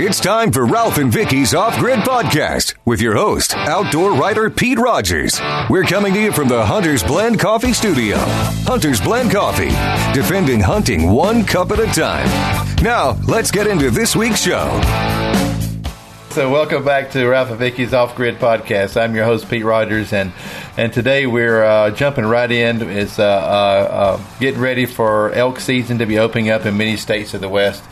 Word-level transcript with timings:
It's 0.00 0.20
time 0.20 0.52
for 0.52 0.64
Ralph 0.64 0.98
and 0.98 1.12
Vicki's 1.12 1.54
Off 1.54 1.76
Grid 1.80 1.98
Podcast 1.98 2.74
with 2.84 3.00
your 3.00 3.16
host, 3.16 3.56
outdoor 3.56 4.12
writer 4.12 4.48
Pete 4.48 4.78
Rogers. 4.78 5.40
We're 5.68 5.82
coming 5.82 6.14
to 6.14 6.22
you 6.22 6.30
from 6.30 6.46
the 6.46 6.64
Hunter's 6.64 7.02
Blend 7.02 7.40
Coffee 7.40 7.72
Studio. 7.72 8.16
Hunter's 8.18 9.00
Blend 9.00 9.32
Coffee, 9.32 9.70
defending 10.16 10.60
hunting 10.60 11.10
one 11.10 11.44
cup 11.44 11.72
at 11.72 11.80
a 11.80 11.86
time. 11.86 12.28
Now, 12.80 13.18
let's 13.26 13.50
get 13.50 13.66
into 13.66 13.90
this 13.90 14.14
week's 14.14 14.40
show. 14.40 14.80
So, 16.30 16.48
welcome 16.48 16.84
back 16.84 17.10
to 17.12 17.26
Ralph 17.26 17.50
and 17.50 17.58
Vicki's 17.58 17.92
Off 17.92 18.14
Grid 18.14 18.38
Podcast. 18.38 18.96
I'm 19.00 19.16
your 19.16 19.24
host, 19.24 19.50
Pete 19.50 19.64
Rogers, 19.64 20.12
and 20.12 20.32
and 20.76 20.92
today 20.92 21.26
we're 21.26 21.64
uh, 21.64 21.90
jumping 21.90 22.24
right 22.24 22.52
in. 22.52 22.82
It's 22.82 23.18
uh, 23.18 23.24
uh, 23.24 23.26
uh, 23.26 24.38
getting 24.38 24.60
ready 24.60 24.86
for 24.86 25.32
elk 25.32 25.58
season 25.58 25.98
to 25.98 26.06
be 26.06 26.20
opening 26.20 26.50
up 26.50 26.66
in 26.66 26.76
many 26.76 26.96
states 26.96 27.34
of 27.34 27.40
the 27.40 27.48
West. 27.48 27.82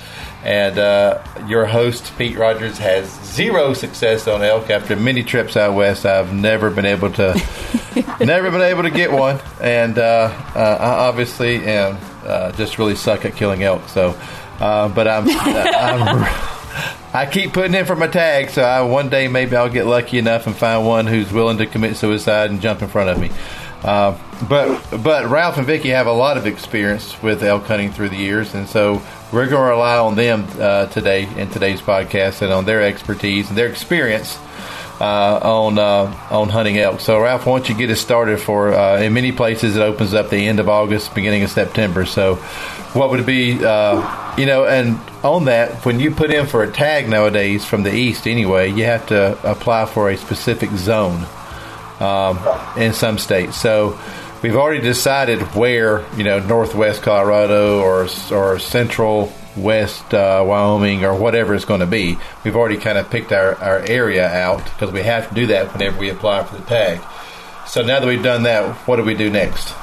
And 0.47 0.79
uh, 0.79 1.21
your 1.49 1.67
host, 1.67 2.13
Pete 2.17 2.39
Rogers, 2.39 2.79
has 2.79 3.11
zero 3.25 3.75
success 3.75 4.29
on 4.29 4.45
elk 4.45 4.71
after 4.71 4.95
many 4.95 5.25
trips 5.25 5.57
out 5.57 5.75
west. 5.75 6.07
I've 6.07 6.33
never 6.33 6.71
been 6.71 6.87
able 6.87 7.11
to, 7.15 7.35
never 8.21 8.53
been 8.53 8.63
able 8.63 8.85
to 8.85 8.91
get 8.91 9.11
one, 9.11 9.41
and 9.61 9.99
uh, 9.99 10.31
I 10.55 11.09
obviously 11.09 11.65
am 11.67 11.99
just 12.55 12.79
really 12.79 12.95
suck 12.95 13.25
at 13.25 13.35
killing 13.35 13.65
elk. 13.65 13.89
So, 13.89 14.17
but 14.61 15.09
I'm, 15.09 15.25
I'm 15.29 16.25
I 17.13 17.25
keep 17.25 17.53
putting 17.53 17.75
in 17.75 17.85
for 17.85 17.97
my 17.97 18.09
tag, 18.09 18.51
so 18.51 18.63
I, 18.63 18.83
one 18.83 19.09
day 19.09 19.27
maybe 19.27 19.57
I'll 19.57 19.69
get 19.69 19.87
lucky 19.87 20.19
enough 20.19 20.47
and 20.47 20.55
find 20.55 20.87
one 20.87 21.07
who's 21.07 21.33
willing 21.33 21.59
to 21.59 21.67
commit 21.67 21.97
suicide 21.97 22.51
and 22.51 22.61
jump 22.61 22.83
in 22.83 22.89
front 22.89 23.09
of 23.11 23.19
me. 23.19 23.31
Uh, 23.83 24.19
but 24.49 25.03
but 25.03 25.27
Ralph 25.27 25.57
and 25.57 25.67
Vicki 25.67 25.89
have 25.89 26.07
a 26.07 26.13
lot 26.13 26.37
of 26.37 26.47
experience 26.47 27.21
with 27.23 27.43
elk 27.43 27.65
hunting 27.65 27.91
through 27.91 28.11
the 28.11 28.17
years, 28.17 28.55
and 28.55 28.69
so 28.69 29.01
we're 29.33 29.49
going 29.49 29.63
to 29.63 29.71
rely 29.71 29.99
on 29.99 30.15
them 30.15 30.47
uh, 30.59 30.87
today 30.87 31.29
in 31.37 31.51
today's 31.51 31.81
podcast 31.81 32.43
and 32.43 32.53
on 32.53 32.65
their 32.65 32.83
expertise 32.83 33.49
and 33.49 33.59
their 33.59 33.69
experience 33.69 34.39
uh, 35.01 35.39
on 35.43 35.79
uh, 35.79 36.29
on 36.31 36.49
hunting 36.49 36.79
elk. 36.79 37.01
So, 37.01 37.21
Ralph, 37.21 37.47
why 37.47 37.59
don't 37.59 37.69
you 37.69 37.75
get 37.75 37.91
us 37.91 38.01
started? 38.01 38.41
For 38.41 38.73
uh, 38.73 39.01
in 39.01 39.13
many 39.13 39.33
places, 39.33 39.77
it 39.77 39.83
opens 39.83 40.15
up 40.15 40.31
the 40.31 40.47
end 40.47 40.61
of 40.61 40.69
August, 40.69 41.15
beginning 41.15 41.43
of 41.43 41.51
September. 41.51 42.07
So, 42.07 42.37
what 42.95 43.11
would 43.11 43.27
be? 43.27 43.63
Uh, 43.63 44.35
you 44.37 44.47
know, 44.47 44.65
and 44.65 44.99
on 45.23 45.47
that, 45.47 45.85
when 45.85 46.01
you 46.01 46.11
put 46.11 46.31
in 46.31 46.47
for 46.47 46.63
a 46.63 46.71
tag 46.71 47.09
nowadays 47.09 47.65
from 47.65 47.83
the 47.83 47.95
east, 47.95 48.27
anyway, 48.27 48.73
you 48.73 48.85
have 48.85 49.07
to 49.09 49.39
apply 49.49 49.87
for 49.87 50.09
a 50.09 50.17
specific 50.17 50.71
zone 50.71 51.27
um, 52.01 52.39
in 52.77 52.93
some 52.93 53.19
states. 53.19 53.57
So. 53.57 53.99
We've 54.47 54.55
already 54.55 54.81
decided 54.81 55.41
where, 55.57 56.05
you 56.17 56.23
know, 56.23 56.39
northwest 56.39 57.03
Colorado 57.03 57.81
or 57.81 58.07
or 58.31 58.61
central 58.61 59.33
west 59.57 60.15
uh, 60.15 60.45
Wyoming 60.47 61.05
or 61.05 61.17
whatever 61.17 61.53
it's 61.57 61.65
going 61.65 61.81
to 61.81 61.87
be. 61.87 62.17
We've 62.45 62.55
already 62.55 62.77
kind 62.77 62.97
of 62.97 63.11
picked 63.11 63.33
our, 63.33 63.57
our 63.57 63.81
area 63.81 64.25
out 64.25 64.63
because 64.63 64.93
we 64.93 65.03
have 65.03 65.31
to 65.31 65.35
do 65.35 65.49
that 65.49 65.73
whenever 65.73 65.99
we 65.99 66.11
apply 66.11 66.45
for 66.45 66.59
the 66.59 66.65
tag. 66.65 67.01
So 67.67 67.83
now 67.83 67.99
that 67.99 68.07
we've 68.07 68.23
done 68.23 68.45
that, 68.45 68.73
what 68.87 68.99
do 68.99 69.03
we 69.03 69.15
do 69.15 69.31
next? 69.31 69.75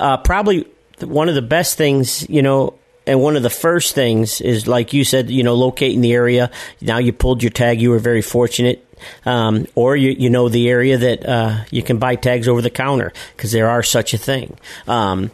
Uh, 0.00 0.16
probably 0.16 0.66
one 0.98 1.28
of 1.28 1.36
the 1.36 1.40
best 1.40 1.78
things, 1.78 2.28
you 2.28 2.42
know, 2.42 2.74
and 3.06 3.20
one 3.20 3.36
of 3.36 3.44
the 3.44 3.50
first 3.50 3.94
things 3.94 4.40
is 4.40 4.66
like 4.66 4.92
you 4.92 5.04
said, 5.04 5.30
you 5.30 5.44
know, 5.44 5.54
locating 5.54 6.00
the 6.00 6.12
area. 6.12 6.50
Now 6.80 6.98
you 6.98 7.12
pulled 7.12 7.40
your 7.44 7.50
tag. 7.50 7.80
You 7.80 7.90
were 7.90 8.00
very 8.00 8.22
fortunate. 8.22 8.84
Um, 9.24 9.66
or 9.74 9.96
you, 9.96 10.10
you 10.10 10.30
know 10.30 10.48
the 10.48 10.68
area 10.68 10.98
that 10.98 11.26
uh, 11.26 11.64
you 11.70 11.82
can 11.82 11.98
buy 11.98 12.16
tags 12.16 12.48
over 12.48 12.62
the 12.62 12.70
counter 12.70 13.12
because 13.36 13.52
there 13.52 13.68
are 13.68 13.82
such 13.82 14.14
a 14.14 14.18
thing. 14.18 14.56
Um, 14.86 15.30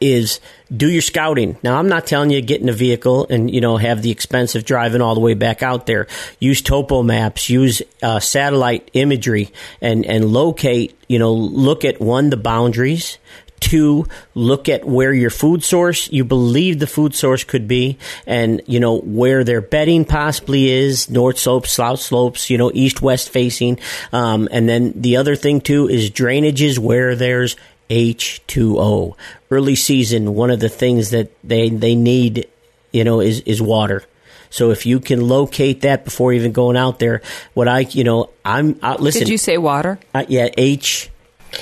is 0.00 0.40
do 0.74 0.90
your 0.90 1.02
scouting. 1.02 1.56
Now, 1.62 1.78
I'm 1.78 1.88
not 1.88 2.06
telling 2.06 2.30
you 2.30 2.40
get 2.42 2.60
in 2.60 2.68
a 2.68 2.72
vehicle 2.72 3.26
and 3.30 3.50
you 3.50 3.60
know 3.60 3.76
have 3.76 4.02
the 4.02 4.10
expense 4.10 4.54
of 4.54 4.64
driving 4.64 5.00
all 5.00 5.14
the 5.14 5.20
way 5.20 5.34
back 5.34 5.62
out 5.62 5.86
there. 5.86 6.06
Use 6.38 6.60
topo 6.60 7.02
maps, 7.02 7.48
use 7.48 7.80
uh, 8.02 8.20
satellite 8.20 8.90
imagery, 8.92 9.50
and 9.80 10.04
and 10.04 10.26
locate. 10.26 10.98
You 11.08 11.18
know, 11.18 11.32
look 11.32 11.84
at 11.84 12.00
one 12.00 12.30
the 12.30 12.36
boundaries. 12.36 13.18
Two, 13.64 14.06
look 14.34 14.68
at 14.68 14.84
where 14.84 15.10
your 15.14 15.30
food 15.30 15.64
source 15.64 16.12
you 16.12 16.22
believe 16.22 16.80
the 16.80 16.86
food 16.86 17.14
source 17.14 17.44
could 17.44 17.66
be, 17.66 17.96
and 18.26 18.60
you 18.66 18.78
know 18.78 18.98
where 18.98 19.42
their 19.42 19.62
bedding 19.62 20.04
possibly 20.04 20.68
is, 20.68 21.08
north 21.08 21.38
slopes, 21.38 21.72
south 21.72 22.00
slopes, 22.00 22.50
you 22.50 22.58
know, 22.58 22.70
east 22.74 23.00
west 23.00 23.30
facing. 23.30 23.80
Um, 24.12 24.48
and 24.52 24.68
then 24.68 24.92
the 25.00 25.16
other 25.16 25.34
thing 25.34 25.62
too 25.62 25.88
is 25.88 26.10
drainages 26.10 26.78
where 26.78 27.16
there's 27.16 27.56
H2O. 27.88 29.16
Early 29.50 29.76
season, 29.76 30.34
one 30.34 30.50
of 30.50 30.60
the 30.60 30.68
things 30.68 31.10
that 31.10 31.32
they, 31.42 31.70
they 31.70 31.94
need, 31.94 32.46
you 32.92 33.02
know, 33.02 33.20
is, 33.20 33.40
is 33.40 33.62
water. 33.62 34.04
So 34.50 34.72
if 34.72 34.84
you 34.84 35.00
can 35.00 35.26
locate 35.26 35.80
that 35.80 36.04
before 36.04 36.34
even 36.34 36.52
going 36.52 36.76
out 36.76 36.98
there, 36.98 37.22
what 37.54 37.66
I, 37.66 37.80
you 37.80 38.04
know, 38.04 38.28
I'm, 38.44 38.78
uh, 38.82 38.96
listen. 39.00 39.20
Did 39.20 39.30
you 39.30 39.38
say 39.38 39.56
water? 39.56 39.98
Uh, 40.14 40.26
yeah, 40.28 40.50
H. 40.58 41.10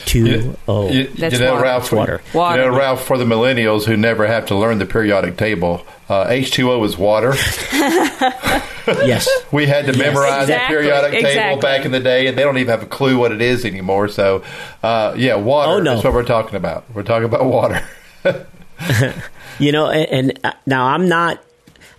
Two 0.04 0.56
O. 0.68 0.90
You, 0.90 1.04
That's 1.08 1.34
you 1.34 1.40
know, 1.40 1.52
water. 1.54 1.62
Ralph, 1.64 1.92
water. 1.92 2.22
Water. 2.34 2.62
You 2.62 2.70
know, 2.70 2.76
Ralph, 2.76 3.04
for 3.04 3.18
the 3.18 3.24
millennials 3.24 3.84
who 3.84 3.96
never 3.96 4.26
have 4.26 4.46
to 4.46 4.54
learn 4.56 4.78
the 4.78 4.86
periodic 4.86 5.36
table, 5.36 5.86
uh, 6.08 6.26
H2O 6.26 6.84
is 6.84 6.98
water. 6.98 7.34
yes. 8.86 9.28
We 9.52 9.66
had 9.66 9.86
to 9.86 9.96
memorize 9.96 10.46
the 10.46 10.54
Exactly, 10.54 10.76
periodic 10.76 11.20
table 11.20 11.60
back 11.60 11.84
in 11.84 11.92
the 11.92 12.00
day, 12.00 12.26
and 12.26 12.38
they 12.38 12.42
don't 12.42 12.56
even 12.56 12.70
have 12.70 12.82
a 12.82 12.86
clue 12.86 13.18
what 13.18 13.30
it 13.32 13.42
is 13.42 13.64
anymore. 13.66 14.08
So, 14.08 14.42
uh, 14.82 15.14
yeah, 15.16 15.34
water. 15.36 15.72
Oh, 15.72 15.78
no. 15.78 15.92
That's 15.92 16.04
what 16.04 16.14
we're 16.14 16.24
talking 16.24 16.56
about. 16.56 16.84
We're 16.94 17.02
talking 17.02 17.24
about 17.26 17.44
water. 17.44 17.86
You 19.58 19.70
know, 19.70 19.90
and, 19.90 20.30
and 20.30 20.40
uh, 20.44 20.52
now 20.66 20.86
I'm 20.86 21.08
not. 21.08 21.42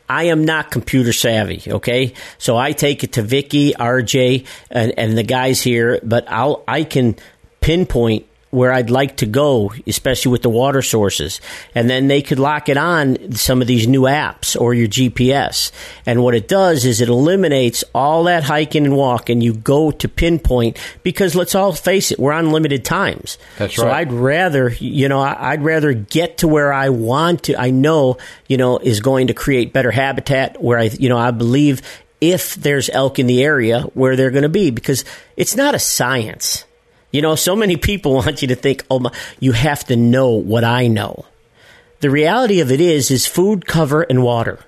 I 0.10 0.26
am 0.26 0.44
not 0.44 0.70
computer 0.70 1.14
savvy, 1.14 1.64
okay? 1.66 2.14
So 2.38 2.58
I 2.58 2.74
take 2.74 3.04
it 3.06 3.14
to 3.14 3.22
Vicki, 3.22 3.74
RJ, 3.74 4.46
and, 4.70 4.94
and 4.98 5.18
the 5.18 5.24
guys 5.24 5.62
here, 5.62 6.00
but 6.04 6.30
I'll 6.30 6.64
I 6.68 6.84
can 6.84 7.16
pinpoint 7.64 8.26
where 8.54 8.72
I'd 8.72 8.92
like 8.92 9.18
to 9.18 9.26
go, 9.26 9.74
especially 9.88 10.32
with 10.32 10.44
the 10.44 10.50
water 10.50 10.84
sources. 10.84 11.42
And 11.74 11.90
then 11.90 12.08
they 12.08 12.22
could 12.22 12.38
lock 12.38 12.70
it 12.70 12.78
on 12.78 13.32
some 13.32 13.62
of 13.62 13.68
these 13.68 13.88
new 13.88 14.02
apps 14.02 14.60
or 14.60 14.76
your 14.76 14.88
GPS. 14.88 15.72
And 16.06 16.22
what 16.22 16.36
it 16.36 16.48
does 16.48 16.86
is 16.86 17.02
it 17.02 17.10
eliminates 17.10 17.84
all 17.96 18.26
that 18.26 18.44
hiking 18.44 18.86
and 18.86 18.96
walking. 18.96 19.42
You 19.42 19.56
go 19.56 19.90
to 19.90 20.08
pinpoint 20.08 20.78
because 21.02 21.34
let's 21.34 21.56
all 21.56 21.74
face 21.74 22.12
it, 22.12 22.20
we're 22.20 22.32
on 22.32 22.52
limited 22.52 22.86
times. 22.86 23.40
That's 23.58 23.76
so 23.76 23.88
right. 23.88 24.02
I'd 24.02 24.14
rather, 24.14 24.70
you 24.70 25.10
know, 25.10 25.22
I'd 25.22 25.64
rather 25.64 25.94
get 25.94 26.40
to 26.40 26.48
where 26.48 26.72
I 26.72 26.90
want 26.90 27.46
to, 27.46 27.60
I 27.60 27.72
know, 27.72 28.18
you 28.48 28.58
know, 28.58 28.78
is 28.78 29.00
going 29.00 29.28
to 29.28 29.34
create 29.34 29.74
better 29.74 29.90
habitat 29.90 30.62
where 30.62 30.78
I, 30.78 30.84
you 30.84 31.10
know, 31.10 31.18
I 31.18 31.32
believe 31.32 31.82
if 32.22 32.54
there's 32.54 32.92
elk 32.92 33.18
in 33.18 33.26
the 33.26 33.44
area 33.44 33.82
where 33.96 34.16
they're 34.16 34.30
going 34.30 34.44
to 34.44 34.50
be 34.50 34.70
because 34.70 35.04
it's 35.36 35.56
not 35.56 35.74
a 35.74 35.80
science. 35.80 36.66
You 37.14 37.22
know, 37.22 37.36
so 37.36 37.56
many 37.56 37.78
people 37.78 38.14
want 38.16 38.42
you 38.42 38.50
to 38.50 38.56
think, 38.56 38.84
oh, 38.92 39.00
my, 39.00 39.12
you 39.40 39.54
have 39.54 39.86
to 39.86 39.96
know 39.96 40.32
what 40.32 40.66
I 40.66 40.88
know. 40.88 41.26
The 42.02 42.10
reality 42.10 42.60
of 42.60 42.70
it 42.72 42.82
is, 42.82 43.10
is 43.12 43.26
food, 43.26 43.66
cover, 43.66 44.02
and 44.02 44.22
water. 44.24 44.60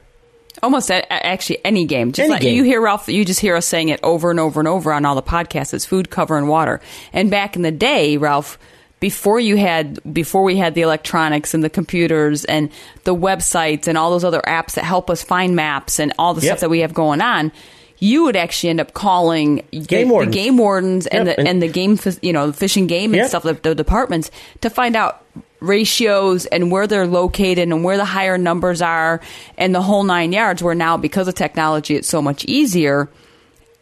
Almost 0.64 0.90
a, 0.90 1.12
actually 1.12 1.60
any 1.66 1.84
game. 1.86 2.14
Just 2.14 2.22
Any 2.26 2.30
like 2.32 2.42
game. 2.42 2.56
you 2.56 2.64
hear 2.64 2.82
Ralph, 2.82 3.10
you 3.10 3.26
just 3.26 3.42
hear 3.42 3.58
us 3.58 3.66
saying 3.66 3.90
it 3.90 4.00
over 4.04 4.32
and 4.32 4.40
over 4.40 4.62
and 4.62 4.68
over 4.70 4.94
on 4.94 5.04
all 5.06 5.14
the 5.16 5.22
podcasts. 5.22 5.74
It's 5.74 5.86
food, 5.86 6.10
cover, 6.10 6.38
and 6.38 6.48
water. 6.48 6.80
And 7.12 7.30
back 7.30 7.58
in 7.58 7.62
the 7.62 7.72
day, 7.74 8.16
Ralph, 8.16 8.58
before 9.02 9.40
you 9.42 9.58
had 9.58 10.00
before 10.14 10.44
we 10.44 10.56
had 10.56 10.74
the 10.74 10.82
electronics 10.82 11.54
and 11.54 11.62
the 11.62 11.70
computers 11.70 12.46
and 12.46 12.70
the 13.04 13.14
websites 13.14 13.88
and 13.88 13.98
all 13.98 14.10
those 14.12 14.24
other 14.24 14.42
apps 14.48 14.76
that 14.76 14.86
help 14.86 15.10
us 15.10 15.22
find 15.22 15.56
maps 15.58 16.00
and 16.00 16.14
all 16.18 16.34
the 16.34 16.42
Yep. 16.42 16.52
stuff 16.52 16.60
that 16.62 16.70
we 16.70 16.80
have 16.80 16.94
going 16.94 17.20
on. 17.22 17.52
You 18.00 18.26
would 18.26 18.36
actually 18.36 18.70
end 18.72 18.82
up 18.82 18.94
calling 18.94 19.64
the- 19.72 19.80
Game 19.82 20.08
the, 20.08 20.14
wardens. 20.14 20.36
game 20.36 20.58
wardens 20.58 21.08
and 21.08 21.28
Yep, 21.28 21.36
the 21.38 21.48
and- 21.48 21.62
the 21.62 21.68
game, 21.68 21.98
you 22.22 22.34
know, 22.34 22.48
the 22.48 22.54
fishing 22.54 22.88
game 22.88 23.14
and 23.14 23.22
Yep. 23.22 23.30
stuff, 23.30 23.44
the, 23.44 23.54
the 23.54 23.74
departments 23.76 24.32
to 24.62 24.70
find 24.70 24.96
out 24.96 25.24
ratios 25.62 26.46
and 26.48 26.72
where 26.72 26.88
they're 26.88 27.08
located 27.08 27.60
and 27.60 27.84
where 27.84 27.98
the 27.98 28.06
higher 28.06 28.38
numbers 28.38 28.82
are 28.82 29.22
and 29.58 29.74
the 29.74 29.82
whole 29.82 30.04
nine 30.04 30.32
yards. 30.32 30.62
Where 30.62 30.76
now, 30.76 30.98
because 30.98 31.28
of 31.28 31.36
technology, 31.36 31.96
it's 31.96 32.08
so 32.08 32.22
much 32.22 32.46
easier, 32.46 33.10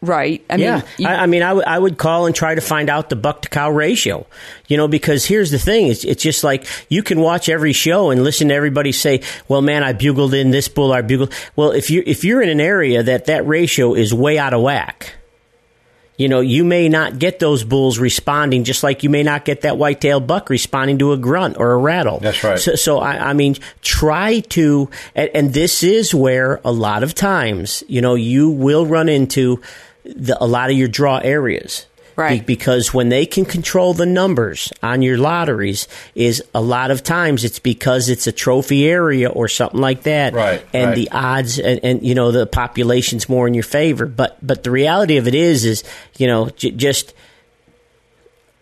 right? 0.04 0.44
I 0.48 0.56
yeah, 0.56 0.82
you- 0.98 1.06
I, 1.08 1.22
I 1.22 1.26
mean, 1.26 1.42
I 1.42 1.52
would- 1.52 1.64
would 1.82 1.98
call 1.98 2.26
and 2.26 2.34
try 2.34 2.54
to 2.54 2.60
find 2.60 2.88
out 2.88 3.10
the 3.10 3.16
buck 3.16 3.42
to 3.42 3.48
cow 3.48 3.70
ratio. 3.70 4.26
You 4.68 4.76
know, 4.76 4.88
because 4.88 5.24
here's 5.26 5.50
the 5.50 5.58
thing: 5.58 5.88
it's, 5.88 6.04
it's 6.04 6.22
just 6.22 6.44
like 6.44 6.66
you 6.88 7.02
can 7.02 7.20
watch 7.20 7.48
every 7.48 7.72
show 7.72 8.10
and 8.10 8.22
listen 8.24 8.48
to 8.48 8.54
everybody 8.54 8.92
say, 8.92 9.20
"Well, 9.48 9.60
man, 9.62 9.82
I 9.82 9.92
bugled 9.92 10.34
in 10.34 10.50
this 10.50 10.68
bull, 10.68 10.92
I 10.92 11.02
bugled." 11.02 11.32
Well, 11.56 11.72
if 11.72 11.90
you 11.90 12.02
if 12.06 12.24
you're 12.24 12.40
in 12.42 12.48
an 12.48 12.60
area 12.60 13.02
that 13.02 13.26
that 13.26 13.46
ratio 13.46 13.94
is 13.94 14.14
way 14.14 14.38
out 14.38 14.54
of 14.54 14.62
whack, 14.62 15.14
you 16.16 16.28
know, 16.28 16.38
you 16.40 16.64
may 16.64 16.88
not 16.88 17.18
get 17.18 17.40
those 17.40 17.64
bulls 17.64 17.98
responding, 17.98 18.62
just 18.62 18.84
like 18.84 19.02
you 19.02 19.10
may 19.10 19.24
not 19.24 19.44
get 19.44 19.62
that 19.62 19.76
white-tailed 19.78 20.28
buck 20.28 20.48
responding 20.48 20.96
to 20.98 21.12
a 21.12 21.16
grunt 21.16 21.56
or 21.58 21.72
a 21.72 21.76
rattle. 21.76 22.20
That's 22.20 22.44
right. 22.44 22.56
So, 22.56 22.76
so 22.76 22.98
I, 23.00 23.30
I 23.30 23.32
mean, 23.32 23.56
try 23.82 24.38
to, 24.50 24.88
and, 25.16 25.30
and 25.34 25.52
this 25.52 25.82
is 25.82 26.14
where 26.14 26.60
a 26.64 26.70
lot 26.70 27.02
of 27.02 27.14
times, 27.14 27.82
you 27.88 28.00
know, 28.00 28.14
you 28.14 28.48
will 28.48 28.86
run 28.86 29.08
into 29.08 29.60
the, 30.04 30.36
a 30.42 30.46
lot 30.46 30.70
of 30.70 30.76
your 30.76 30.88
draw 30.88 31.18
areas. 31.18 31.86
Right. 32.16 32.38
Be- 32.46 32.54
because 32.54 32.94
when 32.94 33.08
they 33.08 33.26
can 33.26 33.44
control 33.44 33.92
the 33.92 34.06
numbers 34.06 34.72
on 34.84 35.02
your 35.02 35.18
lotteries, 35.18 35.88
is 36.14 36.44
a 36.54 36.60
lot 36.60 36.92
of 36.92 37.02
times 37.02 37.42
it's 37.42 37.58
because 37.58 38.08
it's 38.08 38.28
a 38.28 38.32
trophy 38.32 38.86
area 38.86 39.28
or 39.28 39.48
something 39.48 39.80
like 39.80 40.04
that. 40.04 40.32
Right, 40.32 40.64
And 40.72 40.90
right. 40.90 40.94
the 40.94 41.10
odds 41.10 41.58
and, 41.58 41.80
and 41.82 42.02
you 42.06 42.14
know 42.14 42.30
the 42.30 42.46
population's 42.46 43.28
more 43.28 43.48
in 43.48 43.54
your 43.54 43.64
favor. 43.64 44.06
But 44.06 44.38
but 44.46 44.62
the 44.62 44.70
reality 44.70 45.16
of 45.16 45.26
it 45.26 45.34
is 45.34 45.64
is 45.64 45.82
you 46.16 46.28
know 46.28 46.50
j- 46.50 46.70
just 46.70 47.14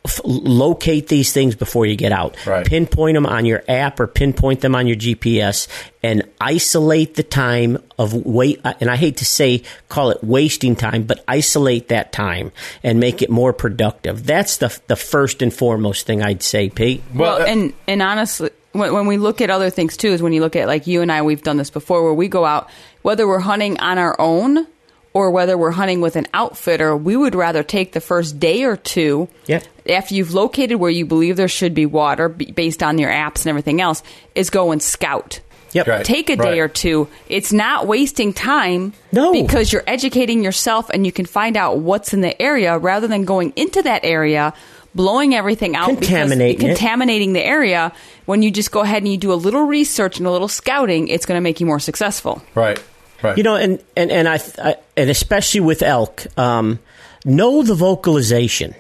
f- 0.05 0.21
locate 0.25 1.09
these 1.09 1.33
things 1.33 1.55
before 1.55 1.87
you 1.87 1.97
get 1.97 2.13
out. 2.13 2.37
Right. 2.47 2.67
Pinpoint 2.67 3.15
them 3.15 3.27
on 3.27 3.45
your 3.45 3.63
app 3.69 4.01
or 4.01 4.07
pinpoint 4.07 4.61
them 4.61 4.75
on 4.75 4.87
your 4.87 4.97
GPS 4.97 5.69
and 6.03 6.23
isolate 6.41 7.15
the 7.15 7.23
time 7.23 7.79
of 7.99 8.13
wait. 8.15 8.61
And 8.65 8.91
I 8.91 8.97
hate 8.97 9.19
to 9.19 9.25
say 9.25 9.63
call 9.89 10.11
it 10.11 10.23
wasting 10.23 10.77
time, 10.77 11.05
but 11.05 11.25
isolate 11.29 11.89
that 11.89 12.13
time 12.13 12.53
and 12.83 12.99
make 13.01 13.23
it 13.23 13.31
more 13.31 13.53
productive. 13.53 14.27
That's 14.27 14.57
the 14.59 14.77
the 14.89 14.97
first 14.97 15.43
and 15.43 15.53
foremost 15.53 16.07
thing 16.07 16.23
I'd 16.23 16.43
say, 16.43 16.69
Pete. 16.69 17.03
Well, 17.15 17.39
Well, 17.39 17.43
uh, 17.43 17.51
and 17.51 17.73
and 17.87 18.03
honestly, 18.03 18.51
when, 18.73 18.93
when 18.93 19.07
we 19.07 19.17
look 19.19 19.41
at 19.41 19.51
other 19.51 19.71
things 19.71 19.97
too, 19.97 20.09
is 20.09 20.23
when 20.23 20.33
you 20.33 20.41
look 20.41 20.57
at 20.57 20.67
like 20.67 20.87
you 20.87 21.03
and 21.03 21.13
I, 21.13 21.23
we've 21.23 21.43
done 21.43 21.57
this 21.59 21.71
before, 21.71 22.03
where 22.03 22.15
we 22.15 22.29
go 22.29 22.45
out, 22.45 22.69
whether 23.03 23.27
we're 23.29 23.39
hunting 23.39 23.79
on 23.81 23.99
our 23.99 24.17
own 24.21 24.67
or 25.15 25.31
whether 25.31 25.59
we're 25.59 25.71
hunting 25.73 26.01
with 26.01 26.17
an 26.17 26.27
outfitter, 26.33 26.97
we 26.97 27.17
would 27.17 27.35
rather 27.35 27.63
take 27.63 27.93
the 27.93 28.01
first 28.01 28.39
day 28.41 28.65
or 28.65 28.77
two. 28.77 29.29
Yeah. 29.47 29.63
After 29.89 30.15
you've 30.15 30.33
located 30.33 30.79
where 30.79 30.91
you 30.91 31.05
believe 31.07 31.37
there 31.37 31.49
should 31.49 31.75
be 31.75 31.87
water, 31.87 32.29
b- 32.29 32.51
based 32.53 32.83
on 32.83 32.99
your 32.99 33.11
apps 33.11 33.39
and 33.41 33.49
everything 33.49 33.81
else, 33.81 34.03
is 34.35 34.49
go 34.51 34.73
and 34.73 34.83
scout. 34.83 35.41
Yep. 35.73 35.87
Right. 35.87 36.05
Take 36.05 36.29
a 36.31 36.37
day 36.37 36.43
right. 36.43 36.59
or 36.61 36.69
two. 36.69 37.09
It's 37.29 37.53
not 37.53 37.87
wasting 37.87 38.33
time. 38.35 38.93
No. 39.11 39.33
Because 39.33 39.73
you're 39.73 39.85
educating 39.87 40.45
yourself 40.45 40.91
and 40.91 41.05
you 41.07 41.13
can 41.13 41.25
find 41.27 41.57
out 41.57 41.79
what's 41.79 42.13
in 42.13 42.21
the 42.21 42.41
area 42.41 42.77
rather 42.79 43.07
than 43.07 43.25
going 43.25 43.55
into 43.57 43.81
that 43.83 44.05
area, 44.05 44.53
blowing 44.95 45.35
everything 45.35 45.75
out, 45.75 45.89
because- 45.89 46.09
Contaminating 46.09 46.59
contaminating 46.69 47.33
the 47.33 47.43
area. 47.43 47.93
When 48.27 48.43
you 48.43 48.51
just 48.51 48.71
go 48.71 48.81
ahead 48.81 49.03
and 49.03 49.11
you 49.11 49.17
do 49.19 49.33
a 49.33 49.35
little 49.35 49.63
research 49.65 50.19
and 50.19 50.27
a 50.27 50.31
little 50.31 50.47
scouting, 50.49 51.09
it's 51.09 51.25
going 51.27 51.37
to 51.39 51.43
make 51.43 51.59
you 51.59 51.67
more 51.67 51.81
successful. 51.81 52.43
right, 52.55 52.81
right. 53.23 53.37
You 53.37 53.43
know, 53.45 53.57
and 53.57 53.83
and 53.97 54.11
and 54.11 54.29
I, 54.29 54.41
I 54.59 54.77
and 54.97 55.11
especially 55.11 55.61
with 55.61 55.83
elk, 55.83 56.27
um, 56.39 56.79
know 57.25 57.63
the 57.63 57.75
vocalization 57.75 58.75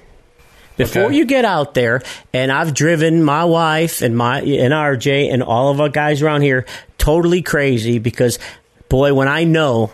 before 0.77 1.05
Okay. 1.05 1.17
you 1.17 1.25
get 1.27 1.44
out 1.44 1.75
there. 1.75 2.03
And 2.33 2.50
I've 2.50 2.75
driven 2.75 3.23
my 3.25 3.44
wife 3.44 4.03
and 4.03 4.17
my 4.17 4.41
and 4.41 4.73
RJ 4.73 5.33
and 5.33 5.43
all 5.43 5.71
of 5.71 5.81
our 5.81 5.89
guys 5.89 6.23
around 6.23 6.43
here 6.43 6.67
totally 6.99 7.43
crazy 7.43 7.99
because, 7.99 8.39
boy, 8.89 9.15
when 9.15 9.29
I 9.29 9.44
know. 9.44 9.91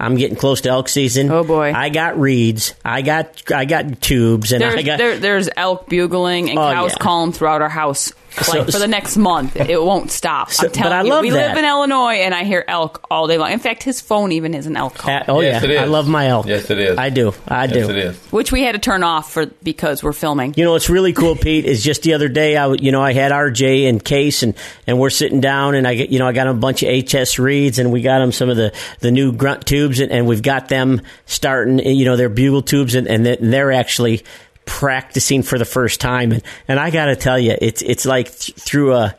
I'm 0.00 0.16
getting 0.16 0.36
close 0.36 0.62
to 0.62 0.68
elk 0.68 0.88
season. 0.88 1.30
Oh, 1.30 1.44
boy. 1.44 1.72
I 1.72 1.88
got 1.88 2.18
reeds. 2.18 2.74
I 2.84 3.02
got 3.02 3.40
I 3.52 3.66
got 3.66 4.00
tubes, 4.00 4.50
and 4.50 4.64
I 4.64 4.70
There's, 4.70 4.84
got 4.84 4.98
there, 4.98 5.16
there's 5.16 5.48
elk 5.56 5.88
bugling 5.88 6.50
and 6.50 6.58
Oh, 6.58 6.72
cows 6.72 6.90
yeah. 6.90 6.96
calling 6.98 7.30
throughout 7.30 7.62
our 7.62 7.68
house. 7.68 8.12
So- 8.40 8.58
Like 8.58 8.70
for 8.70 8.78
the 8.78 8.88
next 8.88 9.16
month, 9.16 9.56
it 9.56 9.82
won't 9.82 10.10
stop. 10.10 10.50
So- 10.50 10.66
I'm 10.66 10.72
telling 10.72 10.90
but 10.90 10.96
I 10.96 11.02
you, 11.02 11.10
love 11.10 11.22
we 11.22 11.30
that. 11.30 11.48
live 11.48 11.58
in 11.58 11.64
Illinois, 11.64 12.14
and 12.14 12.34
I 12.34 12.44
hear 12.44 12.64
elk 12.66 13.04
all 13.10 13.26
day 13.26 13.36
long. 13.38 13.52
In 13.52 13.58
fact, 13.58 13.82
his 13.82 14.00
phone 14.00 14.32
even 14.32 14.54
is 14.54 14.66
an 14.66 14.76
elk 14.76 14.94
call, 14.94 15.14
Uh, 15.14 15.24
oh 15.28 15.40
Yes, 15.40 15.62
yeah, 15.62 15.68
it 15.68 15.74
is. 15.74 15.80
I 15.80 15.84
love 15.84 16.08
my 16.08 16.28
elk. 16.28 16.46
Yes, 16.46 16.70
it 16.70 16.78
is. 16.78 16.96
I 16.98 17.10
do. 17.10 17.34
I 17.46 17.66
do. 17.66 17.88
it 17.90 17.96
is. 17.96 18.16
which 18.30 18.50
we 18.52 18.62
had 18.62 18.72
to 18.72 18.78
turn 18.78 19.02
off 19.02 19.32
for 19.32 19.46
because 19.62 20.02
we're 20.02 20.12
filming. 20.12 20.54
You 20.56 20.64
know 20.64 20.72
what's 20.72 20.88
really 20.90 21.12
cool, 21.12 21.36
Pete, 21.36 21.64
is 21.66 21.82
just 21.84 22.02
the 22.02 22.14
other 22.14 22.28
day 22.28 22.56
I 22.56 22.72
you 22.72 22.90
know, 22.92 23.02
I 23.02 23.12
had 23.12 23.32
RJ 23.32 23.88
and 23.88 24.02
Case, 24.02 24.42
and, 24.42 24.54
and 24.86 24.98
we're 24.98 25.10
sitting 25.10 25.40
down, 25.40 25.74
and 25.74 25.86
I, 25.86 25.94
get- 25.94 26.10
you 26.10 26.18
know, 26.18 26.26
I 26.26 26.32
got 26.32 26.46
'em 26.46 26.56
a 26.56 26.60
bunch 26.60 26.82
of 26.82 26.88
HS 26.88 27.38
reeds, 27.38 27.78
and 27.78 27.92
we 27.92 28.00
got 28.02 28.18
them 28.20 28.32
some 28.32 28.48
of 28.48 28.56
the, 28.56 28.72
the 29.00 29.10
new 29.10 29.32
grunt 29.32 29.66
tubes, 29.66 30.00
and, 30.00 30.10
and 30.10 30.26
we've 30.26 30.42
got 30.42 30.68
them 30.68 31.02
starting, 31.26 31.78
you 31.80 32.04
know, 32.04 32.16
their 32.16 32.28
bugle 32.28 32.62
tubes, 32.62 32.94
and, 32.94 33.06
and 33.06 33.24
they're 33.26 33.72
actually 33.72 34.24
practicing 34.64 35.42
for 35.42 35.58
the 35.58 35.64
first 35.64 36.00
time, 36.00 36.32
and, 36.32 36.42
and 36.68 36.78
I 36.80 36.90
got 36.90 37.06
to 37.06 37.16
tell 37.16 37.38
you, 37.38 37.56
it's 37.60 37.82
it's 37.82 38.04
like 38.06 38.26
th- 38.36 38.56
through 38.56 38.94
a, 38.94 39.14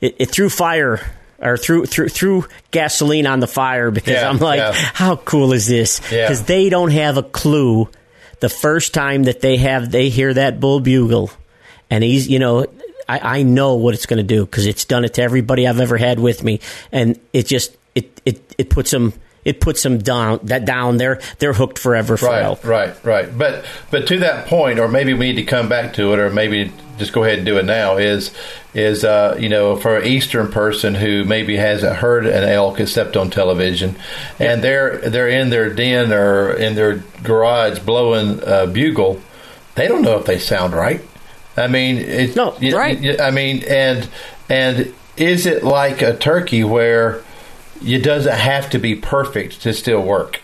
it, 0.00 0.16
it 0.18 0.26
through 0.30 0.50
fire. 0.50 1.00
Or 1.40 1.56
through 1.56 1.86
through 1.86 2.08
through 2.08 2.46
gasoline 2.72 3.24
on 3.24 3.38
the 3.38 3.46
fire 3.46 3.92
because 3.92 4.14
Yeah, 4.14 4.28
I'm 4.28 4.38
like, 4.38 4.58
yeah. 4.58 4.72
how 4.72 5.14
cool 5.14 5.52
is 5.52 5.68
this? 5.68 6.00
Yeah. 6.10 6.24
Because 6.24 6.42
they 6.46 6.68
don't 6.68 6.90
have 6.90 7.16
a 7.16 7.22
clue 7.22 7.88
the 8.40 8.48
first 8.48 8.92
time 8.92 9.22
that 9.22 9.40
they 9.40 9.56
have 9.58 9.88
they 9.92 10.08
hear 10.08 10.34
that 10.34 10.58
bull 10.58 10.80
bugle 10.80 11.30
and 11.90 12.02
he's 12.02 12.26
you 12.28 12.40
know 12.40 12.66
i, 13.08 13.38
I 13.38 13.42
know 13.44 13.76
what 13.76 13.94
it's 13.94 14.06
going 14.06 14.18
to 14.18 14.24
do 14.24 14.44
because 14.44 14.66
it's 14.66 14.84
done 14.84 15.04
it 15.04 15.14
to 15.14 15.22
everybody 15.22 15.66
i've 15.66 15.78
ever 15.80 15.96
had 15.96 16.18
with 16.20 16.42
me 16.42 16.58
and 16.90 17.18
it 17.32 17.46
just 17.46 17.76
it 17.94 18.20
it, 18.24 18.54
it 18.58 18.68
puts 18.70 18.90
them 18.90 19.12
it 19.48 19.62
puts 19.62 19.82
them 19.82 19.96
down 19.96 20.40
that 20.42 20.66
down 20.66 20.98
they're 20.98 21.22
they're 21.38 21.54
hooked 21.54 21.78
forever 21.78 22.18
for 22.18 22.28
Right, 22.62 22.92
right, 23.02 23.04
right. 23.04 23.38
But 23.38 23.64
but 23.90 24.06
to 24.08 24.18
that 24.18 24.46
point, 24.46 24.78
or 24.78 24.88
maybe 24.88 25.14
we 25.14 25.28
need 25.32 25.36
to 25.36 25.42
come 25.42 25.70
back 25.70 25.94
to 25.94 26.12
it, 26.12 26.18
or 26.18 26.28
maybe 26.28 26.70
just 26.98 27.14
go 27.14 27.24
ahead 27.24 27.38
and 27.38 27.46
do 27.46 27.56
it 27.56 27.64
now. 27.64 27.96
Is 27.96 28.30
is 28.74 29.04
uh, 29.04 29.38
you 29.40 29.48
know 29.48 29.76
for 29.76 29.96
an 29.96 30.06
Eastern 30.06 30.52
person 30.52 30.94
who 30.94 31.24
maybe 31.24 31.56
hasn't 31.56 31.96
heard 31.96 32.26
an 32.26 32.44
elk 32.44 32.78
except 32.78 33.16
on 33.16 33.30
television, 33.30 33.96
and 34.38 34.62
they're 34.62 34.98
they're 34.98 35.28
in 35.28 35.48
their 35.48 35.72
den 35.72 36.12
or 36.12 36.52
in 36.52 36.74
their 36.74 37.02
garage 37.22 37.78
blowing 37.78 38.40
a 38.44 38.66
bugle, 38.66 39.18
they 39.76 39.88
don't 39.88 40.02
know 40.02 40.18
if 40.18 40.26
they 40.26 40.38
sound 40.38 40.74
right. 40.74 41.00
I 41.56 41.68
mean, 41.68 41.96
it's 41.96 42.36
No, 42.36 42.54
right. 42.60 43.18
I 43.18 43.30
mean, 43.30 43.64
and 43.66 44.06
and 44.50 44.92
is 45.16 45.46
it 45.46 45.64
like 45.64 46.02
a 46.02 46.14
turkey 46.14 46.64
where 46.64 47.22
it 47.82 48.02
doesn't 48.02 48.32
have 48.32 48.70
to 48.70 48.78
be 48.78 48.94
perfect 48.94 49.62
to 49.62 49.72
still 49.72 50.02
work? 50.02 50.40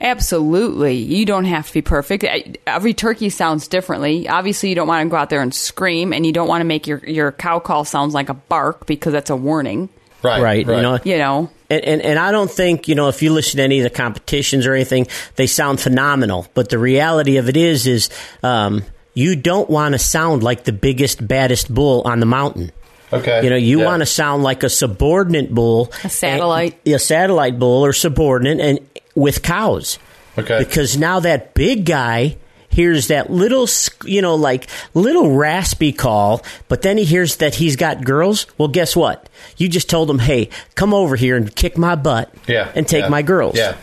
Absolutely. 0.00 0.96
You 0.96 1.24
don't 1.24 1.44
have 1.44 1.68
to 1.68 1.72
be 1.72 1.82
perfect. 1.82 2.24
Every 2.66 2.94
turkey 2.94 3.30
sounds 3.30 3.68
differently. 3.68 4.28
Obviously, 4.28 4.68
you 4.68 4.74
don't 4.74 4.88
want 4.88 5.06
to 5.06 5.10
go 5.10 5.16
out 5.16 5.30
there 5.30 5.40
and 5.40 5.54
scream, 5.54 6.12
and 6.12 6.26
you 6.26 6.32
don't 6.32 6.48
want 6.48 6.60
to 6.60 6.64
make 6.64 6.86
your, 6.86 6.98
your 7.06 7.32
cow 7.32 7.58
call 7.58 7.84
sounds 7.84 8.12
like 8.12 8.28
a 8.28 8.34
bark 8.34 8.86
because 8.86 9.12
that's 9.12 9.30
a 9.30 9.36
warning. 9.36 9.88
Right, 10.22 10.42
right, 10.42 10.66
you 10.66 10.82
know 10.82 10.98
You 11.04 11.18
know, 11.18 11.50
and, 11.68 11.84
and 11.84 12.02
and 12.02 12.18
I 12.18 12.32
don't 12.32 12.50
think 12.50 12.88
you 12.88 12.94
know 12.94 13.08
if 13.08 13.22
you 13.22 13.30
listen 13.30 13.58
to 13.58 13.62
any 13.62 13.80
of 13.80 13.84
the 13.84 13.90
competitions 13.90 14.66
or 14.66 14.74
anything, 14.74 15.06
they 15.36 15.46
sound 15.46 15.80
phenomenal. 15.80 16.46
But 16.54 16.70
the 16.70 16.78
reality 16.78 17.36
of 17.36 17.48
it 17.48 17.58
is, 17.58 17.86
is 17.86 18.08
um, 18.42 18.84
you 19.12 19.36
don't 19.36 19.68
want 19.68 19.92
to 19.92 19.98
sound 19.98 20.42
like 20.42 20.64
the 20.64 20.72
biggest, 20.72 21.26
baddest 21.26 21.72
bull 21.72 22.02
on 22.06 22.20
the 22.20 22.26
mountain. 22.26 22.72
Okay. 23.12 23.44
You 23.44 23.50
know, 23.50 23.56
you 23.56 23.80
Yeah. 23.80 23.84
want 23.86 24.00
to 24.00 24.06
sound 24.06 24.42
like 24.42 24.62
a 24.62 24.68
subordinate 24.70 25.54
bull, 25.54 25.92
A 26.02 26.08
satellite. 26.08 26.76
and- 26.86 26.94
a 26.94 26.98
satellite 26.98 27.58
bull 27.58 27.84
or 27.84 27.92
subordinate, 27.92 28.60
and 28.60 28.80
with 29.14 29.42
cows. 29.42 29.98
Okay. 30.38 30.58
Because 30.58 30.96
now 30.96 31.20
that 31.20 31.54
big 31.54 31.84
guy 31.84 32.36
hears 32.68 33.06
that 33.06 33.30
little, 33.30 33.68
you 34.04 34.20
know, 34.20 34.34
like 34.34 34.66
little 34.94 35.30
raspy 35.30 35.92
call, 35.92 36.42
but 36.68 36.82
then 36.82 36.98
he 36.98 37.04
hears 37.04 37.36
that 37.36 37.54
he's 37.54 37.76
got 37.76 38.04
girls. 38.04 38.46
Well, 38.58 38.66
guess 38.66 38.96
what? 38.96 39.28
You 39.56 39.68
just 39.68 39.88
told 39.88 40.10
him, 40.10 40.18
"Hey, 40.18 40.48
come 40.74 40.92
over 40.92 41.14
here 41.14 41.36
and 41.36 41.54
kick 41.54 41.78
my 41.78 41.94
butt, 41.94 42.30
Yeah. 42.48 42.68
and 42.74 42.88
take 42.88 43.04
yeah, 43.04 43.08
my 43.10 43.22
girls." 43.22 43.56
Yeah. 43.56 43.74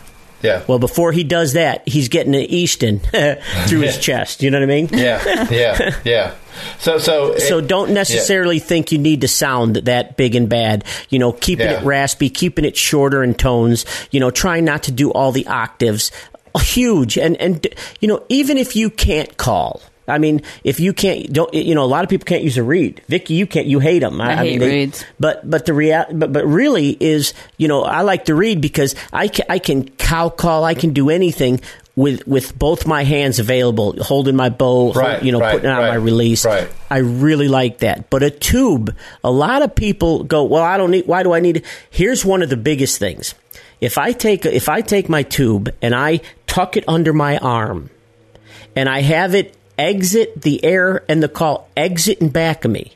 Yeah. 0.42 0.62
Well, 0.68 0.80
before 0.80 1.12
he 1.14 1.24
does 1.24 1.54
that, 1.54 1.88
he's 1.88 2.10
getting 2.10 2.34
an 2.36 2.42
Easton 2.42 3.00
through 3.68 3.82
his 3.82 3.98
chest. 4.00 4.44
You 4.44 4.52
know 4.52 4.58
what 4.58 4.64
I 4.64 4.66
mean? 4.66 4.90
yeah. 4.92 5.46
Yeah. 5.50 5.96
Yeah. 6.04 6.32
So 6.80 6.98
so 6.98 7.38
So 7.38 7.58
it- 7.60 7.68
don't 7.68 7.92
necessarily 7.92 8.60
think 8.60 8.92
you 8.92 8.98
need 8.98 9.22
to 9.22 9.28
sound 9.28 9.76
that 9.76 10.18
big 10.18 10.36
and 10.36 10.48
bad. 10.50 10.84
You 11.10 11.20
know, 11.20 11.32
keeping 11.32 11.68
Yeah. 11.68 11.82
it 11.82 11.86
raspy, 11.86 12.30
keeping 12.30 12.66
it 12.66 12.76
shorter 12.78 13.24
in 13.24 13.34
tones. 13.34 13.86
You 14.12 14.20
know, 14.20 14.32
trying 14.32 14.66
not 14.66 14.84
to 14.84 14.92
do 14.92 15.12
all 15.12 15.32
the 15.32 15.48
octaves. 15.48 16.12
Huge, 16.60 17.18
and 17.18 17.38
and 17.40 17.66
you 18.02 18.08
know, 18.10 18.24
even 18.28 18.58
if 18.58 18.76
you 18.76 18.90
can't 18.90 19.38
call. 19.38 19.82
I 20.08 20.18
mean, 20.18 20.42
if 20.66 20.82
you 20.82 20.92
can't, 20.92 21.32
don't 21.32 21.54
you 21.54 21.74
know? 21.76 21.84
A 21.84 21.86
lot 21.86 22.04
of 22.04 22.10
people 22.10 22.26
can't 22.26 22.44
use 22.44 22.58
a 22.58 22.64
reed. 22.64 23.02
Vicki, 23.08 23.36
you 23.36 23.48
can't. 23.48 23.68
You 23.68 23.80
hate 23.80 24.00
them. 24.00 24.20
I 24.20 24.36
hate 24.36 24.60
reeds. 24.60 25.06
But 25.18 25.50
but 25.50 25.66
the 25.66 25.74
real 25.74 26.04
but 26.12 26.34
but 26.34 26.46
really 26.46 26.98
is 27.00 27.34
you 27.58 27.70
know 27.70 27.84
I 27.84 28.02
like 28.02 28.26
to 28.26 28.36
reed 28.36 28.60
because 28.60 28.96
I 29.14 29.30
can, 29.30 29.46
I 29.48 29.60
can 29.60 29.88
cow 29.92 30.28
call. 30.28 30.66
I 30.66 30.74
can 30.74 30.92
do 30.92 31.10
anything 31.10 31.62
with 32.02 32.28
with 32.28 32.58
both 32.58 32.88
my 32.88 33.04
hands 33.04 33.40
available, 33.40 33.96
holding 34.04 34.36
my 34.36 34.50
bow. 34.50 34.92
Right, 34.92 35.22
you 35.24 35.32
know, 35.32 35.40
right, 35.40 35.54
putting 35.54 35.70
out 35.70 35.80
right, 35.82 35.90
my 35.90 35.96
release. 35.96 36.44
I 36.90 36.98
really 36.98 37.48
like 37.48 37.80
that. 37.80 38.10
But 38.10 38.24
a 38.24 38.32
tube, 38.32 38.96
a 39.24 39.32
lot 39.32 39.62
of 39.62 39.76
people 39.76 40.24
go, 40.24 40.44
well, 40.44 40.64
I 40.64 40.78
don't 40.78 40.92
need. 40.92 41.06
Why 41.06 41.24
do 41.24 41.34
I 41.34 41.40
need? 41.40 41.58
it?" 41.58 41.66
Here's 41.90 42.26
one 42.26 42.42
of 42.42 42.50
the 42.50 42.58
biggest 42.58 42.98
things. 42.98 43.36
If 43.80 43.98
I 43.98 44.12
take 44.14 44.46
if 44.46 44.68
I 44.68 44.82
take 44.82 45.10
my 45.10 45.24
tube 45.24 45.74
and 45.82 45.94
I 45.94 46.22
tuck 46.48 46.76
it 46.76 46.84
under 46.88 47.14
my 47.14 47.38
arm, 47.38 47.92
and 48.76 48.90
I 48.90 49.02
have 49.02 49.36
it 49.36 49.56
exit 49.78 50.42
the 50.42 50.64
air 50.66 51.04
and 51.08 51.22
the 51.22 51.30
call 51.30 51.70
exit 51.78 52.20
in 52.20 52.30
back 52.30 52.66
of 52.66 52.72
me, 52.72 52.94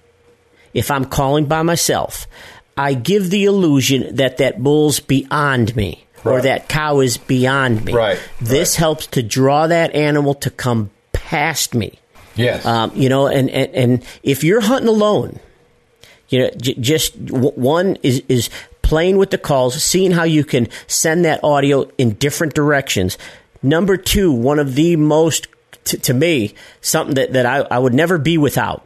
if 0.73 0.89
I'm 0.89 1.05
calling 1.05 1.45
by 1.45 1.61
myself, 1.61 2.27
I 2.75 2.95
give 2.95 3.29
the 3.29 3.45
illusion 3.45 4.15
that 4.15 4.37
that 4.37 4.61
bull's 4.61 4.99
beyond 4.99 5.75
me 5.75 6.05
or 6.25 6.41
that 6.41 6.67
cow 6.67 6.99
is 7.01 7.17
beyond 7.17 7.85
me. 7.85 7.93
Right, 7.93 8.19
This 8.41 8.75
right. 8.75 8.79
helps 8.79 9.07
to 9.07 9.23
draw 9.23 9.67
that 9.67 9.93
animal 9.95 10.33
to 10.35 10.49
come 10.49 10.89
past 11.13 11.73
me. 11.75 11.99
yes. 12.35 12.65
Um, 12.65 12.91
you 12.95 13.09
know, 13.09 13.27
and, 13.27 13.49
and, 13.49 13.73
and 13.73 14.05
if 14.23 14.43
you're 14.43 14.61
hunting 14.61 14.87
alone, 14.89 15.39
you 16.29 16.39
know, 16.39 16.49
j- 16.57 16.73
just 16.75 17.23
w- 17.25 17.51
one 17.51 17.97
is, 18.03 18.23
is 18.27 18.49
playing 18.81 19.17
with 19.17 19.29
the 19.29 19.37
calls, 19.37 19.81
seeing 19.83 20.11
how 20.11 20.23
you 20.23 20.43
can 20.43 20.67
send 20.87 21.25
that 21.25 21.43
audio 21.43 21.89
in 21.97 22.11
different 22.15 22.53
directions. 22.55 23.17
Number 23.63 23.95
two, 23.97 24.31
one 24.31 24.59
of 24.59 24.75
the 24.75 24.95
most 24.95 25.47
to, 25.85 25.97
to 25.99 26.13
me 26.13 26.55
something 26.81 27.15
that, 27.15 27.33
that 27.33 27.45
I, 27.45 27.59
I 27.59 27.77
would 27.79 27.93
never 27.93 28.17
be 28.17 28.37
without, 28.39 28.85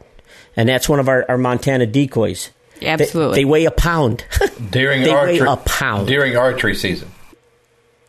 and 0.56 0.68
that's 0.68 0.88
one 0.88 1.00
of 1.00 1.08
our, 1.08 1.24
our 1.28 1.38
Montana 1.38 1.86
decoys. 1.86 2.50
They- 2.80 2.86
Absolutely. 2.86 3.36
they, 3.40 3.44
weigh 3.44 3.64
a 3.66 3.70
pound. 3.70 4.24
during 4.70 5.02
they 5.04 5.10
archery, 5.10 5.40
weigh 5.40 5.52
a 5.52 5.56
pound. 5.56 6.06
during 6.08 6.36
archery 6.36 6.74
season. 6.74 7.10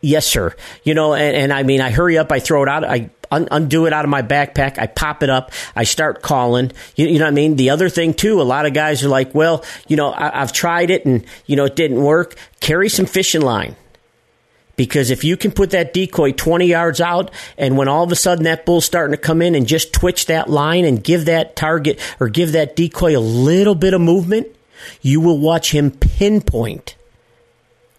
Yes, 0.04 0.26
sir. 0.26 0.54
You 0.82 0.94
know, 0.94 1.14
and, 1.14 1.36
and 1.36 1.52
I 1.52 1.62
mean, 1.62 1.80
I 1.80 1.90
hurry 1.90 2.18
up, 2.18 2.32
I 2.32 2.40
throw 2.40 2.64
it 2.64 2.68
out, 2.68 2.84
I 2.84 3.10
un- 3.30 3.46
undo 3.52 3.86
it 3.86 3.92
out 3.92 4.04
of 4.04 4.10
my 4.10 4.20
backpack, 4.20 4.76
I 4.76 4.88
pop 4.88 5.22
it 5.22 5.30
up, 5.30 5.52
I 5.76 5.84
start 5.84 6.22
calling. 6.22 6.72
You, 6.96 7.06
you 7.06 7.18
know 7.20 7.24
what 7.24 7.30
I 7.30 7.34
mean? 7.34 7.54
The 7.54 7.70
other 7.70 7.88
thing, 7.88 8.12
too, 8.12 8.40
a 8.40 8.42
lot 8.42 8.66
of 8.66 8.74
guys 8.74 9.04
are 9.04 9.08
like, 9.08 9.32
well, 9.32 9.64
you 9.86 9.96
know, 9.96 10.10
I, 10.10 10.42
I've 10.42 10.52
tried 10.52 10.90
it 10.90 11.06
and, 11.06 11.24
you 11.46 11.54
know, 11.54 11.64
it 11.66 11.76
didn't 11.76 12.02
work. 12.02 12.34
Carry 12.58 12.88
some 12.88 13.06
fishing 13.06 13.42
line. 13.42 13.76
Because 14.74 15.10
if 15.10 15.22
you 15.22 15.36
can 15.36 15.52
put 15.52 15.70
that 15.70 15.94
decoy 15.94 16.32
20 16.32 16.66
yards 16.66 17.00
out, 17.00 17.30
and 17.56 17.76
when 17.76 17.86
all 17.86 18.02
of 18.02 18.10
a 18.10 18.16
sudden 18.16 18.44
that 18.44 18.66
bull's 18.66 18.84
starting 18.84 19.12
to 19.12 19.20
come 19.20 19.40
in 19.40 19.54
and 19.54 19.68
just 19.68 19.92
twitch 19.92 20.26
that 20.26 20.50
line 20.50 20.84
and 20.84 21.04
give 21.04 21.26
that 21.26 21.54
target 21.54 22.00
or 22.18 22.28
give 22.28 22.52
that 22.52 22.74
decoy 22.74 23.16
a 23.16 23.20
little 23.20 23.76
bit 23.76 23.94
of 23.94 24.00
movement, 24.00 24.48
you 25.00 25.20
will 25.20 25.38
watch 25.38 25.70
him 25.72 25.92
pinpoint 25.92 26.96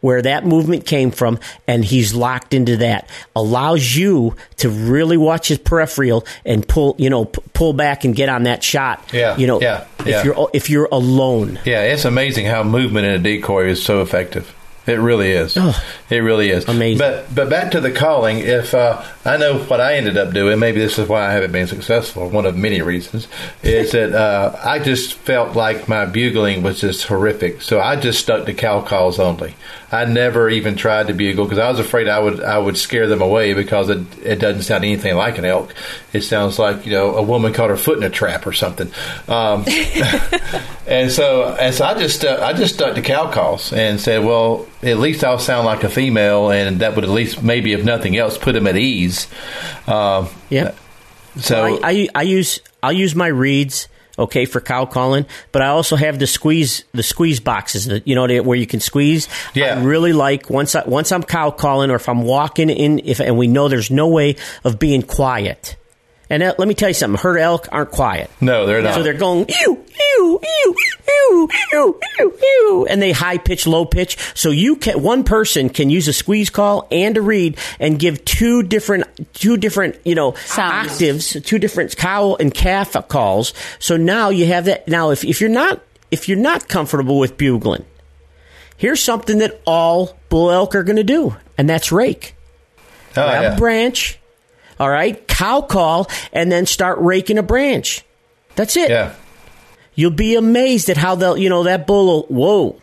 where 0.04 0.22
that 0.22 0.46
movement 0.46 0.86
came 0.86 1.12
from 1.12 1.40
and 1.66 1.86
he's 1.86 2.14
locked 2.14 2.54
into 2.54 2.76
that 2.76 3.10
allows 3.38 3.96
you 3.96 4.36
to 4.58 4.70
really 4.70 5.16
watch 5.16 5.48
his 5.48 5.58
peripheral 5.58 6.26
and 6.46 6.68
pull 6.68 6.94
you 7.00 7.10
know 7.10 7.24
p- 7.24 7.42
pull 7.54 7.72
back 7.72 8.04
and 8.04 8.14
get 8.16 8.28
on 8.28 8.44
that 8.44 8.62
shot 8.62 9.02
Yeah, 9.14 9.38
you 9.38 9.48
know 9.48 9.62
yeah, 9.62 9.88
if 10.00 10.08
yeah. 10.08 10.24
you're 10.26 10.50
if 10.54 10.70
you're 10.70 10.90
alone 10.92 11.58
Yeah, 11.64 11.84
it's 11.84 12.04
amazing 12.04 12.46
how 12.48 12.64
movement 12.64 13.06
in 13.06 13.14
a 13.14 13.20
decoy 13.20 13.68
is 13.70 13.82
so 13.82 14.02
effective. 14.02 14.54
It 14.86 15.00
really 15.00 15.32
is. 15.32 15.58
it 16.10 16.18
really 16.18 16.50
is 16.50 16.68
amazing. 16.68 16.98
But 16.98 17.34
but 17.34 17.50
back 17.50 17.72
to 17.72 17.80
the 17.80 17.92
calling. 17.92 18.40
If 18.40 18.74
uh, 18.74 19.04
I 19.24 19.38
know 19.38 19.60
what 19.60 19.80
I 19.80 19.96
ended 19.96 20.18
up 20.18 20.34
doing, 20.34 20.60
maybe 20.60 20.80
this 20.80 21.00
is 21.00 21.08
why 21.08 21.26
I 21.26 21.32
haven't 21.32 21.54
been 21.54 21.68
successful. 21.68 22.30
One 22.30 22.46
of 22.46 22.58
many 22.58 22.82
reasons 22.82 23.28
is 23.62 23.92
that 23.94 24.14
uh, 24.14 24.60
I 24.62 24.80
just 24.80 25.14
felt 25.14 25.56
like 25.56 25.88
my 25.88 26.06
bugling 26.06 26.64
was 26.64 26.82
just 26.82 27.04
horrific. 27.06 27.62
So 27.62 27.80
I 27.80 27.96
just 27.96 28.20
stuck 28.20 28.46
to 28.46 28.54
cow 28.54 28.82
calls 28.82 29.20
only. 29.20 29.56
I 29.90 30.06
never 30.06 30.50
even 30.50 30.76
tried 30.76 31.08
to 31.08 31.14
bugle 31.14 31.46
because 31.46 31.60
I 31.60 31.70
was 31.70 31.80
afraid 31.80 32.10
I 32.10 32.20
would 32.20 32.44
I 32.44 32.58
would 32.58 32.78
scare 32.78 33.08
them 33.08 33.22
away 33.22 33.54
because 33.54 33.90
it, 33.90 34.00
it 34.22 34.36
doesn't 34.40 34.64
sound 34.64 34.84
anything 34.84 35.16
like 35.16 35.38
an 35.38 35.46
elk. 35.46 35.74
It 36.12 36.22
sounds 36.22 36.60
like 36.60 36.86
you 36.86 36.92
know 36.92 37.16
a 37.16 37.22
woman 37.22 37.54
caught 37.54 37.70
her 37.70 37.78
foot 37.78 37.98
in 37.98 38.04
a 38.04 38.10
trap 38.10 38.46
or 38.46 38.54
something. 38.54 38.92
Um, 39.30 39.64
and 40.88 41.10
so 41.10 41.56
and 41.56 41.74
so 41.74 41.86
I 41.86 41.98
just 41.98 42.18
stuck, 42.18 42.42
I 42.42 42.52
just 42.52 42.74
stuck 42.74 42.96
to 42.96 43.02
cow 43.02 43.32
calls 43.32 43.72
and 43.72 44.02
said, 44.02 44.26
well, 44.26 44.68
at 44.86 44.98
least 45.00 45.24
I'll 45.24 45.40
sound 45.40 45.66
like 45.66 45.84
a 45.84 45.90
female, 45.90 46.52
and 46.52 46.80
that 46.80 46.96
would 46.96 47.04
at 47.04 47.10
least 47.10 47.42
maybe 47.44 47.74
if 47.74 47.84
nothing 47.84 48.18
else 48.18 48.38
put 48.38 48.54
them 48.54 48.68
at 48.68 48.78
ease. 48.78 49.28
Um, 49.88 50.30
yeah 50.50 50.74
so 51.38 51.64
I, 51.66 51.80
I, 51.84 52.08
I 52.16 52.22
use 52.24 52.60
I'll 52.82 52.94
use 52.94 53.16
my 53.16 53.28
reeds 53.28 53.88
okay 54.20 54.46
for 54.46 54.62
cow 54.62 54.86
calling 54.86 55.26
but 55.52 55.62
I 55.62 55.70
also 55.70 55.96
have 55.96 56.20
the 56.20 56.28
squeeze 56.28 56.84
the 56.92 57.02
squeeze 57.02 57.40
boxes 57.40 57.86
that 57.88 58.08
you 58.08 58.14
know 58.16 58.28
where 58.44 58.58
you 58.58 58.68
can 58.68 58.80
squeeze 58.80 59.28
Yeah. 59.56 59.80
I 59.80 59.84
really 59.84 60.14
like 60.14 60.50
once 60.50 60.76
I 60.76 60.84
once 60.86 61.12
I'm 61.12 61.24
cow 61.24 61.50
calling 61.50 61.90
or 61.90 61.96
if 61.96 62.08
I'm 62.08 62.22
walking 62.22 62.70
in 62.70 63.00
if 63.00 63.20
and 63.20 63.38
we 63.38 63.48
know 63.48 63.68
there's 63.68 63.90
no 63.90 64.08
way 64.08 64.36
of 64.64 64.78
being 64.78 65.02
quiet 65.02 65.76
and 66.30 66.44
uh, 66.44 66.54
let 66.58 66.68
me 66.68 66.76
tell 66.76 66.90
you 66.90 66.94
something 66.94 67.20
herd 67.20 67.40
elk 67.40 67.68
aren't 67.72 67.92
quiet 67.92 68.30
no, 68.40 68.68
they're 68.68 68.82
not. 68.84 68.94
So 68.94 69.04
they're 69.04 69.14
going 69.14 69.48
ew 69.50 69.83
ew 70.00 70.40
ew 70.42 70.76
ew 71.08 71.50
ew 71.74 72.00
ew 72.20 72.40
ew, 72.42 72.88
and 72.90 73.02
they 73.02 73.12
high 73.12 73.38
pitch, 73.38 73.68
low 73.68 73.86
pitch. 73.86 74.18
So 74.36 74.50
you 74.50 74.76
can 74.76 75.02
one 75.02 75.24
person 75.24 75.70
can 75.70 75.90
use 75.90 76.08
a 76.08 76.14
squeeze 76.14 76.50
call 76.50 76.88
and 76.92 77.18
a 77.18 77.22
reed 77.22 77.58
and 77.80 78.00
give 78.00 78.24
two 78.26 78.64
different 78.64 79.06
two 79.34 79.58
different 79.58 79.98
you 80.06 80.16
know 80.16 80.34
Sounds. 80.34 80.92
octaves, 80.92 81.38
two 81.44 81.60
different 81.60 81.96
cow 81.98 82.36
and 82.36 82.54
calf 82.54 82.96
calls. 83.08 83.54
So 83.80 83.98
now 83.98 84.30
you 84.30 84.46
have 84.48 84.66
that. 84.66 84.88
Now 84.88 85.12
if 85.12 85.24
if 85.24 85.42
you're 85.42 85.50
not 85.50 85.82
if 86.12 86.28
you're 86.28 86.38
not 86.38 86.68
comfortable 86.68 87.20
with 87.20 87.38
bugling, 87.38 87.86
here's 88.78 89.02
something 89.02 89.40
that 89.40 89.62
all 89.66 90.18
bull 90.30 90.52
elk 90.52 90.76
are 90.76 90.84
going 90.84 90.98
to 90.98 91.04
do, 91.04 91.36
and 91.58 91.70
that's 91.70 91.92
rake 91.92 92.36
oh, 93.18 93.28
grab 93.28 93.44
yeah. 93.44 93.54
a 93.54 93.58
branch, 93.58 94.20
all 94.80 94.90
right, 94.90 95.28
cow 95.28 95.62
call, 95.62 96.10
and 96.32 96.52
then 96.52 96.66
start 96.66 97.00
raking 97.00 97.38
a 97.38 97.44
branch. 97.44 98.04
That's 98.56 98.78
it. 98.78 98.90
yeah. 98.90 99.14
You'll 99.96 100.12
be 100.12 100.36
amazed 100.36 100.90
at 100.90 100.98
how 100.98 101.16
they'll, 101.16 101.38
you 101.38 101.50
know, 101.50 101.64
that 101.64 101.86
bull 101.88 102.06
will, 102.06 102.24
whoa. 102.24 102.82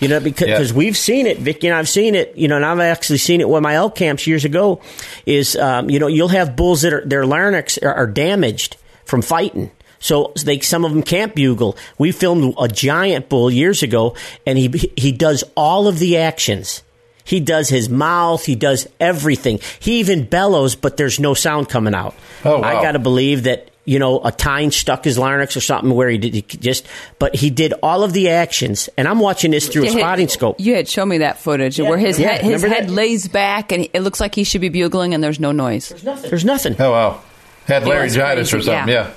You 0.00 0.08
know, 0.08 0.20
because 0.20 0.70
Yeah. 0.70 0.76
we've 0.76 0.96
seen 0.96 1.26
it, 1.26 1.38
Vicki 1.38 1.68
and 1.68 1.76
I've 1.76 1.88
seen 1.88 2.14
it, 2.14 2.32
you 2.36 2.48
know, 2.48 2.56
and 2.56 2.64
I've 2.64 2.80
actually 2.80 3.18
seen 3.18 3.40
it 3.40 3.48
with 3.48 3.62
my 3.62 3.74
elk 3.74 3.94
camps 3.94 4.26
years 4.26 4.44
ago, 4.44 4.80
is, 5.26 5.54
um, 5.56 5.88
you 5.88 5.98
know, 6.00 6.08
you'll 6.08 6.28
have 6.28 6.56
bulls 6.56 6.82
that 6.82 6.92
are, 6.92 7.04
their 7.06 7.24
larynx 7.24 7.78
are, 7.78 7.94
are 7.94 8.06
damaged 8.08 8.76
from 9.04 9.22
fighting. 9.22 9.70
So 10.00 10.32
they, 10.44 10.58
some 10.58 10.84
of 10.84 10.90
them 10.92 11.04
can't 11.04 11.32
bugle. 11.34 11.76
We 11.98 12.10
filmed 12.10 12.54
a 12.60 12.66
giant 12.66 13.28
bull 13.28 13.48
years 13.52 13.84
ago, 13.84 14.16
and 14.44 14.58
he 14.58 14.90
he 14.96 15.12
does 15.12 15.44
all 15.56 15.86
of 15.86 16.00
the 16.00 16.18
actions. 16.18 16.82
He 17.24 17.38
does 17.38 17.68
his 17.68 17.88
mouth. 17.88 18.44
He 18.44 18.56
does 18.56 18.88
everything. 18.98 19.60
He 19.78 20.00
even 20.00 20.24
bellows, 20.24 20.74
but 20.74 20.96
there's 20.96 21.20
no 21.20 21.34
sound 21.34 21.68
coming 21.68 21.94
out. 21.94 22.16
Oh, 22.44 22.58
wow. 22.58 22.64
I 22.80 22.82
got 22.82 22.92
to 22.92 22.98
believe 22.98 23.44
that 23.44 23.68
you 23.84 23.98
know 23.98 24.20
a 24.24 24.30
tine 24.30 24.70
stuck 24.70 25.04
his 25.04 25.18
larynx 25.18 25.56
or 25.56 25.60
something 25.60 25.92
where 25.94 26.08
he 26.08 26.18
did 26.18 26.34
he 26.34 26.42
just. 26.42 26.86
But 27.18 27.34
he 27.34 27.50
did 27.50 27.74
all 27.82 28.02
of 28.04 28.12
the 28.12 28.30
actions, 28.30 28.88
and 28.96 29.08
I'm 29.08 29.18
watching 29.18 29.50
this 29.50 29.68
through 29.68 29.82
a 29.82 29.86
Yeah, 29.86 29.92
spotting 29.98 30.28
scope. 30.28 30.60
You 30.60 30.74
had 30.74 30.88
shown 30.88 31.08
me 31.08 31.18
that 31.18 31.38
footage 31.40 31.78
where 31.78 31.98
his 31.98 32.18
Yeah, 32.18 32.32
head, 32.32 32.44
his 32.44 32.62
head 32.62 32.88
that? 32.88 32.90
lays 32.90 33.26
back 33.28 33.72
and 33.72 33.88
it 33.92 34.00
looks 34.00 34.20
like 34.20 34.34
he 34.34 34.44
should 34.44 34.60
be 34.60 34.68
bugling 34.68 35.14
and 35.14 35.22
there's 35.22 35.40
no 35.40 35.52
noise. 35.52 35.88
There's 35.88 36.04
nothing. 36.04 36.30
There's 36.30 36.44
nothing. 36.44 36.76
Oh 36.78 36.90
wow, 36.92 37.20
had 37.66 37.84
laryngitis 37.84 38.52
or 38.54 38.62
something. 38.62 38.88
yeah. 38.92 39.10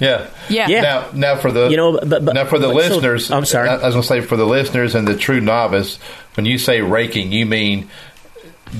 Yeah. 0.00 0.30
yeah, 0.48 0.66
Yeah. 0.66 0.68
Yeah. 0.68 0.80
Now, 0.80 1.06
now 1.12 1.36
for 1.36 1.52
the 1.52 1.68
You 1.68 1.76
know, 1.76 1.92
but- 2.02 2.24
but- 2.24 2.34
now 2.34 2.46
for 2.46 2.58
the 2.58 2.68
but 2.72 2.82
so- 2.84 2.88
listeners, 2.94 3.30
I'm 3.30 3.44
sorry. 3.44 3.68
I, 3.68 3.74
I 3.76 3.84
was 3.86 3.94
going 3.94 4.02
to 4.02 4.08
say 4.08 4.20
for 4.22 4.36
the 4.36 4.46
listeners 4.46 4.94
and 4.94 5.06
the 5.06 5.14
true 5.14 5.42
novice, 5.42 5.98
when 6.36 6.46
you 6.46 6.56
say 6.56 6.80
raking, 6.80 7.32
you 7.32 7.44
mean 7.44 7.90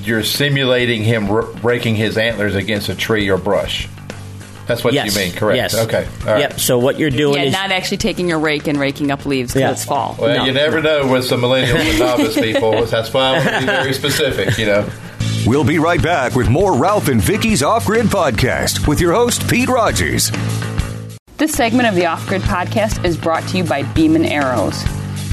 you're 0.03 0.23
simulating 0.23 1.03
him 1.03 1.29
r- 1.29 1.41
raking 1.61 1.95
his 1.95 2.17
antlers 2.17 2.55
against 2.55 2.89
a 2.89 2.95
tree 2.95 3.29
or 3.29 3.37
brush. 3.37 3.87
That's 4.71 4.85
what 4.85 4.93
Yes. 4.93 5.13
you 5.13 5.21
mean, 5.21 5.33
correct? 5.33 5.57
Yes. 5.57 5.75
Okay. 5.77 6.07
All 6.21 6.31
right. 6.31 6.39
Yep. 6.39 6.59
So 6.61 6.79
what 6.79 6.97
you're 6.97 7.09
doing 7.09 7.35
Yeah, 7.41 7.47
is 7.47 7.53
not 7.53 7.71
actually 7.71 7.97
taking 7.97 8.29
your 8.29 8.39
rake 8.39 8.67
and 8.67 8.79
raking 8.79 9.11
up 9.11 9.25
leaves 9.25 9.51
because 9.51 9.59
Yeah. 9.61 9.71
it's 9.71 9.83
fall. 9.83 10.15
Well, 10.17 10.33
No. 10.37 10.45
you 10.45 10.53
never 10.53 10.81
know 10.81 11.07
with 11.07 11.25
some 11.25 11.41
millennials 11.41 11.75
and 11.89 11.99
novice 12.19 12.35
people. 12.35 12.85
That's 12.85 13.13
why 13.13 13.21
I 13.21 13.31
want 13.33 13.43
to 13.49 13.59
be 13.59 13.65
very 13.65 13.93
specific. 13.93 14.57
You 14.57 14.67
know. 14.67 14.85
We'll 15.45 15.65
be 15.65 15.77
right 15.77 16.01
back 16.01 16.35
with 16.35 16.47
more 16.47 16.73
Ralph 16.73 17.09
and 17.09 17.19
Vicki's 17.21 17.61
Off 17.61 17.85
Grid 17.85 18.05
Podcast 18.05 18.87
with 18.87 19.01
your 19.01 19.11
host, 19.13 19.45
Pete 19.49 19.67
Rogers. 19.67 20.31
This 21.37 21.51
segment 21.51 21.89
of 21.89 21.95
the 21.95 22.05
Off 22.05 22.25
Grid 22.27 22.43
podcast 22.43 23.03
is 23.03 23.17
brought 23.17 23.45
to 23.49 23.57
you 23.57 23.63
by 23.65 23.83
Beman 23.83 24.23
Arrows. 24.25 24.81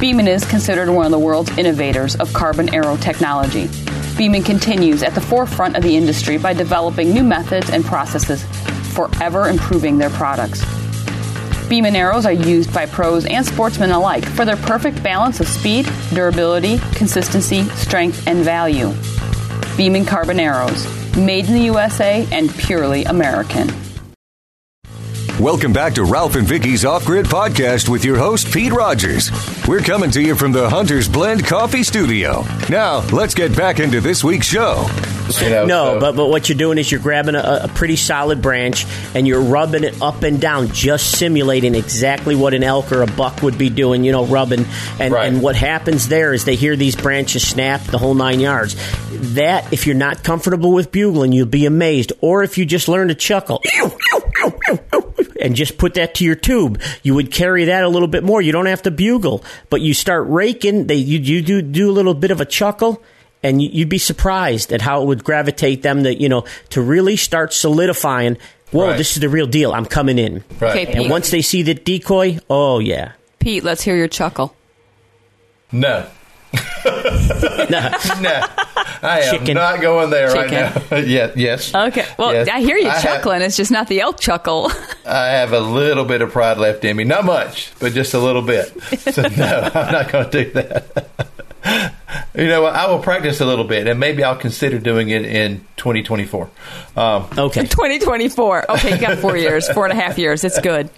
Beman 0.01 0.27
is 0.27 0.45
considered 0.47 0.89
one 0.91 1.05
of 1.07 1.13
the 1.13 1.19
world's 1.19 1.57
innovators 1.59 2.17
of 2.17 2.33
carbon 2.33 2.75
arrow 2.75 2.97
technology. 2.97 3.69
Beman 4.17 4.43
continues 4.43 5.03
at 5.05 5.15
the 5.15 5.21
forefront 5.21 5.77
of 5.77 5.83
the 5.83 5.97
industry 5.97 6.39
by 6.39 6.53
developing 6.55 7.13
new 7.13 7.23
methods 7.23 7.71
and 7.71 7.85
processes, 7.85 8.45
forever 8.99 9.49
improving 9.49 9.97
their 9.97 10.11
products. 10.11 10.61
Beman 11.69 11.95
arrows 11.95 12.27
are 12.27 12.33
used 12.33 12.75
by 12.75 12.85
pros 12.85 13.27
and 13.27 13.47
sportsmen 13.47 13.93
alike 13.93 14.25
for 14.25 14.45
their 14.45 14.57
perfect 14.57 15.05
balance 15.05 15.39
of 15.39 15.47
speed, 15.47 15.89
durability, 16.11 16.79
consistency, 16.95 17.63
strength, 17.77 18.27
and 18.27 18.39
value. 18.39 18.93
Beman 19.77 20.05
Carbon 20.05 20.41
Arrows, 20.41 20.85
made 21.17 21.47
in 21.47 21.55
the 21.55 21.61
USA 21.61 22.27
and 22.33 22.53
purely 22.57 23.05
American. 23.05 23.88
Welcome 25.41 25.73
back 25.73 25.95
to 25.95 26.03
Ralph 26.05 26.35
and 26.35 26.45
Vicki's 26.49 26.85
Off 26.85 27.05
Grid 27.05 27.27
Podcast 27.27 27.89
with 27.89 28.05
your 28.05 28.17
host, 28.17 28.53
Pete 28.53 28.73
Rogers. 28.73 29.31
We're 29.69 29.79
coming 29.81 30.11
to 30.11 30.21
you 30.21 30.35
from 30.35 30.51
the 30.51 30.69
Hunter's 30.69 31.09
Blend 31.09 31.47
Coffee 31.47 31.85
Studio. 31.85 32.45
Now, 32.69 33.07
let's 33.13 33.35
get 33.35 33.57
back 33.57 33.79
into 33.79 34.01
this 34.01 34.25
week's 34.25 34.47
show. 34.49 34.85
You 35.41 35.51
know, 35.51 35.65
no, 35.67 35.85
so- 35.95 36.01
but 36.01 36.17
but 36.17 36.27
what 36.27 36.49
you're 36.49 36.59
doing 36.59 36.77
is 36.79 36.91
you're 36.91 37.01
grabbing 37.01 37.37
a, 37.37 37.61
a 37.65 37.69
pretty 37.69 37.95
solid 37.95 38.43
branch 38.43 38.85
and 39.15 39.29
you're 39.29 39.41
rubbing 39.43 39.85
it 39.85 40.03
up 40.03 40.25
and 40.25 40.41
down, 40.41 40.69
just 40.73 41.17
simulating 41.19 41.77
exactly 41.77 42.35
what 42.35 42.53
an 42.53 42.65
elk 42.65 42.91
or 42.91 43.03
a 43.03 43.07
buck 43.07 43.41
would 43.43 43.59
be 43.59 43.69
doing. 43.71 44.03
You 44.03 44.11
know, 44.11 44.25
rubbing. 44.27 44.65
And 44.99 45.15
Right. 45.15 45.29
and 45.33 45.41
what 45.41 45.55
happens 45.55 46.09
there 46.09 46.33
is 46.35 46.47
they 46.47 46.57
hear 46.57 46.75
these 46.75 46.97
branches 46.97 47.47
snap 47.47 47.83
the 47.83 47.99
whole 47.99 48.15
nine 48.15 48.41
yards. 48.41 48.75
That 49.35 49.73
if 49.73 49.87
you're 49.87 49.95
not 49.95 50.25
comfortable 50.25 50.73
with 50.73 50.91
bugling, 50.91 51.31
you'll 51.33 51.47
be 51.47 51.67
amazed. 51.67 52.13
Or 52.23 52.43
if 52.43 52.59
you 52.59 52.65
just 52.67 52.89
learn 52.89 53.07
to 53.09 53.15
chuckle. 53.15 53.63
And 55.41 55.55
just 55.55 55.79
put 55.79 55.95
that 55.95 56.15
to 56.17 56.25
your 56.25 56.35
tube. 56.35 56.81
You 57.05 57.15
would 57.15 57.31
carry 57.31 57.67
that 57.67 57.85
a 57.85 57.89
little 57.89 58.09
bit 58.09 58.25
more. 58.25 58.43
You 58.43 58.51
don't 58.51 58.67
have 58.67 58.83
to 58.83 58.91
bugle, 58.91 59.45
but 59.71 59.81
you 59.81 59.95
start 59.95 60.27
raking. 60.29 60.89
They 60.89 60.97
you, 60.97 61.19
you 61.21 61.43
do 61.43 61.63
do 61.63 61.89
a 61.91 61.93
little 61.93 62.15
bit 62.15 62.31
of 62.33 62.41
a 62.41 62.45
chuckle, 62.45 63.01
and 63.43 63.63
you, 63.63 63.69
you'd 63.73 63.89
be 63.89 63.99
surprised 63.99 64.73
at 64.73 64.81
how 64.81 65.01
it 65.03 65.07
would 65.07 65.23
gravitate 65.23 65.83
them 65.83 66.03
to 66.03 66.13
you 66.15 66.29
know 66.29 66.45
to 66.71 66.83
really 66.83 67.17
start 67.17 67.53
solidifying. 67.53 68.37
Whoa, 68.73 68.89
Right. 68.89 68.97
this 68.99 69.15
is 69.15 69.21
the 69.21 69.29
real 69.29 69.47
deal. 69.47 69.73
I'm 69.73 69.87
coming 69.87 70.19
in. 70.19 70.43
Right. 70.61 70.71
Okay, 70.73 70.87
And 70.87 71.03
Pete. 71.05 71.11
once 71.11 71.31
they 71.31 71.41
see 71.41 71.63
the 71.63 71.75
decoy, 71.75 72.39
oh 72.51 72.81
yeah, 72.81 73.13
Pete, 73.39 73.63
let's 73.63 73.83
hear 73.83 73.95
your 73.97 74.09
chuckle. 74.09 74.55
No. 75.71 76.05
no. 77.71 78.43
I 79.03 79.21
am 79.21 79.39
Chicken. 79.39 79.55
not 79.55 79.81
going 79.81 80.11
there 80.11 80.29
Chicken. 80.33 80.63
right 80.73 80.91
now. 80.91 80.97
yeah, 80.99 81.33
yes. 81.37 81.75
Okay. 81.75 82.05
Well, 82.19 82.33
Yes. 82.33 82.49
I 82.49 82.61
hear 82.61 82.77
you 82.77 82.89
I 82.89 82.95
have- 82.95 83.03
chuckling. 83.03 83.43
it's 83.43 83.57
just 83.57 83.71
not 83.71 83.89
the 83.89 84.01
elk 84.01 84.21
chuckle. 84.21 84.71
I 85.07 85.29
have 85.29 85.53
a 85.53 85.61
little 85.61 86.05
bit 86.05 86.23
of 86.23 86.31
pride 86.33 86.59
left 86.59 86.85
in 86.85 86.97
me. 86.97 87.05
Not 87.05 87.25
much, 87.25 87.73
but 87.81 87.93
just 87.93 88.15
a 88.15 88.19
little 88.19 88.43
bit. 88.43 88.73
So 89.13 89.23
no, 89.23 89.71
I'm 89.75 89.93
not 89.93 90.13
going 90.13 90.31
to 90.31 90.45
do 90.45 90.51
that. 90.53 91.09
you 92.35 92.47
know, 92.47 92.63
what? 92.63 92.75
I 92.75 92.87
will 92.91 92.99
practice 93.01 93.41
a 93.41 93.47
little 93.47 93.65
bit, 93.65 93.87
and 93.87 93.99
maybe 93.99 94.23
I'll 94.25 94.37
consider 94.37 94.79
doing 94.79 95.11
it 95.11 95.25
in 95.25 95.61
2024. 95.77 96.51
Um, 96.97 97.29
Okay. 97.37 97.63
2024. 97.63 98.71
Okay, 98.73 98.95
you 98.95 98.99
got 99.01 99.19
four 99.19 99.37
years, 99.37 99.69
four 99.71 99.87
and 99.87 99.99
a 99.99 100.01
half 100.03 100.19
years. 100.19 100.45
It's 100.45 100.59
good. 100.61 100.91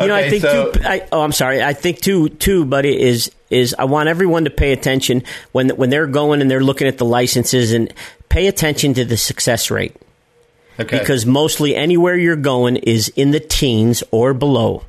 You 0.00 0.06
know, 0.06 0.14
I 0.14 0.28
think 0.30 0.42
so- 0.42 0.72
too. 0.72 0.80
I, 0.84 1.06
oh, 1.12 1.22
I'm 1.22 1.32
sorry. 1.32 1.62
I 1.62 1.72
think 1.72 2.00
too, 2.00 2.28
too, 2.28 2.64
buddy. 2.64 3.00
Is 3.00 3.30
is 3.50 3.74
I 3.78 3.84
want 3.84 4.08
everyone 4.08 4.44
to 4.44 4.50
pay 4.50 4.72
attention 4.72 5.22
when 5.52 5.70
when 5.70 5.90
they're 5.90 6.06
going 6.06 6.40
and 6.40 6.50
they're 6.50 6.62
looking 6.62 6.86
at 6.88 6.98
the 6.98 7.04
licenses 7.04 7.72
and 7.72 7.92
pay 8.28 8.46
attention 8.46 8.94
to 8.94 9.04
the 9.04 9.16
success 9.16 9.70
rate 9.70 9.96
okay, 10.78 10.98
because 10.98 11.26
mostly 11.26 11.74
anywhere 11.74 12.16
you're 12.16 12.36
going 12.36 12.76
is 12.76 13.08
in 13.10 13.30
the 13.30 13.40
teens 13.40 14.02
or 14.10 14.34
below. 14.34 14.84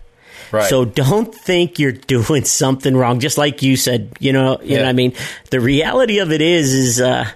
right. 0.52 0.70
So 0.70 0.86
don't 0.86 1.34
think 1.34 1.80
you're 1.80 1.92
doing 2.16 2.46
something 2.46 2.96
wrong. 2.96 3.20
Just 3.20 3.38
like 3.38 3.62
you 3.62 3.78
said, 3.78 4.12
you 4.20 4.34
know, 4.34 4.60
you 4.62 4.76
know 4.76 4.84
what 4.84 4.90
I 4.90 4.94
mean? 4.94 5.14
The 5.52 5.60
reality 5.60 6.20
of 6.20 6.32
it 6.32 6.42
is, 6.42 6.74
is, 6.74 7.02
uh, 7.02 7.30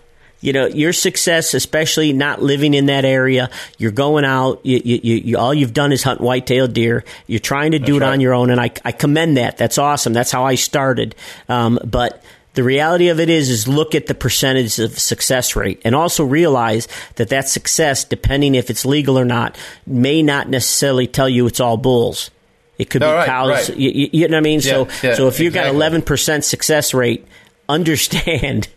you 0.43 0.51
know, 0.53 0.65
your 0.67 0.91
success, 0.93 1.53
especially 1.53 2.11
not 2.13 2.41
living 2.41 2.73
in 2.73 2.87
that 2.87 3.05
area, 3.05 3.49
you're 3.77 3.91
going 3.91 4.25
out, 4.25 4.59
you, 4.65 4.81
you, 4.83 5.15
you, 5.15 5.37
all 5.37 5.53
you've 5.53 5.73
done 5.73 5.91
is 5.93 6.03
hunt 6.03 6.19
white-tailed 6.19 6.73
deer. 6.73 7.05
You're 7.27 7.39
trying 7.39 7.71
to 7.71 7.79
do 7.79 7.93
That's 7.99 8.09
it 8.09 8.13
on 8.13 8.19
your 8.19 8.33
own, 8.33 8.49
and 8.49 8.59
I, 8.59 8.71
I 8.83 8.91
commend 8.91 9.37
that. 9.37 9.57
That's 9.57 9.77
awesome. 9.77 10.11
That's 10.13 10.31
how 10.31 10.43
I 10.43 10.55
started. 10.55 11.15
Um, 11.47 11.79
but 11.85 12.21
the 12.55 12.63
reality 12.63 13.07
of 13.07 13.19
it 13.19 13.29
is, 13.29 13.49
is 13.49 13.67
look 13.67 13.95
at 13.95 14.07
the 14.07 14.13
percentage 14.13 14.77
of 14.79 14.99
success 14.99 15.55
rate, 15.55 15.81
and 15.85 15.95
also 15.95 16.23
realize 16.25 16.87
that 17.15 17.29
that 17.29 17.47
success, 17.47 18.03
depending 18.03 18.53
if 18.55 18.69
it's 18.69 18.85
legal 18.85 19.17
or 19.17 19.25
not, 19.25 19.57
may 19.87 20.21
not 20.21 20.49
necessarily 20.49 21.07
tell 21.07 21.29
you 21.29 21.47
it's 21.47 21.59
all 21.61 21.77
bulls. 21.77 22.29
It 22.77 22.89
could 22.89 23.01
No, 23.01 23.11
be 23.11 23.13
right, 23.13 23.25
cows. 23.25 23.69
right. 23.69 23.77
You, 23.79 24.09
you- 24.11 24.27
know 24.27 24.33
what 24.35 24.39
I 24.39 24.41
mean? 24.41 24.59
so, 24.61 24.85
Yeah, 24.85 24.91
yeah, 25.03 25.15
so 25.15 25.27
if 25.29 25.39
you've 25.39 25.53
got 25.53 25.67
eleven 25.67 26.01
percent 26.01 26.43
success 26.43 26.93
rate, 26.93 27.25
understand 27.69 28.67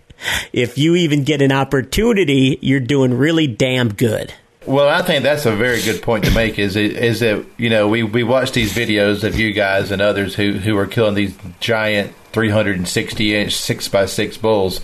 if 0.53 0.79
you 0.79 0.97
even 0.97 1.25
get 1.25 1.43
an 1.43 1.53
opportunity, 1.53 2.59
you're 2.61 2.81
doing 2.81 3.15
really 3.15 3.47
damn 3.47 3.93
good. 3.93 4.33
Well, 4.67 4.89
I 4.89 5.03
think 5.03 5.23
that's 5.23 5.47
a 5.47 5.55
very 5.55 5.81
good 5.81 6.03
point 6.03 6.25
to 6.25 6.33
make. 6.33 6.59
Is 6.59 6.77
is 6.77 7.21
that 7.21 7.47
you 7.57 7.71
know 7.71 7.87
we, 7.89 8.03
we 8.03 8.25
watch 8.25 8.51
these 8.51 8.73
videos 8.73 9.23
of 9.23 9.39
you 9.39 9.53
guys 9.53 9.93
and 9.93 10.03
others 10.03 10.35
who, 10.35 10.53
who 10.55 10.77
are 10.77 10.87
killing 10.87 11.15
these 11.15 11.37
giant 11.61 12.13
360 12.33 13.37
inch 13.37 13.55
six 13.55 13.89
by 13.89 14.07
six 14.07 14.37
bulls, 14.37 14.81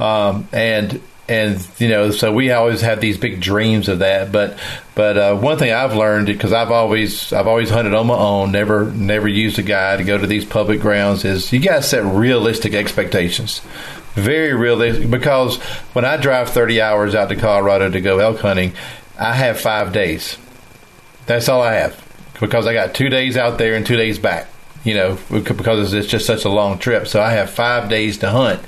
um, 0.00 0.48
and 0.52 1.02
and 1.28 1.66
you 1.78 1.88
know 1.88 2.10
so 2.12 2.32
we 2.32 2.50
always 2.50 2.80
have 2.80 3.00
these 3.02 3.18
big 3.18 3.40
dreams 3.40 3.88
of 3.88 3.98
that. 3.98 4.32
But 4.32 4.58
but 4.94 5.18
uh, 5.18 5.36
one 5.36 5.58
thing 5.58 5.70
I've 5.70 5.94
learned 5.94 6.28
because 6.28 6.54
I've 6.54 6.70
always 6.70 7.30
I've 7.32 7.46
always 7.46 7.68
hunted 7.68 7.92
on 7.92 8.06
my 8.06 8.16
own, 8.16 8.52
never 8.52 8.86
never 8.86 9.28
used 9.28 9.58
a 9.58 9.62
guide 9.62 9.98
to 9.98 10.04
go 10.04 10.16
to 10.16 10.26
these 10.26 10.46
public 10.46 10.80
grounds. 10.80 11.26
Is 11.26 11.52
you 11.52 11.60
got 11.60 11.76
to 11.76 11.82
set 11.82 12.04
realistic 12.04 12.72
expectations 12.72 13.60
very 14.16 14.54
realistic 14.54 15.10
because 15.10 15.58
when 15.92 16.04
I 16.04 16.16
drive 16.16 16.50
30 16.50 16.80
hours 16.80 17.14
out 17.14 17.28
to 17.28 17.36
Colorado 17.36 17.90
to 17.90 18.00
go 18.00 18.18
elk 18.18 18.40
hunting, 18.40 18.72
I 19.18 19.34
have 19.34 19.60
five 19.60 19.92
days. 19.92 20.38
That's 21.26 21.48
all 21.48 21.62
I 21.62 21.74
have 21.74 22.02
because 22.40 22.66
I 22.66 22.72
got 22.72 22.94
two 22.94 23.08
days 23.08 23.36
out 23.36 23.58
there 23.58 23.74
and 23.74 23.86
two 23.86 23.96
days 23.96 24.18
back. 24.18 24.48
You 24.84 24.94
know, 24.94 25.18
because 25.30 25.92
it's 25.92 26.06
just 26.06 26.26
such 26.26 26.44
a 26.44 26.48
long 26.48 26.78
trip. 26.78 27.08
So 27.08 27.20
I 27.20 27.32
have 27.32 27.50
five 27.50 27.88
days 27.90 28.18
to 28.18 28.30
hunt. 28.30 28.62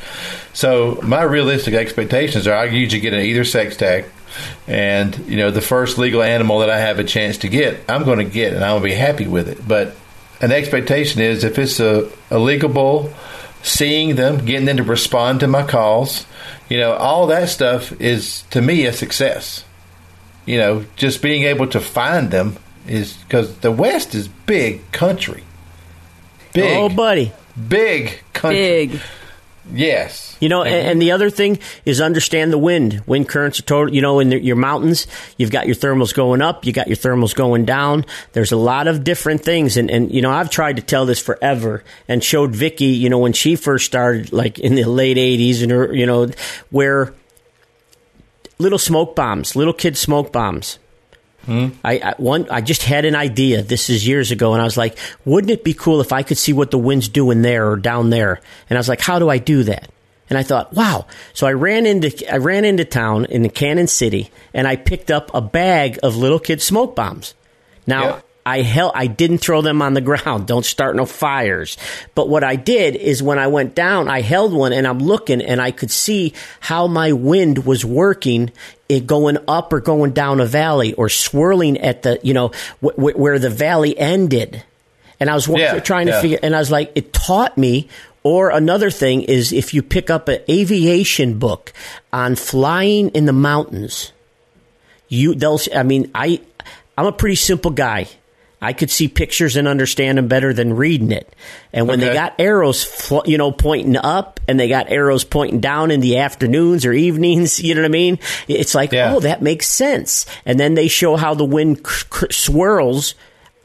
So 0.52 0.98
my 1.02 1.22
realistic 1.22 1.74
expectations 1.74 2.48
are 2.48 2.56
I 2.56 2.64
usually 2.64 3.00
get 3.00 3.14
an 3.14 3.20
either 3.20 3.44
sex 3.44 3.76
tag. 3.76 4.04
And, 4.66 5.16
you 5.28 5.36
know, 5.36 5.52
the 5.52 5.60
first 5.60 5.96
legal 5.96 6.20
animal 6.20 6.58
that 6.58 6.70
I 6.70 6.80
have 6.80 6.98
a 6.98 7.04
chance 7.04 7.38
to 7.38 7.48
get, 7.48 7.80
I'm 7.88 8.04
going 8.04 8.18
to 8.18 8.24
get 8.24 8.52
and 8.52 8.62
to 8.62 8.80
be 8.80 8.94
happy 8.94 9.28
with 9.28 9.48
it. 9.48 9.66
But 9.66 9.94
an 10.40 10.50
expectation 10.50 11.20
is 11.20 11.44
if 11.44 11.56
it's 11.56 11.78
a, 11.78 12.10
a 12.30 12.38
legal 12.38 12.68
bull, 12.68 13.12
seeing 13.62 14.16
them, 14.16 14.44
getting 14.44 14.66
them 14.66 14.76
to 14.78 14.82
respond 14.82 15.40
to 15.40 15.46
my 15.48 15.62
calls, 15.62 16.26
you 16.68 16.78
know, 16.78 16.92
all 16.94 17.26
that 17.28 17.48
stuff 17.48 17.92
is 18.00 18.42
to 18.50 18.60
me 18.62 18.86
a 18.86 18.92
success. 18.92 19.64
You 20.46 20.58
know, 20.58 20.84
just 20.96 21.20
being 21.22 21.44
able 21.44 21.66
to 21.68 21.80
find 21.80 22.30
them 22.30 22.56
is 22.86 23.14
because 23.14 23.58
the 23.58 23.70
West 23.72 24.14
is 24.14 24.28
big 24.28 24.90
country. 24.92 25.44
Big, 26.54 26.76
Oh, 26.76 26.88
buddy. 26.88 27.32
big 27.68 28.20
country. 28.32 28.86
Big. 28.86 29.00
Yes. 29.72 30.36
You 30.40 30.48
know, 30.48 30.62
and, 30.62 30.88
and 30.88 31.02
the 31.02 31.12
other 31.12 31.30
thing 31.30 31.58
is 31.84 32.00
understand 32.00 32.52
the 32.52 32.58
wind. 32.58 33.02
Wind 33.06 33.28
currents 33.28 33.58
are 33.58 33.64
total. 33.64 33.94
You 33.94 34.00
know, 34.00 34.20
in 34.20 34.30
the, 34.30 34.40
your 34.40 34.56
mountains, 34.56 35.06
you've 35.36 35.50
got 35.50 35.66
your 35.66 35.76
thermals 35.76 36.14
going 36.14 36.42
up, 36.42 36.64
you 36.64 36.72
got 36.72 36.86
your 36.86 36.96
thermals 36.96 37.34
going 37.34 37.64
down. 37.64 38.06
There's 38.32 38.52
a 38.52 38.56
lot 38.56 38.86
of 38.86 39.04
different 39.04 39.42
things, 39.42 39.76
and 39.76 39.90
and 39.90 40.12
you 40.12 40.22
know, 40.22 40.30
I've 40.30 40.50
tried 40.50 40.76
to 40.76 40.82
tell 40.82 41.06
this 41.06 41.20
forever, 41.20 41.84
and 42.06 42.22
showed 42.22 42.54
Vicki, 42.54 42.86
you 42.86 43.10
know, 43.10 43.18
when 43.18 43.32
she 43.32 43.56
first 43.56 43.86
started, 43.86 44.32
like 44.32 44.58
in 44.58 44.74
the 44.74 44.84
late 44.84 45.16
'80s, 45.16 45.62
and 45.62 45.70
her, 45.70 45.94
you 45.94 46.06
know, 46.06 46.30
where 46.70 47.12
little 48.58 48.78
smoke 48.78 49.14
bombs, 49.14 49.56
little 49.56 49.74
kid 49.74 49.96
smoke 49.96 50.32
bombs. 50.32 50.78
I, 51.48 51.98
I 51.98 52.14
one 52.18 52.48
I 52.50 52.60
just 52.60 52.82
had 52.82 53.04
an 53.04 53.14
idea. 53.14 53.62
This 53.62 53.88
is 53.90 54.06
years 54.06 54.30
ago, 54.30 54.52
and 54.52 54.60
I 54.60 54.64
was 54.64 54.76
like, 54.76 54.98
wouldn't 55.24 55.50
it 55.50 55.64
be 55.64 55.74
cool 55.74 56.00
if 56.00 56.12
I 56.12 56.22
could 56.22 56.38
see 56.38 56.52
what 56.52 56.70
the 56.70 56.78
wind's 56.78 57.08
doing 57.08 57.42
there 57.42 57.70
or 57.70 57.76
down 57.76 58.10
there? 58.10 58.40
And 58.68 58.76
I 58.76 58.80
was 58.80 58.88
like, 58.88 59.00
how 59.00 59.18
do 59.18 59.28
I 59.28 59.38
do 59.38 59.62
that? 59.64 59.90
And 60.30 60.38
I 60.38 60.42
thought, 60.42 60.74
wow. 60.74 61.06
So 61.32 61.46
I 61.46 61.52
ran 61.52 61.86
into 61.86 62.32
I 62.32 62.36
ran 62.36 62.64
into 62.64 62.84
town 62.84 63.24
in 63.24 63.42
the 63.42 63.48
Cañon 63.48 63.88
City, 63.88 64.30
and 64.52 64.68
I 64.68 64.76
picked 64.76 65.10
up 65.10 65.30
a 65.32 65.40
bag 65.40 65.98
of 66.02 66.16
little 66.16 66.38
kid 66.38 66.60
smoke 66.60 66.94
bombs. 66.94 67.34
Now 67.86 68.02
Yeah. 68.02 68.20
I 68.48 68.62
held, 68.62 68.92
I 68.94 69.06
didn't 69.06 69.38
throw 69.38 69.60
them 69.62 69.82
on 69.82 69.94
the 69.94 70.00
ground. 70.00 70.46
Don't 70.46 70.64
start 70.64 70.96
no 70.96 71.04
fires. 71.06 71.76
But 72.14 72.28
what 72.28 72.42
I 72.44 72.56
did 72.56 72.96
is 72.96 73.22
when 73.22 73.38
I 73.38 73.46
went 73.48 73.74
down, 73.74 74.08
I 74.08 74.20
held 74.22 74.52
one 74.52 74.72
and 74.72 74.86
I'm 74.86 74.98
looking 75.00 75.42
and 75.42 75.60
I 75.60 75.70
could 75.70 75.90
see 75.90 76.32
how 76.60 76.86
my 76.86 77.12
wind 77.12 77.66
was 77.66 77.84
working 77.84 78.50
it 78.88 79.06
going 79.06 79.36
up 79.46 79.72
or 79.72 79.80
going 79.80 80.12
down 80.12 80.40
a 80.40 80.46
valley 80.46 80.94
or 80.94 81.10
swirling 81.10 81.76
at 81.78 82.02
the, 82.04 82.18
you 82.22 82.32
know, 82.32 82.48
wh- 82.82 82.94
wh- 82.96 83.18
where 83.18 83.38
the 83.38 83.50
valley 83.50 83.96
ended. 83.98 84.62
And 85.20 85.28
I 85.28 85.34
was 85.34 85.46
Yeah, 85.46 85.78
trying 85.80 86.06
to 86.06 86.12
yeah. 86.12 86.20
figure, 86.22 86.38
and 86.42 86.56
I 86.56 86.58
was 86.58 86.70
like, 86.70 86.92
it 86.94 87.12
taught 87.12 87.58
me. 87.58 87.88
Or 88.22 88.50
another 88.50 88.90
thing 88.90 89.22
is 89.22 89.52
if 89.52 89.74
you 89.74 89.82
pick 89.82 90.08
up 90.10 90.28
an 90.28 90.40
aviation 90.48 91.38
book 91.38 91.72
on 92.12 92.34
flying 92.34 93.10
in 93.10 93.26
the 93.26 93.32
mountains, 93.32 94.12
you 95.08 95.34
they'll 95.34 95.58
i 95.74 95.82
mean 95.82 96.10
i 96.14 96.38
i'm 96.98 97.06
a 97.06 97.12
pretty 97.12 97.36
simple 97.36 97.70
guy 97.70 98.06
i 98.60 98.72
could 98.72 98.90
see 98.90 99.08
pictures 99.08 99.56
and 99.56 99.68
understand 99.68 100.18
them 100.18 100.28
better 100.28 100.52
than 100.52 100.74
reading 100.74 101.12
it 101.12 101.32
and 101.72 101.86
when 101.88 102.00
they 102.00 102.12
got 102.12 102.34
arrows 102.38 102.82
fl- 102.84 103.20
you 103.26 103.38
know 103.38 103.52
pointing 103.52 103.96
up 103.96 104.40
and 104.48 104.58
they 104.58 104.68
got 104.68 104.90
arrows 104.90 105.24
pointing 105.24 105.60
down 105.60 105.90
in 105.90 106.00
the 106.00 106.18
afternoons 106.18 106.84
or 106.84 106.92
evenings 106.92 107.60
you 107.62 107.74
know 107.74 107.82
what 107.82 107.86
i 107.86 107.90
mean 107.90 108.18
it's 108.48 108.74
like 108.74 108.92
Yeah. 108.92 109.14
oh 109.14 109.20
that 109.20 109.42
makes 109.42 109.68
sense 109.68 110.26
and 110.44 110.58
then 110.58 110.74
they 110.74 110.88
show 110.88 111.16
how 111.16 111.34
the 111.34 111.44
wind 111.44 111.86
c- 111.86 112.04
c- 112.12 112.26
swirls 112.30 113.14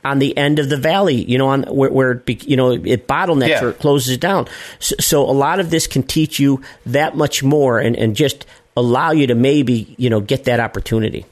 on 0.06 0.20
the 0.20 0.36
end 0.38 0.60
of 0.60 0.68
the 0.68 0.76
valley, 0.76 1.16
you 1.16 1.38
know, 1.38 1.48
on 1.48 1.64
where, 1.64 1.90
where 1.90 2.12
it, 2.12 2.26
be, 2.26 2.34
you 2.46 2.58
know, 2.58 2.72
it 2.72 3.08
bottlenecks 3.08 3.48
Yeah. 3.48 3.64
or 3.64 3.70
it 3.70 3.80
closes 3.80 4.18
down. 4.18 4.50
So, 4.80 4.96
so 5.00 5.22
a 5.24 5.32
lot 5.32 5.62
of 5.62 5.70
this 5.70 5.88
can 5.88 6.04
teach 6.04 6.42
you 6.42 6.62
that 6.88 7.16
much 7.16 7.42
more 7.42 7.80
and, 7.80 7.96
and 7.96 8.14
just 8.14 8.46
allow 8.76 9.12
you 9.12 9.28
to 9.28 9.34
maybe, 9.36 9.96
you 9.98 10.10
know, 10.10 10.20
get 10.20 10.44
that 10.44 10.60
opportunity. 10.60 11.26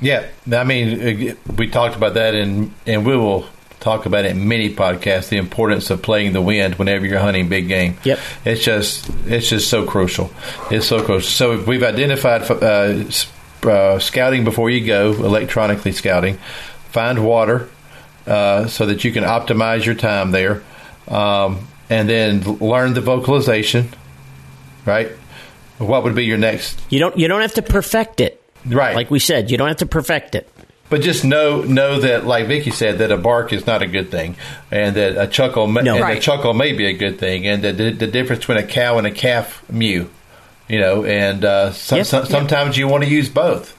Yeah, 0.00 0.26
I 0.52 0.64
mean, 0.64 1.36
we 1.56 1.68
talked 1.68 1.96
about 1.96 2.14
that, 2.14 2.34
and 2.34 2.72
and 2.86 3.06
we 3.06 3.16
will 3.16 3.46
talk 3.80 4.04
about 4.04 4.24
it 4.24 4.32
in 4.32 4.48
many 4.48 4.74
podcasts. 4.74 5.28
The 5.28 5.38
importance 5.38 5.90
of 5.90 6.02
playing 6.02 6.32
the 6.32 6.42
wind 6.42 6.74
whenever 6.74 7.06
you're 7.06 7.20
hunting 7.20 7.48
big 7.48 7.68
game. 7.68 7.96
Yep. 8.04 8.18
it's 8.44 8.64
just 8.64 9.08
it's 9.26 9.48
just 9.48 9.70
so 9.70 9.86
crucial. 9.86 10.30
It's 10.70 10.86
so 10.86 11.02
crucial. 11.02 11.30
So 11.30 11.64
we've 11.64 11.82
identified 11.82 12.42
uh, 12.50 13.04
uh, 13.62 13.98
scouting 13.98 14.44
before 14.44 14.70
you 14.70 14.86
go, 14.86 15.12
electronically 15.12 15.92
scouting. 15.92 16.38
Find 16.90 17.24
water 17.24 17.68
uh, 18.26 18.66
so 18.66 18.86
that 18.86 19.04
you 19.04 19.12
can 19.12 19.24
optimize 19.24 19.84
your 19.84 19.94
time 19.94 20.30
there, 20.30 20.62
um, 21.08 21.66
and 21.88 22.08
then 22.08 22.42
learn 22.58 22.94
the 22.94 23.00
vocalization. 23.00 23.88
Right. 24.84 25.10
What 25.78 26.04
would 26.04 26.14
be 26.14 26.24
your 26.24 26.38
next? 26.38 26.80
You 26.90 26.98
don't 26.98 27.16
you 27.16 27.28
don't 27.28 27.40
have 27.40 27.54
to 27.54 27.62
perfect 27.62 28.20
it. 28.20 28.42
Right. 28.66 28.94
Like 28.96 29.10
we 29.10 29.18
said, 29.18 29.50
you 29.50 29.56
don't 29.58 29.68
have 29.68 29.76
to 29.78 29.86
perfect 29.86 30.34
it. 30.34 30.48
But 30.88 31.00
just 31.02 31.24
know 31.24 31.62
know 31.62 32.00
that, 32.00 32.26
like 32.26 32.46
Vicki 32.46 32.70
said, 32.70 32.98
that 32.98 33.10
a 33.10 33.16
bark 33.16 33.52
is 33.52 33.66
not 33.66 33.82
a 33.82 33.86
good 33.88 34.10
thing, 34.10 34.36
and 34.70 34.94
that 34.96 35.20
a 35.20 35.26
chuckle 35.26 35.66
may, 35.66 35.82
No. 35.82 35.94
and 35.94 36.02
Right. 36.02 36.18
a 36.18 36.20
chuckle 36.20 36.54
may 36.54 36.72
be 36.72 36.86
a 36.86 36.92
good 36.92 37.18
thing, 37.18 37.46
and 37.46 37.60
the, 37.62 37.72
the, 37.72 37.90
the 37.90 38.06
difference 38.06 38.40
between 38.46 38.58
a 38.58 38.62
cow 38.66 38.96
and 38.98 39.04
a 39.06 39.10
calf 39.10 39.64
mew, 39.68 40.08
you 40.68 40.78
know, 40.78 41.04
and 41.04 41.44
uh, 41.44 41.72
some, 41.72 41.98
Yep. 41.98 42.06
some, 42.06 42.26
sometimes 42.26 42.76
you 42.78 42.86
want 42.86 43.02
to 43.02 43.10
use 43.10 43.28
both, 43.28 43.74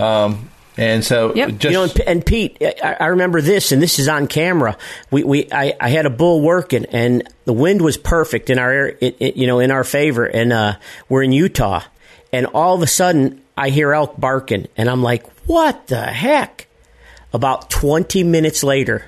um, 0.00 0.50
and 0.76 1.04
so 1.04 1.32
Yep. 1.32 1.48
just 1.58 1.64
you 1.64 1.70
know, 1.70 1.82
and, 1.84 2.00
and 2.00 2.26
Pete, 2.26 2.56
I, 2.60 2.96
I 3.00 3.06
remember 3.06 3.40
this, 3.40 3.70
and 3.70 3.80
this 3.80 4.00
is 4.00 4.08
on 4.08 4.26
camera. 4.26 4.76
We, 5.12 5.22
we, 5.22 5.48
I, 5.52 5.74
I 5.80 5.90
had 5.90 6.06
a 6.06 6.10
bull 6.10 6.40
working, 6.40 6.86
and 6.86 7.22
the 7.44 7.52
wind 7.52 7.82
was 7.82 7.96
perfect 7.96 8.50
in 8.50 8.58
our, 8.58 8.72
area- 8.72 8.96
it, 9.00 9.16
it, 9.20 9.36
you 9.36 9.46
know, 9.46 9.60
in 9.60 9.70
our 9.70 9.84
favor, 9.84 10.24
and 10.24 10.52
uh, 10.52 10.74
we're 11.08 11.22
in 11.22 11.30
Utah, 11.30 11.82
and 12.32 12.46
all 12.46 12.74
of 12.74 12.82
a 12.82 12.86
sudden 12.88 13.42
I 13.58 13.70
hear 13.70 13.92
elk 13.92 14.18
barking, 14.18 14.68
and 14.76 14.88
I'm 14.88 15.02
like, 15.02 15.26
"What 15.46 15.88
the 15.88 16.02
heck?" 16.02 16.66
About 17.32 17.68
20 17.68 18.24
minutes 18.24 18.64
later, 18.64 19.04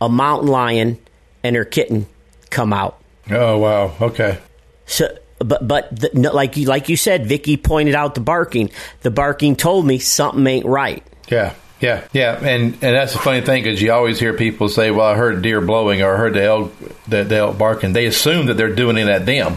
a 0.00 0.08
mountain 0.08 0.48
lion 0.48 0.98
and 1.42 1.56
her 1.56 1.64
kitten 1.64 2.06
come 2.50 2.72
out. 2.72 3.00
Oh 3.30 3.58
wow. 3.58 3.94
Okay. 4.00 4.38
So, 4.86 5.16
but 5.38 5.66
but 5.66 5.98
the, 5.98 6.10
no, 6.12 6.32
like 6.32 6.56
you 6.56 6.66
like 6.66 6.88
you 6.88 6.96
said, 6.96 7.26
Vicki 7.26 7.56
pointed 7.56 7.94
out 7.94 8.14
the 8.14 8.20
barking. 8.20 8.70
The 9.02 9.10
barking 9.10 9.56
told 9.56 9.86
me 9.86 9.98
something 9.98 10.46
ain't 10.46 10.66
right. 10.66 11.02
Yeah. 11.28 11.54
Yeah, 11.80 12.06
yeah, 12.12 12.38
and 12.38 12.74
and 12.74 12.94
that's 12.94 13.12
the 13.12 13.18
funny 13.18 13.40
thing 13.40 13.64
because 13.64 13.82
you 13.82 13.90
always 13.90 14.20
hear 14.20 14.34
people 14.34 14.68
say, 14.68 14.92
"Well, 14.92 15.04
I 15.04 15.16
heard 15.16 15.42
deer 15.42 15.60
blowing 15.60 16.00
or 16.00 16.14
I 16.14 16.16
heard 16.16 16.34
the 16.34 16.44
elk, 16.44 16.72
the, 17.08 17.24
the 17.24 17.34
elk 17.34 17.58
barking." 17.58 17.92
They 17.92 18.06
assume 18.06 18.46
that 18.46 18.54
they're 18.54 18.72
doing 18.72 18.96
it 18.96 19.08
at 19.08 19.26
them, 19.26 19.56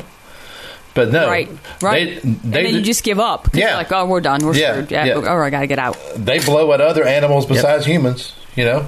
but 0.95 1.11
no, 1.11 1.27
Right, 1.27 1.47
right. 1.81 2.19
They, 2.23 2.29
and 2.29 2.41
then 2.41 2.73
you 2.73 2.81
just 2.81 3.03
give 3.03 3.19
up. 3.19 3.43
'cause 3.51 3.53
Yeah. 3.59 3.67
you're 3.67 3.77
like, 3.77 3.91
oh, 3.91 4.05
we're 4.05 4.21
done. 4.21 4.43
We're 4.43 4.55
Yeah, 4.55 4.71
screwed. 4.71 4.91
Yeah, 4.91 5.05
yeah. 5.05 5.13
Oh, 5.15 5.37
I 5.37 5.49
got 5.51 5.59
to 5.59 5.67
get 5.67 5.77
out. 5.77 5.97
they 6.17 6.39
blow 6.39 6.73
at 6.73 6.81
other 6.81 7.03
animals 7.05 7.45
besides 7.45 7.85
humans. 7.85 8.33
You 8.55 8.65
know, 8.65 8.87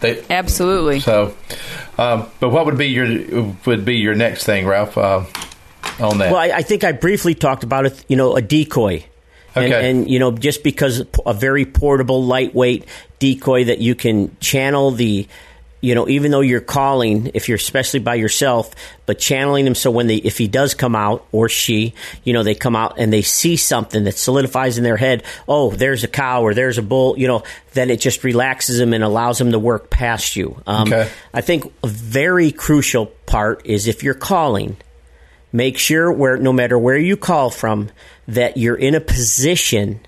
they 0.00 0.22
Absolutely. 0.30 1.00
so. 1.00 1.34
Um, 1.98 2.26
but 2.40 2.48
what 2.48 2.64
would 2.66 2.78
be 2.78 2.86
your 2.86 3.06
would 3.66 3.84
be 3.84 3.96
your 3.96 4.14
next 4.14 4.44
thing, 4.44 4.66
Ralph? 4.66 4.96
Uh, 4.96 5.24
on 6.00 6.18
that, 6.18 6.32
Well, 6.32 6.40
I, 6.40 6.46
I 6.56 6.62
think 6.62 6.82
I 6.82 6.92
briefly 6.92 7.34
talked 7.34 7.62
about 7.62 7.86
it. 7.86 8.04
You 8.08 8.16
know, 8.16 8.34
a 8.36 8.42
decoy. 8.42 9.04
And, 9.56 9.66
Okay. 9.72 9.88
and 9.90 10.10
you 10.10 10.18
know, 10.18 10.32
just 10.32 10.64
because 10.64 11.04
a 11.24 11.32
very 11.34 11.64
portable, 11.64 12.24
lightweight 12.24 12.84
decoy 13.20 13.64
that 13.66 13.78
you 13.78 13.94
can 13.94 14.36
channel 14.40 14.90
the, 14.90 15.28
you 15.84 15.94
know, 15.94 16.08
even 16.08 16.30
though 16.30 16.40
you're 16.40 16.62
calling, 16.62 17.30
if 17.34 17.48
you're 17.48 17.56
especially 17.56 18.00
by 18.00 18.14
yourself, 18.14 18.74
but 19.04 19.18
channeling 19.18 19.66
them 19.66 19.74
so 19.74 19.90
when 19.90 20.06
they, 20.06 20.16
if 20.16 20.38
he 20.38 20.48
does 20.48 20.72
come 20.72 20.96
out 20.96 21.26
or 21.30 21.50
she, 21.50 21.92
you 22.24 22.32
know, 22.32 22.42
they 22.42 22.54
come 22.54 22.74
out 22.74 22.98
and 22.98 23.12
they 23.12 23.20
see 23.20 23.56
something 23.56 24.04
that 24.04 24.16
solidifies 24.16 24.78
in 24.78 24.84
their 24.84 24.96
head. 24.96 25.24
Oh, 25.46 25.70
there's 25.70 26.02
a 26.02 26.08
cow 26.08 26.42
or 26.42 26.54
there's 26.54 26.78
a 26.78 26.82
bull. 26.82 27.18
You 27.18 27.28
know, 27.28 27.42
then 27.74 27.90
it 27.90 28.00
just 28.00 28.24
relaxes 28.24 28.78
them 28.78 28.94
and 28.94 29.04
allows 29.04 29.36
them 29.38 29.52
to 29.52 29.58
work 29.58 29.90
past 29.90 30.36
you. 30.36 30.60
Um, 30.66 30.88
Okay. 30.88 31.10
I 31.32 31.40
think 31.42 31.70
a 31.82 31.86
very 31.88 32.50
crucial 32.50 33.06
part 33.06 33.66
is 33.66 33.86
if 33.86 34.02
you're 34.02 34.14
calling 34.14 34.76
make 35.52 35.78
sure 35.78 36.10
where 36.10 36.36
no 36.36 36.52
matter 36.52 36.78
where 36.78 36.98
you 36.98 37.16
call 37.16 37.48
from 37.50 37.90
that 38.26 38.56
you're 38.56 38.74
in 38.74 38.94
a 38.94 39.00
position 39.00 40.00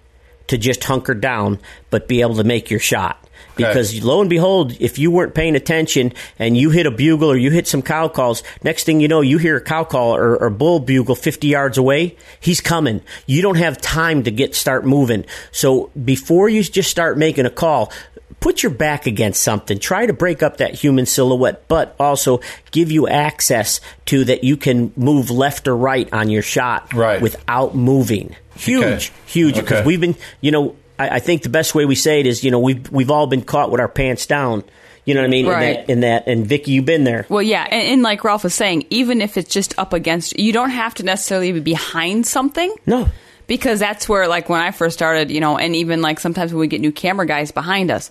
to 0.48 0.58
just 0.58 0.82
hunker 0.84 1.14
down 1.14 1.58
but 1.90 2.08
be 2.08 2.20
able 2.20 2.34
to 2.34 2.44
make 2.44 2.68
your 2.70 2.80
shot 2.80 3.25
because 3.56 4.02
lo 4.04 4.20
and 4.20 4.30
behold 4.30 4.76
if 4.80 4.98
you 4.98 5.10
weren't 5.10 5.34
paying 5.34 5.56
attention 5.56 6.12
and 6.38 6.56
you 6.56 6.70
hit 6.70 6.86
a 6.86 6.90
bugle 6.90 7.30
or 7.30 7.36
you 7.36 7.50
hit 7.50 7.66
some 7.66 7.82
cow 7.82 8.08
calls 8.08 8.42
next 8.62 8.84
thing 8.84 9.00
you 9.00 9.08
know 9.08 9.20
you 9.20 9.38
hear 9.38 9.56
a 9.56 9.60
cow 9.60 9.84
call 9.84 10.14
or, 10.14 10.36
or 10.36 10.50
bull 10.50 10.78
bugle 10.80 11.14
50 11.14 11.46
yards 11.48 11.78
away 11.78 12.16
he's 12.40 12.60
coming 12.60 13.00
you 13.26 13.42
don't 13.42 13.56
have 13.56 13.80
time 13.80 14.22
to 14.24 14.30
get 14.30 14.54
start 14.54 14.84
moving 14.84 15.24
so 15.52 15.90
before 16.04 16.48
you 16.48 16.62
just 16.62 16.90
start 16.90 17.16
making 17.18 17.46
a 17.46 17.50
call 17.50 17.92
put 18.38 18.62
your 18.62 18.70
back 18.70 19.06
against 19.06 19.42
something. 19.42 19.78
Try 19.78 20.04
to 20.04 20.12
break 20.12 20.42
up 20.42 20.58
that 20.58 20.74
human 20.74 21.06
silhouette, 21.06 21.66
but 21.68 21.96
also 21.98 22.40
give 22.70 22.92
you 22.92 23.08
access 23.08 23.80
to 24.04 24.24
that 24.24 24.44
you 24.44 24.58
can 24.58 24.92
move 24.94 25.30
left 25.30 25.66
or 25.66 25.74
right 25.74 26.06
on 26.12 26.28
your 26.28 26.42
shot 26.42 26.92
Right. 26.92 27.20
without 27.20 27.74
moving. 27.74 28.36
Huge, 28.54 28.82
Okay. 28.84 29.10
huge. 29.26 29.54
Because 29.54 29.78
Okay. 29.78 29.86
we've 29.86 30.00
been, 30.02 30.16
you 30.42 30.50
know, 30.50 30.76
I, 30.98 31.16
I 31.16 31.18
think 31.18 31.42
the 31.42 31.48
best 31.48 31.74
way 31.74 31.85
we 31.85 31.94
say 31.94 32.20
it 32.20 32.26
is, 32.26 32.42
you 32.44 32.50
know, 32.50 32.59
we've 32.61 32.90
we've 32.90 33.11
all 33.11 33.26
been 33.26 33.42
caught 33.42 33.70
with 33.70 33.80
our 33.80 33.88
pants 33.88 34.26
down. 34.26 34.64
You 35.04 35.14
know 35.14 35.20
what 35.20 35.26
I 35.26 35.30
mean? 35.30 35.46
Right. 35.46 35.62
In 35.62 35.76
that, 35.76 35.90
in 35.90 36.00
that, 36.00 36.26
and 36.26 36.46
Vicki, 36.46 36.72
you've 36.72 36.85
been 36.85 37.04
there. 37.04 37.26
Well, 37.28 37.42
yeah, 37.42 37.62
and, 37.70 37.88
and 37.88 38.02
like 38.02 38.24
Ralph 38.24 38.42
was 38.42 38.54
saying, 38.54 38.87
even 38.90 39.20
if 39.20 39.37
it's 39.37 39.52
just 39.52 39.78
up 39.78 39.92
against, 39.92 40.37
you 40.37 40.52
don't 40.52 40.70
have 40.70 40.94
to 40.94 41.04
necessarily 41.04 41.52
be 41.52 41.61
behind 41.61 42.26
something. 42.26 42.74
No. 42.87 43.09
because 43.46 43.78
that's 43.78 44.09
where 44.09 44.26
like 44.26 44.48
when 44.48 44.61
I 44.61 44.72
first 44.72 44.96
started, 44.96 45.30
you 45.30 45.40
know, 45.40 45.59
and 45.59 45.76
even 45.76 46.02
like 46.02 46.18
sometimes 46.18 46.52
when 46.52 46.61
we 46.61 46.66
get 46.66 46.80
new 46.80 46.92
camera 46.92 47.26
guys 47.26 47.52
behind 47.52 47.90
us, 47.90 48.11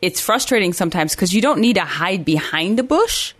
it's 0.00 0.20
frustrating 0.20 0.72
sometimes 0.72 1.14
because 1.14 1.32
you 1.34 1.40
don't 1.42 1.60
need 1.60 1.74
to 1.74 1.84
hide 1.84 2.24
behind 2.24 2.78
a 2.78 2.82
bush. 2.84 3.32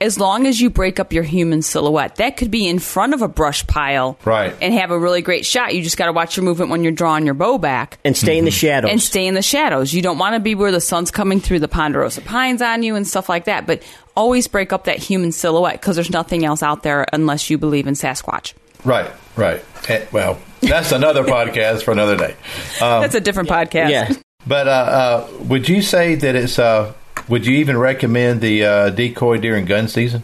As 0.00 0.18
long 0.20 0.46
as 0.46 0.60
you 0.60 0.68
break 0.68 1.00
up 1.00 1.12
your 1.12 1.22
human 1.22 1.62
silhouette, 1.62 2.16
that 2.16 2.36
could 2.36 2.50
be 2.50 2.66
in 2.68 2.78
front 2.78 3.14
of 3.14 3.22
a 3.22 3.28
brush 3.28 3.66
pile, 3.66 4.18
Right. 4.26 4.54
and 4.60 4.74
have 4.74 4.90
a 4.90 4.98
really 4.98 5.22
great 5.22 5.46
shot. 5.46 5.74
You 5.74 5.82
just 5.82 5.96
got 5.96 6.06
to 6.06 6.12
watch 6.12 6.36
your 6.36 6.44
movement 6.44 6.70
when 6.70 6.82
you're 6.82 6.92
drawing 6.92 7.24
your 7.24 7.34
bow 7.34 7.56
back 7.56 7.98
And 8.04 8.14
stay 8.16 8.36
in 8.36 8.44
the 8.44 8.50
shadows. 8.50 8.90
and 8.90 9.00
stay 9.00 9.26
in 9.26 9.32
the 9.34 9.40
shadows. 9.42 9.94
You 9.94 10.02
don't 10.02 10.18
want 10.18 10.34
to 10.34 10.40
be 10.40 10.54
where 10.54 10.70
the 10.70 10.80
sun's 10.82 11.10
coming 11.10 11.40
through 11.40 11.60
the 11.60 11.68
ponderosa 11.68 12.20
pines 12.20 12.60
on 12.60 12.82
you 12.82 12.94
and 12.94 13.06
stuff 13.06 13.28
like 13.30 13.44
that. 13.46 13.66
But 13.66 13.82
always 14.14 14.46
break 14.48 14.72
up 14.72 14.84
that 14.84 14.98
human 14.98 15.32
silhouette 15.32 15.80
because 15.80 15.96
there's 15.96 16.10
nothing 16.10 16.44
else 16.44 16.62
out 16.62 16.82
there 16.82 17.06
unless 17.14 17.48
you 17.48 17.56
believe 17.56 17.86
in 17.86 17.94
Sasquatch. 17.94 18.52
right, 18.84 19.10
right. 19.36 19.64
Eh, 19.88 20.04
well, 20.12 20.38
that's 20.60 20.92
another 20.92 21.24
podcast 21.36 21.82
for 21.84 21.92
another 21.92 22.16
day. 22.16 22.34
Um, 22.82 23.00
That's 23.02 23.14
a 23.14 23.20
different 23.20 23.48
podcast. 23.48 23.90
yeah. 23.90 24.12
But 24.46 24.68
uh, 24.68 24.70
uh, 24.70 25.28
would 25.44 25.68
you 25.68 25.80
say 25.82 26.14
that 26.16 26.34
it's? 26.36 26.58
Uh, 26.58 26.92
would 27.28 27.46
you 27.46 27.56
even 27.56 27.76
recommend 27.76 28.40
the 28.40 28.64
uh, 28.64 28.90
decoy 28.90 29.38
during 29.38 29.64
gun 29.64 29.88
season, 29.88 30.22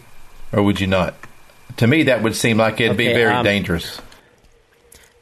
or 0.51 0.63
would 0.63 0.79
you 0.79 0.87
not? 0.87 1.15
To 1.77 1.87
me, 1.87 2.03
that 2.03 2.21
would 2.23 2.35
seem 2.35 2.57
like 2.57 2.79
it'd 2.79 2.97
be 2.97 3.07
very 3.07 3.33
um, 3.33 3.43
dangerous. 3.43 3.99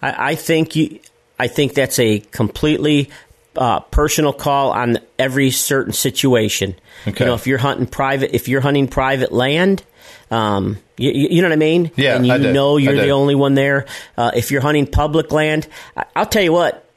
I, 0.02 0.32
I 0.32 0.36
think 0.36 0.76
you. 0.76 1.00
I 1.40 1.48
think 1.48 1.74
that's 1.74 1.98
a 1.98 2.20
completely 2.20 3.10
uh, 3.56 3.80
personal 3.80 4.32
call 4.34 4.72
on 4.72 5.00
every 5.18 5.50
certain 5.52 5.94
situation. 5.94 6.76
Okay. 7.08 7.24
You 7.24 7.30
know, 7.30 7.36
if 7.36 7.48
you're 7.48 7.58
hunting 7.58 7.88
private, 7.88 8.36
if 8.36 8.48
you're 8.48 8.62
hunting 8.62 8.88
private 8.88 9.32
land, 9.32 9.84
um, 10.30 10.78
you, 10.98 11.12
you 11.12 11.28
you 11.30 11.42
know 11.42 11.50
what 11.50 11.54
I 11.54 11.58
mean. 11.58 11.92
Yeah, 11.96 12.16
and 12.16 12.28
you 12.28 12.38
know 12.38 12.78
you're 12.78 12.96
the 12.96 13.10
only 13.10 13.36
one 13.36 13.56
there. 13.56 13.86
Uh, 14.18 14.32
if 14.36 14.52
you're 14.52 14.62
hunting 14.62 14.88
public 14.88 15.32
land, 15.32 15.68
I, 15.98 16.06
I'll 16.16 16.26
tell 16.26 16.44
you 16.44 16.54
what. 16.54 16.88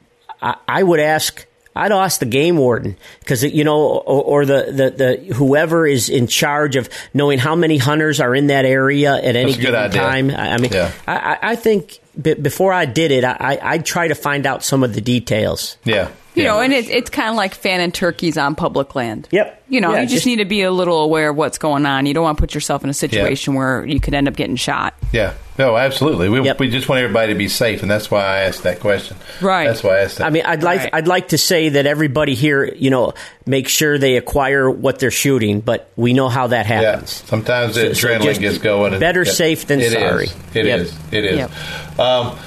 I, 0.41 0.57
I 0.67 0.83
would 0.83 0.99
ask. 0.99 1.45
I'd 1.75 1.91
ask 1.91 2.19
the 2.19 2.25
game 2.25 2.57
warden 2.57 2.95
because 3.19 3.43
you 3.43 3.63
know, 3.63 3.79
or, 3.81 4.23
or 4.23 4.45
the, 4.45 4.71
the, 4.71 4.89
the 5.27 5.33
whoever 5.33 5.85
is 5.85 6.09
in 6.09 6.27
charge 6.27 6.75
of 6.77 6.89
knowing 7.13 7.37
how 7.39 7.55
many 7.55 7.77
hunters 7.77 8.19
are 8.21 8.33
in 8.33 8.47
that 8.47 8.63
area 8.65 9.13
at 9.15 9.35
any 9.35 9.51
That's 9.51 9.57
a 9.57 9.61
good 9.61 9.65
given 9.67 9.79
idea. 9.81 10.01
time. 10.01 10.31
I, 10.31 10.57
mean, 10.57 10.71
Yeah. 10.71 10.91
I- 11.05 11.37
I 11.41 11.55
think 11.55 11.99
b- 12.21 12.33
before 12.35 12.73
I 12.73 12.85
did 12.85 13.11
it, 13.11 13.23
I, 13.23 13.59
I- 13.61 13.77
try 13.79 14.07
to 14.07 14.15
find 14.15 14.45
out 14.45 14.63
some 14.63 14.83
of 14.83 14.93
the 14.93 15.01
details. 15.01 15.77
Yeah, 15.83 16.09
You 16.33 16.43
yeah. 16.43 16.51
know, 16.51 16.59
and 16.61 16.73
it, 16.73 16.89
it's 16.89 17.09
kind 17.09 17.29
of 17.29 17.35
like 17.35 17.53
fanning 17.55 17.91
turkeys 17.91 18.37
on 18.37 18.55
public 18.55 18.95
land. 18.95 19.27
Yep. 19.31 19.63
You 19.67 19.81
know, 19.81 19.91
Yeah, 19.93 20.01
you 20.01 20.05
just, 20.05 20.13
just- 20.15 20.25
need 20.27 20.35
to 20.37 20.45
be 20.45 20.61
a 20.61 20.71
little 20.71 20.99
aware 21.01 21.29
of 21.29 21.35
what's 21.35 21.57
going 21.57 21.85
on. 21.85 22.05
You 22.05 22.13
don't 22.13 22.23
want 22.23 22.37
to 22.37 22.41
put 22.41 22.53
yourself 22.53 22.83
in 22.83 22.89
a 22.89 22.93
situation 22.93 23.55
where 23.55 23.85
you 23.85 23.99
could 23.99 24.13
end 24.13 24.27
up 24.27 24.35
getting 24.35 24.55
shot. 24.55 24.93
yeah. 25.11 25.33
No, 25.57 25.77
absolutely. 25.77 26.27
We, 26.27 26.41
Yep. 26.41 26.59
we 26.59 26.69
just 26.69 26.89
want 26.89 26.99
everybody 27.01 27.31
to 27.31 27.37
be 27.37 27.47
safe, 27.47 27.81
and 27.81 27.89
that's 27.89 28.11
why 28.11 28.25
I 28.25 28.39
asked 28.39 28.63
that 28.63 28.81
question. 28.81 29.15
Right. 29.39 29.67
That's 29.67 29.85
why 29.85 29.99
I 29.99 29.99
asked 30.01 30.17
that. 30.17 30.27
I 30.27 30.29
mean, 30.29 30.43
I'd 30.45 30.63
like 30.63 30.79
Right. 30.81 30.89
I'd 30.91 31.07
like 31.07 31.29
to 31.29 31.37
say 31.37 31.69
that 31.69 31.85
everybody 31.85 32.35
here, 32.35 32.65
you 32.75 32.89
know, 32.89 33.13
make 33.45 33.69
sure 33.69 33.97
they 33.97 34.17
acquire 34.17 34.69
what 34.69 34.99
they're 34.99 35.11
shooting, 35.11 35.61
but 35.61 35.89
we 35.95 36.11
know 36.11 36.27
how 36.27 36.47
that 36.47 36.67
yeah. 36.67 36.81
happens. 36.91 37.23
Sometimes 37.25 37.75
the 37.75 37.95
So- 37.95 38.01
so 38.01 38.07
adrenaline 38.09 38.23
just 38.25 38.41
gets 38.41 38.57
going. 38.57 38.91
and- 38.95 38.99
better 38.99 39.23
yeah. 39.23 39.31
safe 39.31 39.65
than 39.65 39.79
It 39.79 39.85
is. 39.85 39.93
sorry. 39.93 40.27
It 40.53 40.65
Yep. 40.65 40.79
is. 40.81 40.93
It 41.13 41.23
is. 41.25 41.37
Yep. 41.37 41.51
Uh, 41.97 42.03
Um, 42.05 42.37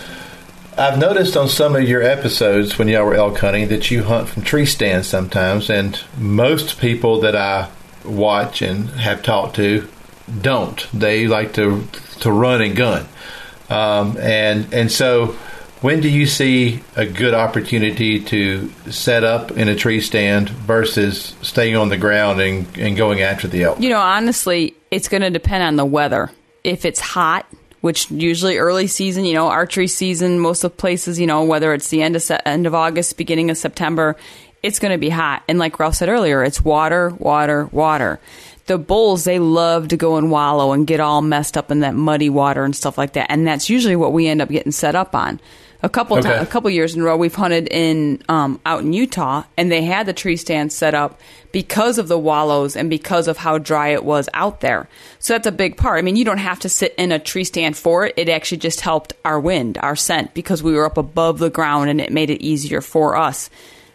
I've 0.77 0.99
noticed 0.99 1.37
on 1.37 1.49
some 1.49 1.75
of 1.75 1.89
your 1.89 2.03
episodes 2.03 2.79
when 2.79 2.87
y'all 2.87 3.05
were 3.05 3.15
elk 3.15 3.39
hunting 3.39 3.69
that 3.69 3.91
you 3.91 4.05
hunt 4.05 4.29
from 4.29 4.45
tree 4.45 4.67
stands 4.67 5.09
sometimes, 5.09 5.69
and 5.69 6.01
most 6.17 6.79
people 6.79 7.21
that 7.23 7.35
I 7.35 7.69
watch 8.05 8.63
and 8.63 8.89
have 8.91 9.23
talked 9.25 9.57
to 9.57 9.89
don't. 10.41 10.87
They 10.95 11.27
like 11.27 11.55
to 11.55 11.85
to 12.21 12.31
run 12.31 12.63
and 12.63 12.77
gun, 12.77 13.07
um, 13.69 14.17
and 14.19 14.73
and 14.73 14.91
so. 14.91 15.37
When 15.81 16.01
do 16.01 16.09
you 16.09 16.27
see 16.27 16.83
a 16.97 17.07
good 17.07 17.35
opportunity 17.35 18.19
to 18.25 18.69
set 18.91 19.23
up 19.23 19.53
in 19.53 19.69
a 19.69 19.77
tree 19.77 20.01
stand 20.01 20.49
versus 20.49 21.37
staying 21.41 21.77
on 21.77 21.89
the 21.89 21.97
ground 21.97 22.41
and, 22.41 22.67
and 22.77 22.97
going 22.97 23.21
after 23.21 23.47
the 23.47 23.63
elk? 23.63 23.79
You 23.79 23.91
know, 23.91 24.01
honestly, 24.01 24.75
it's 24.91 25.07
going 25.07 25.21
to 25.21 25.31
depend 25.31 25.63
on 25.63 25.77
the 25.77 25.85
weather. 25.85 26.33
If 26.65 26.85
it's 26.85 26.99
hot, 26.99 27.47
which 27.81 28.11
usually 28.11 28.59
early 28.59 28.87
season, 28.87 29.25
you 29.25 29.35
know, 29.35 29.49
archery 29.49 29.87
season, 29.87 30.39
most 30.39 30.65
of 30.65 30.77
places, 30.77 31.19
you 31.21 31.27
know, 31.27 31.45
whether 31.45 31.73
it's 31.73 31.89
the 31.89 32.03
end 32.03 32.17
of 32.17 32.23
se- 32.23 32.41
end 32.45 32.67
of 32.67 32.75
August, 32.75 33.17
beginning 33.17 33.51
of 33.51 33.57
September, 33.57 34.17
it's 34.63 34.79
going 34.79 34.93
to 34.93 34.99
be 34.99 35.09
hot. 35.09 35.43
And 35.49 35.59
like 35.59 35.79
Ralph 35.79 35.95
said 35.95 36.09
earlier, 36.09 36.43
it's 36.43 36.61
water, 36.61 37.11
water, 37.11 37.67
water. 37.67 38.21
The 38.67 38.79
bulls, 38.79 39.25
they 39.25 39.39
love 39.39 39.89
to 39.89 39.97
go 39.97 40.17
and 40.17 40.31
wallow 40.31 40.73
and 40.73 40.87
get 40.87 41.01
all 41.01 41.23
messed 41.23 41.57
up 41.57 41.71
in 41.71 41.81
that 41.81 41.95
muddy 41.95 42.29
water 42.29 42.65
and 42.65 42.77
stuff 42.77 42.99
like 42.99 43.15
that. 43.15 43.31
And 43.31 43.47
that's 43.47 43.71
usually 43.71 43.97
what 43.97 44.13
we 44.13 44.27
end 44.27 44.43
up 44.43 44.49
getting 44.49 44.73
set 44.73 44.95
up 44.95 45.15
on. 45.15 45.41
A 45.81 45.89
couple 45.89 46.19
Okay. 46.19 46.29
ti- 46.31 46.35
a 46.35 46.47
couple 46.47 46.69
years 46.71 46.95
in 46.97 47.03
a 47.03 47.05
row, 47.05 47.17
we've 47.17 47.35
hunted 47.35 47.69
in 47.71 48.21
um, 48.29 48.61
out 48.67 48.81
in 48.83 48.93
Utah, 48.93 49.45
and 49.57 49.71
they 49.71 49.83
had 49.83 50.07
the 50.07 50.13
tree 50.13 50.37
stand 50.37 50.73
set 50.73 50.93
up 50.95 51.21
because 51.53 51.99
of 51.99 52.09
the 52.09 52.19
wallows 52.19 52.75
and 52.77 52.91
because 52.91 53.29
of 53.29 53.37
how 53.37 53.59
dry 53.59 53.91
it 53.91 54.05
was 54.05 54.29
out 54.35 54.61
there. 54.61 54.89
So 55.21 55.35
that's 55.35 55.47
a 55.47 55.53
big 55.53 55.77
part. 55.77 55.99
I 55.99 56.03
mean, 56.03 56.17
you 56.17 56.25
don't 56.25 56.39
have 56.39 56.59
to 56.61 56.69
sit 56.69 56.95
in 56.99 57.13
a 57.13 57.19
tree 57.21 57.45
stand 57.45 57.77
for 57.77 58.07
it. 58.07 58.15
It 58.17 58.29
actually 58.29 58.59
just 58.59 58.81
helped 58.81 59.13
our 59.25 59.39
wind, 59.39 59.79
our 59.81 59.95
scent, 59.95 60.35
because 60.35 60.63
we 60.65 60.73
were 60.75 60.85
up 60.85 60.97
above 60.97 61.39
the 61.39 61.49
ground, 61.51 61.91
and 61.91 62.01
it 62.01 62.13
made 62.13 62.31
it 62.31 62.43
easier 62.43 62.81
for 62.81 63.17
us. 63.17 63.49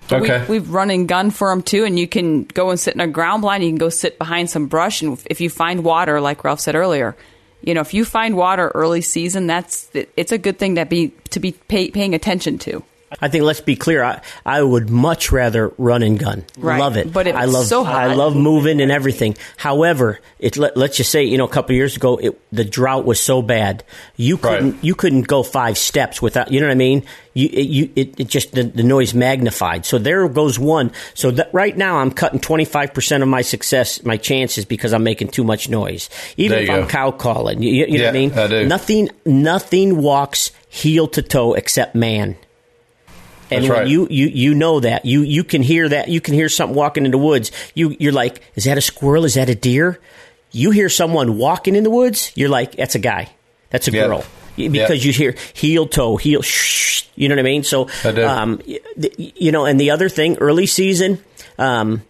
But 0.07 0.21
Okay. 0.21 0.45
We, 0.47 0.59
we've 0.59 0.69
run 0.69 0.89
and 0.89 1.05
gun 1.07 1.31
for 1.31 1.49
them 1.49 1.61
too, 1.61 1.83
and 1.83 1.99
you 1.99 2.07
can 2.07 2.43
go 2.45 2.69
and 2.69 2.79
sit 2.79 2.93
in 2.93 3.01
a 3.01 3.07
ground 3.07 3.41
blind. 3.41 3.61
You 3.63 3.69
can 3.71 3.77
go 3.77 3.89
sit 3.89 4.17
behind 4.17 4.49
some 4.49 4.67
brush, 4.67 5.01
and 5.01 5.21
if 5.29 5.41
you 5.41 5.49
find 5.49 5.83
water, 5.83 6.21
like 6.21 6.43
Ralph 6.45 6.61
said 6.61 6.75
earlier, 6.75 7.15
you 7.63 7.73
know, 7.73 7.81
if 7.81 7.93
you 7.93 8.03
find 8.03 8.35
water 8.35 8.71
early 8.75 9.01
season, 9.01 9.47
that's 9.47 9.89
it's 9.93 10.31
a 10.31 10.37
good 10.37 10.59
thing 10.59 10.75
to 10.75 10.85
be 10.85 11.13
to 11.29 11.39
be 11.39 11.53
pay, 11.53 11.89
paying 11.89 12.13
attention 12.13 12.57
to. 12.59 12.83
I 13.21 13.27
think 13.29 13.43
let's 13.43 13.61
be 13.61 13.75
clear. 13.75 14.03
I, 14.03 14.21
I 14.45 14.61
would 14.61 14.89
much 14.89 15.31
rather 15.31 15.69
run 15.77 16.03
and 16.03 16.19
gun. 16.19 16.45
Right. 16.57 16.79
Love 16.79 16.97
it. 16.97 17.11
But 17.13 17.27
it's 17.27 17.37
I 17.37 17.45
love 17.45 17.65
so 17.67 17.83
hot. 17.83 17.95
I 17.95 18.13
love 18.15 18.35
moving 18.35 18.81
and 18.81 18.91
everything. 18.91 19.37
However, 19.57 20.19
it 20.39 20.57
let, 20.57 20.75
let's 20.75 20.97
just 20.97 21.11
say 21.11 21.23
you 21.23 21.37
know 21.37 21.45
a 21.45 21.49
couple 21.49 21.73
of 21.73 21.77
years 21.77 21.95
ago 21.95 22.17
it, 22.17 22.39
the 22.51 22.63
drought 22.65 23.05
was 23.05 23.19
so 23.19 23.41
bad 23.41 23.83
you 24.15 24.37
couldn't 24.37 24.71
Right. 24.73 24.83
you 24.83 24.95
couldn't 24.95 25.27
go 25.27 25.43
five 25.43 25.77
steps 25.77 26.21
without 26.21 26.51
you 26.51 26.59
know 26.59 26.67
what 26.67 26.71
I 26.73 26.75
mean. 26.75 27.05
You 27.33 27.49
it, 27.51 27.67
you 27.67 27.89
it, 27.95 28.19
it 28.19 28.27
just 28.27 28.51
the, 28.53 28.63
the 28.63 28.83
noise 28.83 29.13
magnified. 29.13 29.85
So 29.85 29.97
there 29.97 30.27
goes 30.27 30.59
one. 30.59 30.91
So 31.13 31.31
that 31.31 31.49
right 31.53 31.75
now 31.75 31.97
I'm 31.97 32.11
cutting 32.11 32.39
25 32.39 32.93
percent 32.93 33.23
of 33.23 33.29
my 33.29 33.41
success 33.41 34.03
my 34.03 34.17
chances 34.17 34.65
because 34.65 34.93
I'm 34.93 35.03
making 35.03 35.29
too 35.29 35.43
much 35.43 35.69
noise. 35.69 36.09
Even 36.37 36.59
if 36.59 36.67
you 36.69 36.75
I'm 36.75 36.87
cow 36.87 37.11
calling, 37.11 37.61
you, 37.63 37.71
you 37.71 37.87
know 37.87 37.93
Yeah, 37.95 38.01
what 38.03 38.09
I 38.09 38.11
mean. 38.11 38.33
I 38.33 38.47
do. 38.47 38.65
Nothing 38.67 39.09
nothing 39.25 39.97
walks 40.01 40.51
heel 40.67 41.07
to 41.09 41.21
toe 41.21 41.53
except 41.53 41.95
man. 41.95 42.35
And 43.51 43.63
That's 43.63 43.69
when 43.69 43.79
right. 43.79 43.87
you, 43.87 44.07
you 44.09 44.27
you 44.27 44.53
know 44.55 44.79
that 44.79 45.05
you 45.05 45.21
you 45.21 45.43
can 45.43 45.61
hear 45.61 45.87
that 45.89 46.07
you 46.07 46.21
can 46.21 46.33
hear 46.33 46.49
something 46.49 46.75
walking 46.75 47.05
in 47.05 47.11
the 47.11 47.17
woods. 47.17 47.51
You 47.75 47.95
you're 47.99 48.13
like, 48.13 48.41
is 48.55 48.63
that 48.63 48.77
a 48.77 48.81
squirrel? 48.81 49.25
Is 49.25 49.33
that 49.35 49.49
a 49.49 49.55
deer? 49.55 49.99
You 50.51 50.71
hear 50.71 50.89
someone 50.89 51.37
walking 51.37 51.75
in 51.75 51.83
the 51.83 51.89
woods. 51.89 52.31
You're 52.35 52.49
like, 52.49 52.73
that's 52.75 52.95
a 52.95 52.99
guy. 52.99 53.29
That's 53.69 53.87
a 53.87 53.91
girl. 53.91 54.23
Because 54.55 55.03
Yeah. 55.03 55.07
you 55.07 55.13
hear 55.13 55.35
heel 55.53 55.87
toe 55.87 56.15
heel. 56.17 56.41
Shh, 56.41 57.03
you 57.15 57.27
know 57.27 57.35
what 57.35 57.39
I 57.39 57.43
mean? 57.43 57.63
So 57.63 57.89
I 58.03 58.09
um, 58.23 58.61
you 59.17 59.51
know, 59.51 59.65
and 59.65 59.79
the 59.79 59.91
other 59.91 60.09
thing, 60.09 60.37
early 60.37 60.65
season, 60.67 61.19
um, 61.57 62.01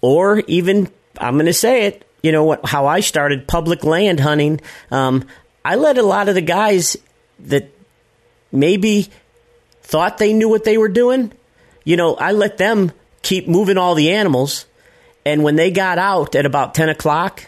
or 0.00 0.40
even 0.46 0.88
I'm 1.18 1.34
going 1.34 1.46
to 1.46 1.52
say 1.52 1.86
it. 1.86 2.04
You 2.22 2.32
know 2.32 2.44
what? 2.44 2.64
How 2.66 2.86
I 2.86 3.00
started 3.00 3.46
public 3.46 3.84
land 3.84 4.20
hunting. 4.20 4.60
Um, 4.90 5.24
I 5.64 5.76
let 5.76 5.98
a 5.98 6.02
lot 6.02 6.28
of 6.28 6.34
the 6.34 6.40
guys 6.42 6.96
that 7.40 7.70
maybe 8.52 9.10
thought 9.90 10.18
they 10.18 10.32
knew 10.32 10.48
what 10.48 10.64
they 10.64 10.78
were 10.78 10.88
doing. 10.88 11.32
You 11.84 11.96
know, 11.96 12.14
I 12.14 12.32
let 12.32 12.58
them 12.58 12.92
keep 13.22 13.48
moving 13.48 13.76
all 13.78 13.94
the 13.94 14.12
animals, 14.12 14.66
and 15.26 15.42
when 15.42 15.56
they 15.56 15.70
got 15.70 15.98
out 15.98 16.34
at 16.34 16.46
about 16.46 16.74
ten 16.74 16.88
o'clock, 16.88 17.46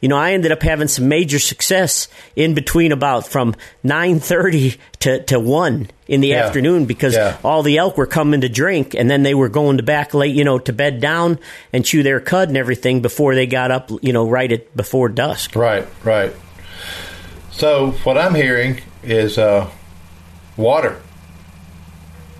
you 0.00 0.08
know, 0.08 0.16
I 0.16 0.32
ended 0.32 0.52
up 0.52 0.62
having 0.62 0.88
some 0.88 1.08
major 1.08 1.38
success 1.38 2.08
in 2.36 2.54
between 2.54 2.92
about 2.92 3.26
from 3.26 3.54
nine 3.82 4.20
thirty 4.20 4.76
to, 5.00 5.22
to 5.24 5.40
one 5.40 5.88
in 6.06 6.20
the 6.20 6.28
Yeah. 6.28 6.44
afternoon 6.44 6.84
because 6.84 7.14
Yeah. 7.14 7.36
all 7.42 7.62
the 7.62 7.78
elk 7.78 7.96
were 7.96 8.06
coming 8.06 8.42
to 8.42 8.48
drink 8.50 8.94
and 8.94 9.10
then 9.10 9.22
they 9.22 9.32
were 9.34 9.48
going 9.48 9.78
to 9.78 9.82
back 9.82 10.12
late, 10.12 10.34
you 10.34 10.44
know, 10.44 10.58
to 10.58 10.72
bed 10.74 11.00
down 11.00 11.38
and 11.72 11.84
chew 11.86 12.02
their 12.02 12.20
cud 12.20 12.48
and 12.48 12.56
everything 12.58 13.00
before 13.00 13.34
they 13.34 13.46
got 13.46 13.70
up, 13.70 13.90
you 14.02 14.12
know, 14.12 14.28
right 14.28 14.52
at 14.52 14.76
before 14.76 15.08
dusk. 15.08 15.56
Right, 15.56 15.86
right. 16.04 16.32
So 17.50 17.92
what 18.04 18.18
I'm 18.18 18.34
hearing 18.34 18.80
is 19.02 19.38
uh, 19.38 19.70
water. 20.58 21.00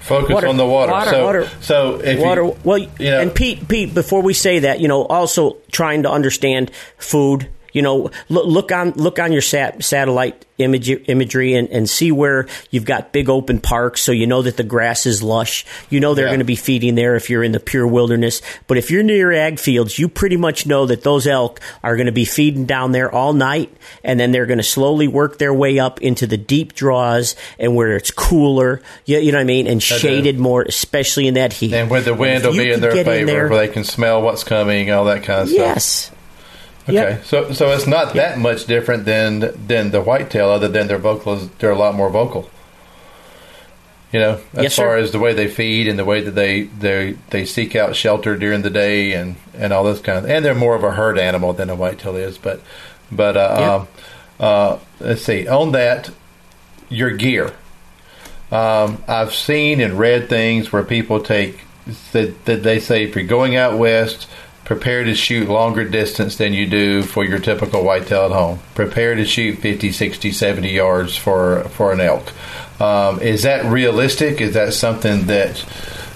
Focus 0.04 0.34
Water. 0.34 0.48
on 0.48 0.58
the 0.58 0.66
water. 0.66 0.92
Water. 0.92 1.10
So, 1.10 1.24
Water. 1.24 1.48
so 1.62 1.94
if 2.00 2.20
water. 2.20 2.42
you, 2.42 2.56
well, 2.62 2.76
you 2.76 2.88
know, 2.98 3.20
and 3.22 3.34
Pete, 3.34 3.66
Pete, 3.66 3.94
before 3.94 4.20
we 4.20 4.34
say 4.34 4.58
that, 4.58 4.78
you 4.80 4.86
know, 4.86 5.06
also 5.06 5.56
trying 5.72 6.02
to 6.02 6.10
understand 6.10 6.70
food. 6.98 7.48
You 7.74 7.82
know, 7.82 8.10
look, 8.30 8.46
look 8.46 8.72
on 8.72 8.92
look 8.92 9.18
on 9.18 9.32
your 9.32 9.42
sat, 9.42 9.84
satellite 9.84 10.46
image, 10.58 10.88
imagery 11.08 11.54
and, 11.54 11.68
and 11.70 11.90
see 11.90 12.12
where 12.12 12.46
you've 12.70 12.84
got 12.84 13.10
big 13.12 13.28
open 13.28 13.60
parks, 13.60 14.00
so 14.00 14.12
you 14.12 14.24
know 14.28 14.40
that 14.42 14.56
the 14.56 14.62
grass 14.62 15.04
is 15.04 15.20
lush. 15.20 15.66
You 15.90 15.98
know 15.98 16.14
they're 16.14 16.26
Yeah. 16.26 16.30
going 16.30 16.38
to 16.38 16.44
be 16.44 16.54
feeding 16.54 16.94
there 16.94 17.16
if 17.16 17.28
you're 17.28 17.42
in 17.42 17.50
the 17.50 17.58
pure 17.58 17.84
wilderness. 17.88 18.40
But 18.68 18.78
if 18.78 18.92
you're 18.92 19.02
near 19.02 19.32
ag 19.32 19.58
fields, 19.58 19.98
you 19.98 20.08
pretty 20.08 20.36
much 20.36 20.64
know 20.66 20.86
that 20.86 21.02
those 21.02 21.26
elk 21.26 21.58
are 21.82 21.96
going 21.96 22.06
to 22.06 22.12
be 22.12 22.24
feeding 22.24 22.64
down 22.66 22.92
there 22.92 23.12
all 23.12 23.32
night, 23.32 23.76
and 24.04 24.20
then 24.20 24.30
they're 24.30 24.46
going 24.46 24.58
to 24.58 24.62
slowly 24.62 25.08
work 25.08 25.38
their 25.38 25.52
way 25.52 25.80
up 25.80 26.00
into 26.00 26.28
the 26.28 26.36
deep 26.36 26.74
draws 26.74 27.34
and 27.58 27.74
where 27.74 27.96
it's 27.96 28.12
cooler. 28.12 28.80
You, 29.04 29.18
you 29.18 29.32
know 29.32 29.38
what 29.38 29.42
I 29.42 29.46
mean, 29.46 29.66
and 29.66 29.82
shaded 29.82 30.38
more, 30.38 30.62
especially 30.62 31.26
in 31.26 31.34
that 31.34 31.52
heat. 31.52 31.72
and 31.74 31.90
where 31.90 32.00
the 32.02 32.14
wind 32.14 32.44
will 32.44 32.52
be 32.52 32.70
in 32.70 32.80
their 32.80 32.92
favor, 32.92 33.26
there- 33.26 33.48
where 33.48 33.66
they 33.66 33.72
can 33.72 33.82
smell 33.82 34.22
what's 34.22 34.44
coming, 34.44 34.92
all 34.92 35.06
that 35.06 35.24
kind 35.24 35.40
of 35.42 35.48
stuff. 35.48 35.58
Yes. 35.58 36.10
Okay, 36.88 36.94
Yep. 36.94 37.24
so 37.24 37.52
so 37.52 37.70
it's 37.72 37.86
not 37.86 38.12
that 38.14 38.38
much 38.38 38.66
different 38.66 39.04
than 39.06 39.52
than 39.66 39.90
the 39.90 40.02
whitetail, 40.02 40.50
other 40.50 40.68
than 40.68 40.86
their 40.86 40.98
vocals 40.98 41.48
they're 41.58 41.70
a 41.70 41.78
lot 41.78 41.94
more 41.94 42.10
vocal. 42.10 42.50
You 44.12 44.20
know, 44.20 44.40
as 44.54 44.62
Yes, 44.64 44.76
far 44.76 44.96
sir. 44.96 44.98
as 44.98 45.10
the 45.10 45.18
way 45.18 45.32
they 45.32 45.48
feed 45.48 45.88
and 45.88 45.98
the 45.98 46.04
way 46.04 46.20
that 46.20 46.32
they 46.36 46.62
they 46.62 47.16
they 47.30 47.44
seek 47.44 47.74
out 47.74 47.96
shelter 47.96 48.36
during 48.36 48.62
the 48.62 48.70
day 48.70 49.12
and 49.12 49.36
and 49.58 49.72
all 49.72 49.82
this 49.82 50.00
kind 50.00 50.18
of, 50.18 50.30
and 50.30 50.44
they're 50.44 50.54
more 50.54 50.76
of 50.76 50.84
a 50.84 50.92
herd 50.92 51.18
animal 51.18 51.52
than 51.52 51.68
a 51.70 51.74
whitetail 51.74 52.14
is. 52.16 52.38
But 52.38 52.60
but 53.10 53.36
uh, 53.36 53.56
Yep. 53.58 53.70
um, 53.70 53.88
uh, 54.38 54.78
let's 55.00 55.22
see 55.22 55.48
on 55.48 55.72
that 55.72 56.10
your 56.90 57.10
gear. 57.10 57.52
Um, 58.52 59.02
I've 59.08 59.34
seen 59.34 59.80
and 59.80 59.98
read 59.98 60.28
things 60.28 60.70
where 60.70 60.84
people 60.84 61.18
take 61.20 61.60
that, 62.12 62.44
that 62.44 62.62
they 62.62 62.78
say 62.78 63.02
if 63.04 63.16
you're 63.16 63.24
going 63.24 63.56
out 63.56 63.78
west, 63.78 64.28
prepare 64.64 65.04
to 65.04 65.14
shoot 65.14 65.48
longer 65.48 65.84
distance 65.84 66.36
than 66.36 66.52
you 66.52 66.66
do 66.66 67.02
for 67.02 67.24
your 67.24 67.38
typical 67.38 67.84
whitetail 67.84 68.26
at 68.26 68.30
home. 68.32 68.60
Prepare 68.74 69.14
to 69.14 69.24
shoot 69.24 69.58
50, 69.58 69.92
60, 69.92 70.32
70 70.32 70.70
yards 70.70 71.16
for 71.16 71.64
for 71.64 71.92
an 71.92 72.00
elk. 72.00 72.32
Um, 72.80 73.20
is 73.20 73.42
that 73.42 73.64
realistic? 73.66 74.40
Is 74.40 74.54
that 74.54 74.72
something 74.74 75.26
that 75.26 75.64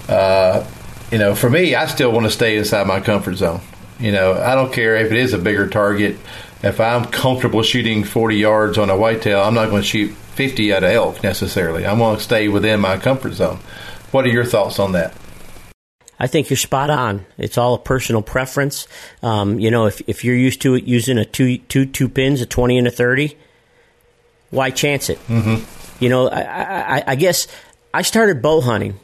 uh, 0.09 0.65
you 1.11 1.17
know? 1.17 1.35
For 1.35 1.49
me, 1.49 1.75
I 1.75 1.85
still 1.85 2.11
want 2.11 2.25
to 2.25 2.31
stay 2.31 2.57
inside 2.57 2.87
my 2.87 2.99
comfort 2.99 3.35
zone. 3.35 3.61
You 3.99 4.11
know, 4.11 4.33
I 4.33 4.55
don't 4.55 4.73
care 4.73 4.95
if 4.95 5.11
it 5.11 5.17
is 5.17 5.33
a 5.33 5.37
bigger 5.37 5.67
target. 5.67 6.17
If 6.61 6.81
I'm 6.81 7.05
comfortable 7.05 7.63
shooting 7.63 8.03
40 8.03 8.35
yards 8.35 8.77
on 8.77 8.89
a 8.89 8.97
whitetail, 8.97 9.41
I'm 9.41 9.53
not 9.53 9.69
going 9.69 9.81
to 9.81 9.87
shoot 9.87 10.11
50 10.11 10.73
at 10.73 10.83
an 10.83 10.91
elk 10.91 11.23
necessarily. 11.23 11.85
I'm 11.85 11.99
going 11.99 12.17
to 12.17 12.23
stay 12.23 12.49
within 12.49 12.81
my 12.81 12.97
comfort 12.97 13.33
zone. 13.33 13.59
What 14.11 14.25
are 14.25 14.29
your 14.29 14.45
thoughts 14.45 14.79
on 14.79 14.93
that? 14.93 15.13
I 16.19 16.27
think 16.27 16.49
you're 16.49 16.57
spot 16.57 16.89
on. 16.89 17.25
It's 17.37 17.57
all 17.57 17.75
a 17.75 17.79
personal 17.79 18.21
preference. 18.21 18.87
Um, 19.23 19.59
you 19.59 19.71
know, 19.71 19.85
if, 19.85 20.01
if 20.07 20.25
you're 20.25 20.35
used 20.35 20.61
to 20.63 20.75
it 20.75 20.83
using 20.83 21.17
a 21.17 21.25
two, 21.25 21.57
two, 21.59 21.85
two 21.85 22.09
pins, 22.09 22.41
a 22.41 22.45
20 22.45 22.77
and 22.77 22.87
a 22.87 22.91
30, 22.91 23.37
why 24.49 24.69
chance 24.71 25.09
it? 25.09 25.19
Mm-hmm. 25.27 26.03
You 26.03 26.09
know, 26.09 26.27
I, 26.29 26.41
I, 26.99 27.03
I- 27.07 27.15
guess 27.15 27.47
I 27.93 28.01
started 28.01 28.41
bow 28.41 28.61
hunting. 28.61 28.99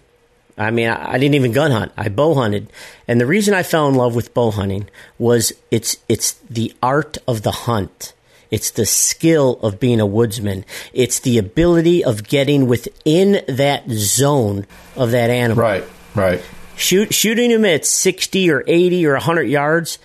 I 0.57 0.71
mean, 0.71 0.87
I, 0.89 1.13
I 1.13 1.17
didn't 1.17 1.35
even 1.35 1.51
gun 1.51 1.71
hunt. 1.71 1.91
I 1.97 2.07
bow 2.09 2.33
hunted, 2.33 2.71
and 3.09 3.19
the 3.19 3.25
reason 3.25 3.53
I 3.53 3.63
fell 3.63 3.87
in 3.89 3.95
love 3.95 4.15
with 4.15 4.33
bow 4.33 4.51
hunting 4.51 4.87
was 5.17 5.51
it's 5.69 5.97
it's 6.07 6.33
the 6.49 6.73
art 6.81 7.17
of 7.27 7.41
the 7.41 7.51
hunt. 7.51 8.13
It's 8.51 8.71
the 8.71 8.85
skill 8.85 9.59
of 9.61 9.81
being 9.81 9.99
a 9.99 10.05
woodsman. 10.05 10.63
It's 10.93 11.19
the 11.19 11.37
ability 11.37 12.05
of 12.05 12.23
getting 12.23 12.67
within 12.67 13.43
that 13.49 13.89
zone 13.89 14.65
of 14.95 15.11
that 15.11 15.29
animal. 15.29 15.61
Right, 15.61 15.83
right. 16.15 16.41
Shoot, 16.77 17.13
shooting 17.13 17.51
him 17.51 17.65
at 17.65 17.85
60 17.85 18.51
or 18.51 18.63
80 18.67 19.07
or 19.07 19.13
100 19.13 19.43
yards, 19.43 19.99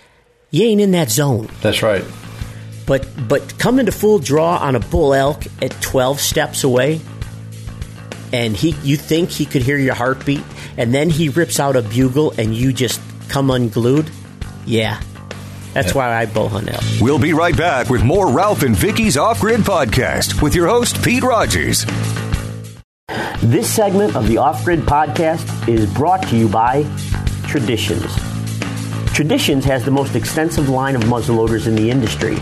you 0.51 0.65
ain't 0.65 0.81
in 0.81 0.93
that 0.93 1.11
zone. 1.11 1.49
That's 1.63 1.83
right. 1.83 2.05
But 2.87 3.07
but 3.29 3.59
coming 3.59 3.87
to 3.87 3.93
full 3.93 4.19
draw 4.19 4.57
on 4.57 4.75
a 4.75 4.81
bull 4.81 5.15
elk 5.15 5.45
at 5.63 5.71
12 5.81 6.21
steps 6.21 6.65
away, 6.65 7.01
and 8.33 8.57
he 8.57 8.75
you 8.83 8.97
think 8.97 9.31
he 9.31 9.47
could 9.47 9.63
hear 9.63 9.79
your 9.79 9.95
heartbeat, 9.95 10.43
and 10.77 10.93
then 10.93 11.09
he 11.11 11.29
rips 11.29 11.61
out 11.61 11.77
a 11.77 11.83
bugle 11.83 12.33
and 12.37 12.55
you 12.55 12.73
just 12.73 13.01
come 13.29 13.51
unglued? 13.51 14.11
Yeah. 14.67 15.01
That's 15.73 15.95
why 15.95 16.13
I 16.13 16.27
bow 16.27 16.49
hunt 16.49 16.69
elk. 16.69 16.83
We'll 17.01 17.21
be 17.21 17.33
right 17.33 17.57
back 17.57 17.91
with 17.91 18.03
more 18.03 18.29
Ralph 18.33 18.65
and 18.65 18.75
Vicki's 18.75 19.17
Off 19.17 19.41
Grid 19.41 19.61
Podcast 19.61 20.43
with 20.43 20.57
your 20.57 20.67
host, 20.67 21.03
Pete 21.05 21.23
Rogers. 21.23 21.87
This 23.43 23.75
segment 23.75 24.17
of 24.17 24.29
the 24.29 24.37
Off 24.37 24.67
Grid 24.67 24.81
Podcast 24.81 25.67
is 25.67 25.91
brought 25.95 26.23
to 26.29 26.37
you 26.37 26.47
by 26.47 26.83
Traditions. 27.47 28.15
Traditions 29.15 29.65
has 29.65 29.83
the 29.83 29.91
most 29.91 30.15
extensive 30.15 30.69
line 30.69 30.95
of 30.95 31.05
muzzleloaders 31.05 31.67
in 31.67 31.75
the 31.75 31.89
industry. 31.89 32.37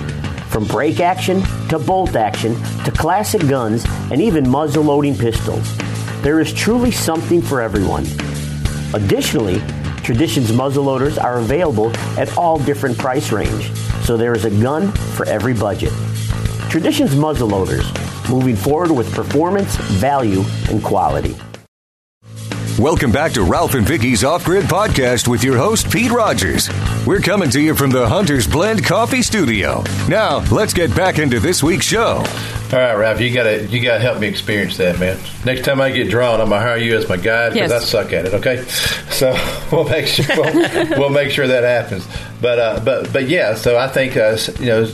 From 0.48 0.64
break 0.64 0.98
action 0.98 1.40
to 1.68 1.78
bolt 1.78 2.16
action 2.16 2.60
to 2.82 2.90
classic 2.90 3.46
guns 3.46 3.84
and 4.10 4.20
even 4.20 4.44
muzzleloading 4.44 5.16
pistols. 5.16 5.72
There 6.22 6.40
is 6.40 6.52
truly 6.52 6.90
something 6.90 7.42
for 7.42 7.60
everyone. 7.60 8.04
Additionally, 8.92 9.60
Traditions 10.02 10.50
muzzleloaders 10.50 11.22
are 11.22 11.38
available 11.38 11.96
at 12.18 12.36
all 12.36 12.58
different 12.58 12.98
price 12.98 13.30
range, 13.30 13.70
so 14.02 14.16
there 14.16 14.32
is 14.32 14.44
a 14.44 14.50
gun 14.50 14.90
for 14.90 15.26
every 15.26 15.54
budget. 15.54 15.92
Traditions 16.68 17.14
muzzleloaders, 17.14 17.86
moving 18.30 18.56
forward 18.56 18.90
with 18.90 19.12
performance, 19.14 19.76
value, 19.76 20.42
and 20.70 20.82
quality. 20.82 21.36
Welcome 22.78 23.10
back 23.10 23.32
to 23.32 23.42
Ralph 23.42 23.74
and 23.74 23.84
Vicki's 23.84 24.22
Off 24.22 24.44
Grid 24.44 24.66
Podcast 24.66 25.26
with 25.26 25.42
your 25.42 25.56
host, 25.56 25.90
Pete 25.90 26.12
Rogers. 26.12 26.70
We're 27.04 27.18
coming 27.18 27.50
to 27.50 27.60
you 27.60 27.74
from 27.74 27.90
the 27.90 28.06
Hunter's 28.08 28.46
Blend 28.46 28.84
Coffee 28.86 29.22
Studio. 29.22 29.82
Now, 30.08 30.44
let's 30.52 30.72
get 30.72 30.94
back 30.94 31.18
into 31.18 31.40
this 31.40 31.60
week's 31.60 31.86
show. 31.86 32.22
All 32.70 32.78
right, 32.78 32.94
Ralph, 32.94 33.20
you 33.20 33.34
gotta 33.34 33.66
you 33.66 33.82
gotta 33.82 33.98
help 33.98 34.20
me 34.20 34.28
experience 34.28 34.76
that, 34.76 35.00
man. 35.00 35.18
Next 35.44 35.64
time 35.64 35.80
I 35.80 35.90
get 35.90 36.08
drawn, 36.08 36.40
I'm 36.40 36.50
gonna 36.50 36.60
hire 36.60 36.76
you 36.76 36.96
as 36.96 37.08
my 37.08 37.16
guide 37.16 37.54
because 37.54 37.70
Yes. 37.70 37.82
I 37.82 37.84
suck 37.86 38.12
at 38.12 38.26
it. 38.26 38.34
Okay, 38.34 38.62
so 39.10 39.34
we'll 39.72 39.88
make 39.88 40.06
sure 40.06 40.26
we'll, 40.36 40.88
we'll 41.00 41.10
make 41.10 41.30
sure 41.30 41.48
that 41.48 41.64
happens. 41.64 42.06
But 42.40 42.58
uh, 42.60 42.80
but 42.84 43.12
but 43.12 43.26
yeah, 43.28 43.54
so 43.56 43.76
I 43.76 43.88
think 43.88 44.16
uh, 44.16 44.36
you 44.60 44.66
know 44.66 44.84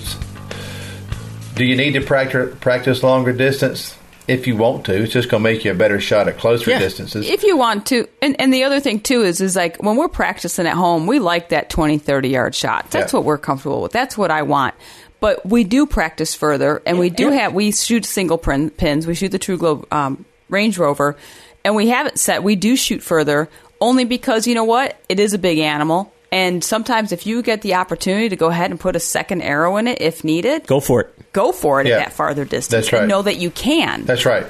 do 1.54 1.64
you 1.64 1.76
need 1.76 1.92
to 1.92 2.00
practice 2.00 2.54
practice 2.60 3.02
longer 3.02 3.32
distance? 3.32 3.96
If 4.26 4.46
you 4.46 4.56
want 4.56 4.86
to, 4.86 5.02
it's 5.02 5.12
just 5.12 5.28
going 5.28 5.42
to 5.42 5.44
make 5.44 5.66
you 5.66 5.70
a 5.72 5.74
better 5.74 6.00
shot 6.00 6.28
at 6.28 6.38
closer 6.38 6.70
Yeah. 6.70 6.78
distances. 6.78 7.28
if 7.28 7.42
you 7.42 7.58
want 7.58 7.86
to 7.88 8.08
and, 8.22 8.40
and 8.40 8.52
the 8.54 8.64
other 8.64 8.80
thing 8.80 9.00
too 9.00 9.22
is 9.22 9.40
is 9.42 9.54
like 9.54 9.82
when 9.82 9.96
we're 9.96 10.08
practicing 10.08 10.66
at 10.66 10.72
home 10.74 11.06
we 11.06 11.18
like 11.18 11.50
that 11.50 11.68
20 11.68 11.98
30 11.98 12.28
yard 12.30 12.54
shot 12.54 12.90
that's 12.90 13.12
Yeah. 13.12 13.18
what 13.18 13.26
we're 13.26 13.36
comfortable 13.38 13.82
with 13.82 13.92
that's 13.92 14.16
what 14.16 14.30
i 14.30 14.40
want 14.42 14.74
but 15.20 15.44
we 15.44 15.62
do 15.64 15.84
practice 15.84 16.34
further 16.34 16.80
and 16.86 16.98
we 16.98 17.10
do 17.10 17.30
have 17.30 17.52
we 17.52 17.70
shoot 17.72 18.06
single 18.06 18.38
pin, 18.38 18.70
pins 18.70 19.06
we 19.06 19.14
shoot 19.14 19.28
the 19.30 19.38
TruGlo 19.38 19.92
um, 19.92 20.24
range 20.48 20.78
rover 20.78 21.16
and 21.62 21.76
we 21.76 21.88
have 21.88 22.06
it 22.06 22.18
set 22.18 22.42
we 22.42 22.56
do 22.56 22.76
shoot 22.76 23.02
further 23.02 23.50
only 23.78 24.06
because 24.06 24.46
you 24.46 24.54
know 24.54 24.64
what 24.64 24.96
it 25.10 25.20
is 25.20 25.34
a 25.34 25.38
big 25.38 25.58
animal 25.58 26.10
and 26.32 26.64
sometimes 26.64 27.12
if 27.12 27.26
you 27.26 27.42
get 27.42 27.60
the 27.60 27.74
opportunity 27.74 28.30
to 28.30 28.36
go 28.36 28.46
ahead 28.48 28.70
and 28.70 28.80
put 28.80 28.96
a 28.96 29.00
second 29.00 29.42
arrow 29.42 29.76
in 29.76 29.86
it 29.86 30.00
if 30.00 30.24
needed 30.24 30.66
Go 30.66 30.80
for 30.80 31.02
it. 31.02 31.13
Go 31.34 31.52
for 31.52 31.82
it 31.82 31.86
Yeah. 31.86 31.96
at 31.96 32.04
that 32.06 32.12
farther 32.14 32.46
distance 32.46 32.70
That's 32.86 32.92
right. 32.94 33.00
and 33.02 33.08
know 33.10 33.20
that 33.22 33.36
you 33.36 33.50
can 33.50 34.04
That's 34.06 34.24
right. 34.24 34.46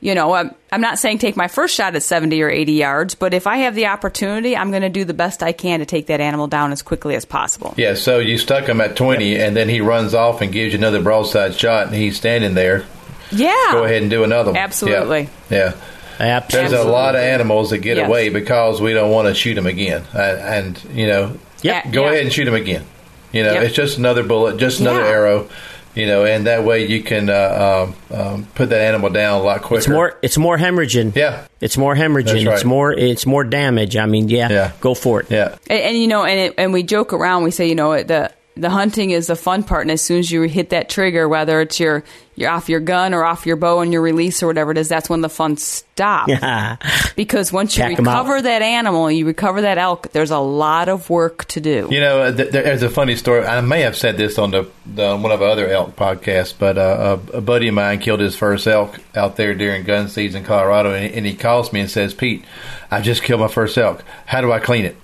you 0.00 0.14
know, 0.14 0.32
I'm, 0.32 0.54
I'm 0.72 0.80
not 0.80 0.98
saying 0.98 1.18
take 1.18 1.36
my 1.36 1.48
first 1.48 1.74
shot 1.74 1.94
at 1.96 2.02
70 2.04 2.40
or 2.40 2.48
80 2.48 2.72
yards, 2.72 3.14
but 3.16 3.34
if 3.34 3.46
I 3.48 3.56
have 3.58 3.74
the 3.74 3.86
opportunity, 3.88 4.56
I'm 4.56 4.70
going 4.70 4.82
to 4.82 4.88
do 4.88 5.04
the 5.04 5.12
best 5.14 5.42
I 5.42 5.50
can 5.52 5.80
to 5.80 5.86
take 5.86 6.06
that 6.06 6.20
animal 6.20 6.46
down 6.46 6.70
as 6.72 6.82
quickly 6.82 7.16
as 7.16 7.24
possible. 7.24 7.74
Yeah, 7.76 7.94
so 7.94 8.20
you 8.20 8.38
stuck 8.38 8.66
him 8.68 8.80
at 8.80 8.94
20, 8.96 9.36
and 9.36 9.56
then 9.56 9.68
he 9.68 9.80
runs 9.80 10.14
off 10.14 10.40
and 10.40 10.52
gives 10.52 10.72
you 10.72 10.78
another 10.78 11.02
broadside 11.02 11.54
shot, 11.54 11.86
and 11.88 11.96
he's 11.96 12.16
standing 12.16 12.54
there. 12.54 12.84
Yeah. 13.32 13.52
Go 13.72 13.82
ahead 13.84 14.00
and 14.02 14.10
do 14.10 14.22
another 14.22 14.52
one. 14.52 14.60
Absolutely. 14.60 15.28
Yeah. 15.50 15.74
yeah. 16.20 16.26
Absolutely. 16.36 16.70
There's 16.70 16.84
a 16.86 16.88
lot 16.88 17.14
of 17.16 17.20
animals 17.20 17.70
that 17.70 17.78
get 17.78 17.96
Yes. 17.96 18.06
away 18.08 18.28
because 18.28 18.80
we 18.80 18.92
don't 18.92 19.10
want 19.10 19.26
to 19.28 19.34
shoot 19.34 19.54
them 19.54 19.66
again. 19.66 20.04
Uh, 20.14 20.18
and, 20.18 20.80
you 20.94 21.06
know, 21.08 21.32
Yep. 21.62 21.90
go 21.92 22.04
Yeah. 22.04 22.10
ahead 22.12 22.22
and 22.24 22.32
shoot 22.32 22.44
them 22.44 22.54
again. 22.54 22.84
You 23.32 23.42
know, 23.42 23.52
Yep. 23.52 23.62
it's 23.64 23.74
just 23.74 23.98
another 23.98 24.22
bullet, 24.22 24.56
just 24.58 24.80
another 24.80 25.00
Yeah. 25.04 25.10
arrow. 25.10 25.46
You 25.94 26.06
know, 26.06 26.24
and 26.24 26.46
that 26.46 26.64
way 26.64 26.86
you 26.86 27.02
can 27.02 27.28
uh, 27.28 27.86
um, 28.10 28.16
um, 28.16 28.44
put 28.54 28.68
that 28.70 28.80
animal 28.80 29.10
down 29.10 29.40
a 29.40 29.42
lot 29.42 29.62
quicker. 29.62 29.78
It's 29.78 29.88
more. 29.88 30.18
It's 30.22 30.38
more 30.38 30.56
hemorrhaging. 30.56 31.16
Yeah. 31.16 31.46
It's 31.60 31.76
more 31.76 31.94
hemorrhaging. 31.96 32.46
Right. 32.46 32.54
It's 32.54 32.64
more. 32.64 32.92
It's 32.92 33.26
more 33.26 33.44
damage. 33.44 33.96
I 33.96 34.06
mean, 34.06 34.28
yeah. 34.28 34.48
Yeah. 34.50 34.72
Go 34.80 34.94
for 34.94 35.20
it. 35.20 35.30
Yeah. 35.30 35.56
And, 35.68 35.80
and 35.80 35.98
you 35.98 36.06
know, 36.06 36.24
and 36.24 36.38
it, 36.38 36.54
and 36.58 36.72
we 36.72 36.82
joke 36.82 37.12
around. 37.12 37.42
We 37.42 37.50
say, 37.50 37.68
you 37.68 37.74
know, 37.74 38.00
the 38.02 38.32
the 38.58 38.70
hunting 38.70 39.10
is 39.10 39.28
the 39.28 39.36
fun 39.36 39.62
part, 39.62 39.82
and 39.82 39.90
as 39.90 40.02
soon 40.02 40.18
as 40.18 40.30
you 40.30 40.42
hit 40.42 40.70
that 40.70 40.88
trigger, 40.88 41.28
whether 41.28 41.60
it's 41.60 41.78
your 41.78 42.04
you're 42.34 42.50
off 42.50 42.68
your 42.68 42.78
gun 42.78 43.14
or 43.14 43.24
off 43.24 43.46
your 43.46 43.56
bow 43.56 43.80
and 43.80 43.92
your 43.92 44.00
release 44.00 44.42
or 44.44 44.46
whatever 44.46 44.70
it 44.70 44.78
is, 44.78 44.88
that's 44.88 45.10
when 45.10 45.22
the 45.22 45.28
fun 45.28 45.56
stops. 45.56 46.28
Yeah. 46.30 46.76
because 47.16 47.52
once 47.52 47.76
you 47.76 47.82
Pack 47.82 47.98
'em 47.98 48.04
recover 48.04 48.40
that 48.40 48.62
animal, 48.62 49.10
you 49.10 49.26
recover 49.26 49.62
that 49.62 49.76
elk. 49.76 50.12
There's 50.12 50.30
a 50.30 50.38
lot 50.38 50.88
of 50.88 51.10
work 51.10 51.46
to 51.46 51.60
do. 51.60 51.88
You 51.90 51.98
know, 52.00 52.32
th- 52.32 52.50
there's 52.50 52.84
a 52.84 52.90
funny 52.90 53.16
story. 53.16 53.44
I 53.44 53.60
may 53.60 53.80
have 53.80 53.96
said 53.96 54.16
this 54.16 54.38
on 54.38 54.52
the, 54.52 54.68
the 54.86 55.16
one 55.16 55.32
of 55.32 55.42
our 55.42 55.48
other 55.48 55.66
elk 55.68 55.96
podcasts, 55.96 56.54
but 56.56 56.78
uh, 56.78 57.18
a, 57.32 57.38
a 57.38 57.40
buddy 57.40 57.68
of 57.68 57.74
mine 57.74 57.98
killed 57.98 58.20
his 58.20 58.36
first 58.36 58.66
elk 58.68 58.98
out 59.16 59.34
there 59.36 59.54
during 59.54 59.82
gun 59.82 60.08
season 60.08 60.42
in 60.42 60.46
Colorado, 60.46 60.94
and, 60.94 61.12
and 61.12 61.26
he 61.26 61.34
calls 61.34 61.72
me 61.72 61.80
and 61.80 61.90
says, 61.90 62.14
"Pete, 62.14 62.44
I 62.90 63.00
just 63.00 63.22
killed 63.24 63.40
my 63.40 63.48
first 63.48 63.76
elk. 63.76 64.04
How 64.26 64.40
do 64.40 64.52
I 64.52 64.60
clean 64.60 64.84
it?" 64.84 64.96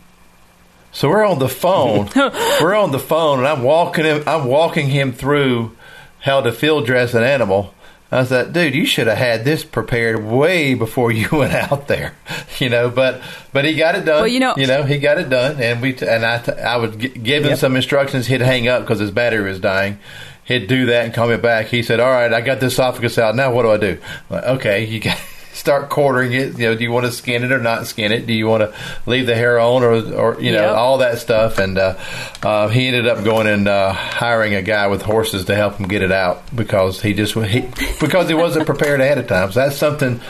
So 0.94 1.09
we're 1.11 1.24
on 1.26 1.38
the 1.40 1.48
phone. 1.48 2.09
we're 2.16 2.74
on 2.74 2.90
the 2.92 2.98
phone, 2.98 3.40
and 3.40 3.46
I'm 3.48 3.62
walking 3.62 4.04
him. 4.04 4.22
I'm 4.26 4.46
walking 4.46 4.88
him 4.88 5.12
through 5.12 5.76
how 6.20 6.40
to 6.40 6.52
field 6.52 6.87
dress 6.87 7.12
an 7.14 7.22
animal. 7.22 7.74
I 8.12 8.22
said, 8.22 8.52
dude, 8.52 8.76
you 8.76 8.87
should 8.87 9.09
have 9.09 9.18
had 9.18 9.44
this 9.44 9.64
prepared 9.64 10.24
way 10.24 10.74
before 10.74 11.11
you 11.11 11.28
went 11.33 11.52
out 11.52 11.88
there, 11.88 12.14
you 12.61 12.68
know. 12.68 12.88
But 12.88 13.20
but 13.52 13.64
he 13.64 13.74
got 13.74 13.96
it 13.96 14.04
done. 14.04 14.18
Well, 14.20 14.28
you 14.28 14.38
know- 14.40 14.54
you 14.57 14.68
know, 14.68 14.85
he 14.85 14.98
got 14.98 15.18
it 15.18 15.28
done, 15.28 15.61
and 15.61 15.83
we 15.83 15.94
t- 15.94 16.07
and 16.07 16.24
I 16.24 16.38
t- 16.38 16.52
I 16.52 16.76
would 16.76 16.98
g- 17.00 17.09
give 17.09 17.44
him 17.44 17.57
some 17.57 17.74
instructions. 17.76 18.26
He'd 18.28 18.40
hang 18.40 18.68
up 18.68 18.83
because 18.83 19.00
his 19.00 19.11
battery 19.11 19.42
was 19.50 19.59
dying. 19.59 19.98
He'd 20.44 20.68
do 20.68 20.87
that 20.87 21.07
and 21.07 21.12
call 21.14 21.26
me 21.28 21.38
back. 21.38 21.66
He 21.66 21.83
said, 21.83 21.98
"All 21.98 22.11
right, 22.11 22.33
I 22.33 22.40
got 22.40 22.61
the 22.61 22.66
esophagus 22.66 23.18
out. 23.18 23.35
Now 23.35 23.52
what 23.52 23.62
do 23.62 23.72
I 23.72 23.78
do?" 23.78 23.98
I'm 24.30 24.37
like, 24.37 24.44
okay, 24.59 24.85
you 24.85 25.00
got 25.00 25.18
start 25.55 25.88
quartering 25.88 26.33
it. 26.35 26.59
You 26.59 26.67
know, 26.67 26.75
do 26.75 26.85
you 26.85 26.93
want 26.93 27.07
to 27.07 27.12
skin 27.12 27.43
it 27.45 27.51
or 27.53 27.59
not 27.59 27.87
skin 27.87 28.12
it? 28.12 28.27
Do 28.27 28.35
you 28.35 28.47
want 28.47 28.62
to 28.62 28.75
leave 29.07 29.27
the 29.27 29.35
hair 29.35 29.59
on 29.59 29.83
or 29.83 29.93
or 30.12 30.40
you 30.40 30.53
know 30.53 30.62
Yep. 30.67 30.77
all 30.77 30.99
that 30.99 31.19
stuff? 31.19 31.59
And 31.59 31.79
uh, 31.79 31.97
uh, 32.43 32.69
he 32.69 32.87
ended 32.88 33.07
up 33.07 33.25
going 33.25 33.47
and 33.47 33.67
uh, 33.67 33.93
hiring 33.93 34.55
a 34.55 34.62
guy 34.62 34.88
with 34.88 35.01
horses 35.03 35.47
to 35.47 35.55
help 35.55 35.77
him 35.77 35.88
get 35.88 36.03
it 36.03 36.12
out 36.12 36.43
because 36.55 37.01
he 37.01 37.14
just 37.14 37.35
he, 37.35 37.69
because 38.01 38.29
he 38.29 38.35
wasn't 38.35 38.67
prepared 38.67 39.01
ahead 39.01 39.17
of 39.19 39.27
time. 39.27 39.51
So 39.53 39.61
that's 39.61 39.77
something 39.77 40.21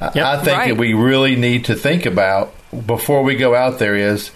I- 0.00 0.10
Yep. 0.14 0.24
I 0.26 0.36
think 0.44 0.56
Right. 0.58 0.68
that 0.68 0.76
we 0.76 0.92
really 0.92 1.34
need 1.36 1.64
to 1.66 1.74
think 1.74 2.06
about 2.06 2.52
before 2.86 3.22
we 3.22 3.36
go 3.36 3.54
out 3.54 3.78
there 3.78 3.96
is 3.96 4.30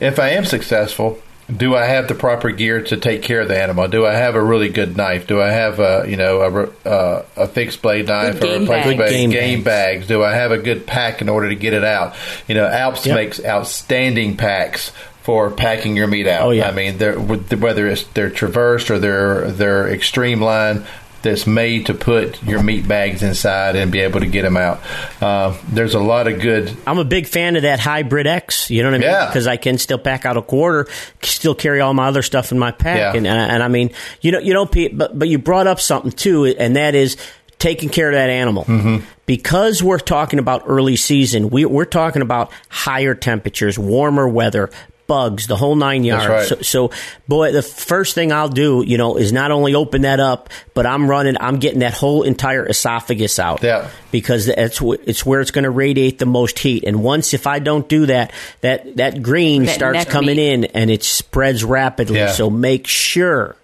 if 0.00 0.18
I 0.18 0.30
am 0.30 0.44
successful, 0.44 1.18
do 1.54 1.74
I 1.76 1.84
have 1.84 2.08
the 2.08 2.14
proper 2.14 2.50
gear 2.50 2.82
to 2.84 2.96
take 2.96 3.22
care 3.22 3.40
of 3.40 3.48
the 3.48 3.60
animal? 3.60 3.86
Do 3.88 4.06
I 4.06 4.14
have 4.14 4.34
a 4.34 4.42
really 4.42 4.68
good 4.68 4.96
knife? 4.96 5.26
Do 5.26 5.40
I 5.42 5.50
have 5.50 5.78
a 5.80 6.04
you 6.08 6.16
know 6.16 6.40
a, 6.40 6.50
re- 6.50 6.72
uh, 6.84 7.22
a 7.36 7.46
fixed 7.48 7.82
blade 7.82 8.08
knife 8.08 8.40
Good 8.40 8.44
or 8.44 8.46
a 8.46 8.58
game 8.58 8.60
replacement 8.62 8.98
bag. 8.98 9.08
Blade? 9.08 9.10
game 9.10 9.30
game 9.30 9.62
bags? 9.62 10.06
Do 10.06 10.22
I 10.22 10.34
have 10.34 10.52
a 10.52 10.58
good 10.58 10.86
pack 10.86 11.20
in 11.20 11.28
order 11.28 11.48
to 11.48 11.54
get 11.54 11.72
it 11.74 11.84
out? 11.84 12.14
You 12.48 12.54
know, 12.54 12.66
Alps 12.66 13.04
Yep. 13.06 13.14
makes 13.16 13.44
outstanding 13.44 14.36
packs 14.36 14.90
for 15.22 15.50
packing 15.50 15.96
your 15.96 16.06
meat 16.06 16.26
out. 16.26 16.42
Oh, 16.42 16.50
yeah. 16.50 16.68
I 16.68 16.72
mean, 16.72 16.98
they're, 16.98 17.18
whether 17.18 17.88
it's 17.88 18.02
their 18.08 18.28
traversed 18.28 18.90
or 18.90 18.98
their 18.98 19.50
their 19.50 19.88
extreme 19.88 20.40
line. 20.40 20.84
That's 21.24 21.46
made 21.46 21.86
to 21.86 21.94
put 21.94 22.40
your 22.44 22.62
meat 22.62 22.86
bags 22.86 23.22
inside 23.22 23.74
and 23.76 23.90
be 23.90 24.00
able 24.00 24.20
to 24.20 24.26
get 24.26 24.42
them 24.42 24.56
out. 24.56 24.80
Uh, 25.20 25.56
there's 25.68 25.94
a 25.94 26.00
lot 26.00 26.28
of 26.28 26.40
good 26.40 26.74
I'm 26.86 26.98
a 26.98 27.04
big 27.04 27.26
fan 27.26 27.56
of 27.56 27.62
that 27.62 27.80
hybrid 27.80 28.26
X. 28.28 28.70
You 28.70 28.82
know 28.82 28.90
what 28.90 28.94
I 28.94 28.98
mean? 28.98 29.08
Yeah. 29.10 29.26
Because 29.26 29.46
I 29.46 29.56
can 29.56 29.78
still 29.78 29.98
pack 29.98 30.24
out 30.24 30.36
a 30.36 30.42
quarter, 30.42 30.86
still 31.22 31.54
carry 31.54 31.80
all 31.80 31.92
my 31.94 32.06
other 32.08 32.22
stuff 32.22 32.52
in 32.52 32.58
my 32.58 32.70
pack, 32.70 32.98
Yeah. 32.98 33.14
and, 33.16 33.26
and 33.26 33.50
and 33.52 33.62
I 33.62 33.68
mean, 33.68 33.90
you 34.20 34.30
know, 34.30 34.38
you 34.38 34.54
know, 34.54 34.66
Pete, 34.66 34.96
but 34.96 35.18
but 35.18 35.28
you 35.28 35.38
brought 35.38 35.66
up 35.66 35.80
something 35.80 36.12
too, 36.12 36.44
and 36.46 36.76
that 36.76 36.94
is 36.94 37.16
taking 37.58 37.88
care 37.88 38.08
of 38.08 38.14
that 38.14 38.28
animal. 38.30 38.64
Mm-hmm. 38.64 39.04
Because 39.26 39.82
we're 39.82 39.98
talking 39.98 40.38
about 40.38 40.64
early 40.66 40.96
season, 40.96 41.48
we, 41.48 41.64
we're 41.64 41.86
talking 41.86 42.20
about 42.20 42.52
higher 42.68 43.14
temperatures, 43.14 43.78
warmer 43.78 44.28
weather. 44.28 44.70
Bugs, 45.06 45.46
the 45.46 45.56
whole 45.56 45.76
nine 45.76 46.02
yards. 46.04 46.26
right. 46.26 46.46
So, 46.46 46.56
so, 46.62 46.90
boy, 47.28 47.52
the 47.52 47.60
first 47.62 48.14
thing 48.14 48.32
I'll 48.32 48.48
do, 48.48 48.82
you 48.86 48.96
know, 48.96 49.16
is 49.16 49.32
not 49.32 49.50
only 49.50 49.74
open 49.74 50.02
that 50.02 50.18
up, 50.18 50.48
but 50.72 50.86
I'm 50.86 51.08
running, 51.10 51.36
I'm 51.38 51.58
getting 51.58 51.80
that 51.80 51.92
whole 51.92 52.22
entire 52.22 52.66
esophagus 52.66 53.38
out 53.38 53.62
Yeah. 53.62 53.88
because 54.10 54.46
that's 54.46 54.78
wh- 54.78 54.96
it's 55.06 55.26
where 55.26 55.40
it's 55.42 55.50
going 55.50 55.64
to 55.64 55.70
radiate 55.70 56.18
the 56.18 56.26
most 56.26 56.58
heat. 56.58 56.84
And 56.86 57.02
once 57.02 57.34
if 57.34 57.46
I 57.46 57.58
don't 57.58 57.86
do 57.88 58.06
that, 58.06 58.32
that 58.62 58.96
that 58.96 59.22
green 59.22 59.64
That 59.66 59.74
starts 59.74 60.04
coming 60.06 60.36
meat. 60.36 60.52
in 60.52 60.64
and 60.66 60.90
it 60.90 61.02
spreads 61.04 61.62
rapidly. 61.64 62.16
Yeah. 62.18 62.32
So 62.32 62.48
make 62.48 62.86
sure, 62.86 63.56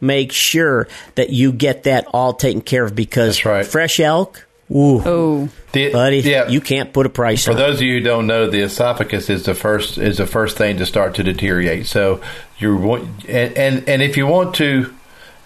make 0.00 0.32
sure 0.32 0.88
that 1.16 1.28
you 1.30 1.52
get 1.52 1.82
that 1.82 2.06
all 2.14 2.32
taken 2.32 2.62
care 2.62 2.84
of 2.84 2.94
because 2.94 3.44
right. 3.44 3.66
fresh 3.66 4.00
elk, 4.00 4.46
ooh, 4.70 5.02
Oh, 5.04 5.48
the, 5.72 5.92
buddy, 5.92 6.18
yeah, 6.20 6.48
you 6.48 6.60
can't 6.60 6.92
put 6.92 7.06
a 7.06 7.08
price 7.10 7.44
For 7.44 7.52
on. 7.52 7.56
it. 7.56 7.60
For 7.60 7.66
those 7.66 7.76
of 7.76 7.82
you 7.82 7.94
who 7.98 8.00
don't 8.00 8.26
know, 8.26 8.48
the 8.48 8.60
esophagus 8.62 9.28
is 9.30 9.44
the 9.44 9.54
first 9.54 9.98
is 9.98 10.18
the 10.18 10.26
first 10.26 10.56
thing 10.56 10.78
to 10.78 10.86
start 10.86 11.14
to 11.16 11.22
deteriorate. 11.22 11.86
So 11.86 12.20
you 12.58 12.76
want 12.76 13.24
and, 13.28 13.56
and 13.56 13.88
and 13.88 14.02
if 14.02 14.16
you 14.16 14.26
want 14.26 14.54
to 14.56 14.92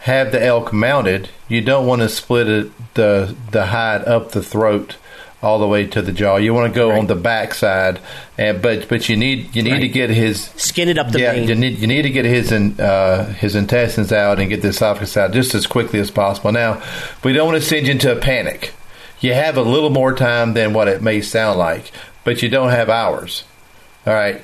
have 0.01 0.33
the 0.33 0.43
elk 0.43 0.73
mounted, 0.73 1.29
you 1.49 1.61
don't 1.61 1.87
want 1.87 2.03
to 2.03 2.09
split 2.09 2.49
it, 2.49 2.95
the 2.95 3.35
the 3.51 3.67
hide 3.67 4.05
up 4.07 4.33
the 4.33 4.43
throat 4.43 4.97
all 5.43 5.59
the 5.59 5.67
way 5.67 5.87
to 5.87 6.03
the 6.03 6.13
jaw. 6.13 6.37
You 6.37 6.53
want 6.53 6.73
to 6.73 6.79
go 6.79 6.91
on 6.93 7.07
the 7.07 7.15
back 7.15 7.55
side, 7.55 7.99
and 8.39 8.61
but 8.63 8.89
but 8.89 9.09
you 9.09 9.17
need 9.17 9.55
you 9.57 9.63
need 9.63 9.81
to 9.81 9.89
get 9.89 10.11
his 10.11 10.45
Skin 10.57 10.89
it 10.89 10.99
up 10.99 11.11
the 11.13 11.21
yeah, 11.21 11.33
vein. 11.33 11.49
you 11.49 11.55
need 11.55 11.79
you 11.79 11.87
need 11.87 12.03
to 12.03 12.11
get 12.11 12.25
his 12.27 12.53
in, 12.53 12.79
uh, 12.79 13.25
his 13.35 13.57
intestines 13.57 14.13
out 14.13 14.39
and 14.39 14.49
get 14.51 14.61
the 14.63 14.69
esophagus 14.69 15.17
out 15.17 15.33
just 15.33 15.55
as 15.55 15.67
quickly 15.67 15.99
as 15.99 16.11
possible. 16.11 16.53
Now, 16.53 16.83
we 17.25 17.33
don't 17.33 17.47
want 17.51 17.61
to 17.61 17.67
send 17.67 17.87
you 17.87 17.93
into 17.93 18.13
a 18.13 18.17
panic. 18.17 18.73
You 19.21 19.35
have 19.35 19.57
a 19.57 19.63
little 19.63 19.91
more 19.91 20.15
time 20.15 20.55
than 20.55 20.73
what 20.73 20.89
it 20.89 21.03
may 21.03 21.21
sound 21.21 21.59
like, 21.59 21.93
but 22.25 22.43
you 22.43 22.49
don't 22.49 22.71
have 22.71 22.89
hours. 22.89 23.45
All 24.07 24.15
right, 24.15 24.43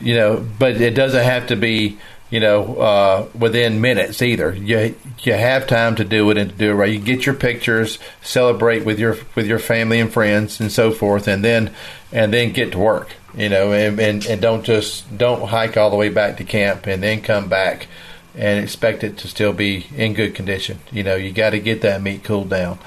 you 0.00 0.14
know, 0.14 0.46
but 0.58 0.80
it 0.80 0.94
doesn't 0.94 1.24
have 1.24 1.46
to 1.48 1.56
be 1.56 1.98
you 2.30 2.40
know 2.40 2.76
uh, 2.76 3.28
within 3.38 3.80
minutes 3.80 4.20
either. 4.20 4.54
You 4.54 4.94
you 5.20 5.32
have 5.32 5.66
time 5.66 5.96
to 5.96 6.04
do 6.04 6.28
it 6.30 6.36
and 6.36 6.50
to 6.50 6.56
do 6.56 6.70
it 6.70 6.74
right. 6.74 6.92
You 6.92 6.98
get 6.98 7.26
your 7.26 7.34
pictures, 7.34 7.98
celebrate 8.22 8.84
with 8.84 8.98
your 8.98 9.16
with 9.34 9.46
your 9.46 9.58
family 9.58 9.98
and 10.00 10.12
friends 10.12 10.60
and 10.60 10.70
so 10.70 10.90
forth, 10.90 11.26
and 11.26 11.44
then 11.44 11.72
and 12.12 12.32
then 12.32 12.52
get 12.52 12.72
to 12.72 12.78
work. 12.78 13.14
You 13.36 13.48
know, 13.50 13.72
and, 13.72 14.00
and, 14.00 14.26
and 14.26 14.40
don't 14.40 14.64
just 14.64 15.16
don't 15.16 15.48
hike 15.48 15.76
all 15.76 15.90
the 15.90 15.96
way 15.96 16.08
back 16.08 16.38
to 16.38 16.44
camp 16.44 16.86
and 16.86 17.02
then 17.02 17.20
come 17.20 17.48
back 17.48 17.86
and 18.34 18.62
expect 18.62 19.04
it 19.04 19.18
to 19.18 19.28
still 19.28 19.52
be 19.52 19.86
in 19.96 20.14
good 20.14 20.34
condition. 20.34 20.78
You 20.90 21.02
know, 21.02 21.16
you 21.16 21.32
got 21.32 21.50
to 21.50 21.60
get 21.60 21.82
that 21.82 22.02
meat 22.02 22.24
cooled 22.24 22.48
down. 22.48 22.78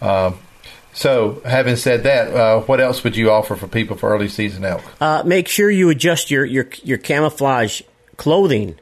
Um, 0.00 0.38
so, 0.92 1.40
having 1.44 1.76
said 1.76 2.02
that, 2.04 2.34
uh, 2.34 2.60
what 2.62 2.80
else 2.80 3.04
would 3.04 3.16
you 3.16 3.30
offer 3.30 3.54
for 3.54 3.68
people 3.68 3.96
for 3.96 4.10
early 4.12 4.28
season 4.28 4.64
elk? 4.64 4.82
uh, 5.00 5.22
make 5.24 5.46
sure 5.48 5.70
you 5.70 5.90
adjust 5.90 6.30
your 6.30 6.44
your 6.44 6.68
your 6.82 6.98
camouflage 6.98 7.82
clothing. 8.16 8.78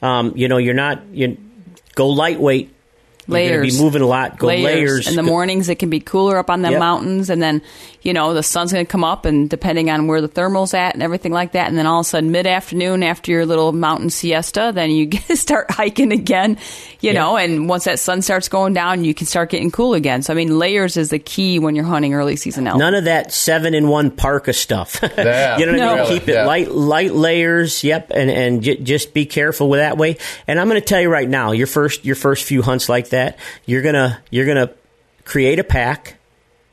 Um, 0.00 0.32
you 0.34 0.48
know, 0.48 0.56
you're 0.58 0.74
not 0.74 1.04
you 1.12 1.36
go 1.94 2.08
lightweight 2.08 2.70
You're 3.28 3.36
going 3.38 3.48
to 3.48 3.58
Layers. 3.60 3.76
be 3.78 3.82
moving 3.84 4.02
a 4.02 4.06
lot. 4.06 4.38
Go 4.38 4.48
layers. 4.48 5.06
In 5.08 5.14
the 5.14 5.22
mornings, 5.22 5.68
it 5.68 5.78
can 5.78 5.90
be 5.90 6.00
cooler 6.00 6.36
up 6.38 6.50
on 6.50 6.62
the 6.62 6.70
Yep. 6.70 6.80
mountains, 6.80 7.30
and 7.30 7.40
then 7.40 7.62
you 8.02 8.12
know 8.12 8.34
the 8.34 8.42
sun's 8.42 8.72
going 8.72 8.84
to 8.84 8.90
come 8.90 9.04
up, 9.04 9.24
and 9.24 9.48
depending 9.48 9.90
on 9.90 10.06
where 10.06 10.20
the 10.20 10.28
thermal's 10.28 10.74
at 10.74 10.94
and 10.94 11.02
everything 11.02 11.32
like 11.32 11.52
that, 11.52 11.68
and 11.68 11.78
then 11.78 11.86
all 11.86 12.00
of 12.00 12.06
a 12.06 12.08
sudden, 12.08 12.30
mid 12.32 12.46
afternoon 12.46 13.02
after 13.02 13.30
your 13.30 13.46
little 13.46 13.72
mountain 13.72 14.10
siesta, 14.10 14.72
then 14.74 14.90
you 14.90 15.06
get 15.06 15.24
to 15.26 15.36
start 15.36 15.70
hiking 15.70 16.12
again, 16.12 16.58
you 17.00 17.10
Yeah. 17.10 17.12
know, 17.12 17.36
and 17.36 17.68
once 17.68 17.84
that 17.84 17.98
sun 17.98 18.22
starts 18.22 18.48
going 18.48 18.74
down, 18.74 19.04
you 19.04 19.14
can 19.14 19.26
start 19.26 19.50
getting 19.50 19.70
cool 19.70 19.94
again. 19.94 20.22
So 20.22 20.32
I 20.32 20.36
mean, 20.36 20.58
layers 20.58 20.96
is 20.96 21.10
the 21.10 21.18
key 21.18 21.58
when 21.58 21.74
you're 21.74 21.84
hunting 21.84 22.14
early 22.14 22.36
season 22.36 22.66
elk. 22.66 22.78
None 22.78 22.94
of 22.94 23.04
that 23.04 23.32
seven 23.32 23.74
in 23.74 23.88
one 23.88 24.10
parka 24.10 24.52
stuff. 24.52 25.00
Yeah, 25.22 25.58
you 25.58 25.66
know 25.66 25.72
what 25.72 25.80
I 25.82 25.86
mean? 25.88 25.96
No. 25.98 26.08
Keep 26.08 26.28
it 26.28 26.32
Yeah. 26.34 26.46
light, 26.46 26.70
light 26.72 27.12
layers. 27.12 27.84
Yep, 27.84 28.10
and 28.14 28.30
and 28.30 28.62
j- 28.62 28.76
just 28.78 29.14
be 29.14 29.24
careful 29.26 29.68
with 29.68 29.78
that 29.80 29.96
way. 29.96 30.16
And 30.48 30.58
I'm 30.58 30.68
going 30.68 30.80
to 30.80 30.84
tell 30.86 31.00
you 31.00 31.08
right 31.08 31.28
now, 31.28 31.52
your 31.52 31.66
first 31.66 32.04
your 32.04 32.16
first 32.16 32.44
few 32.44 32.62
hunts 32.62 32.88
like 32.88 33.10
that, 33.10 33.38
you're 33.66 33.82
gonna 33.82 34.20
you're 34.30 34.46
gonna 34.46 34.70
create 35.24 35.58
a 35.58 35.64
pack 35.64 36.16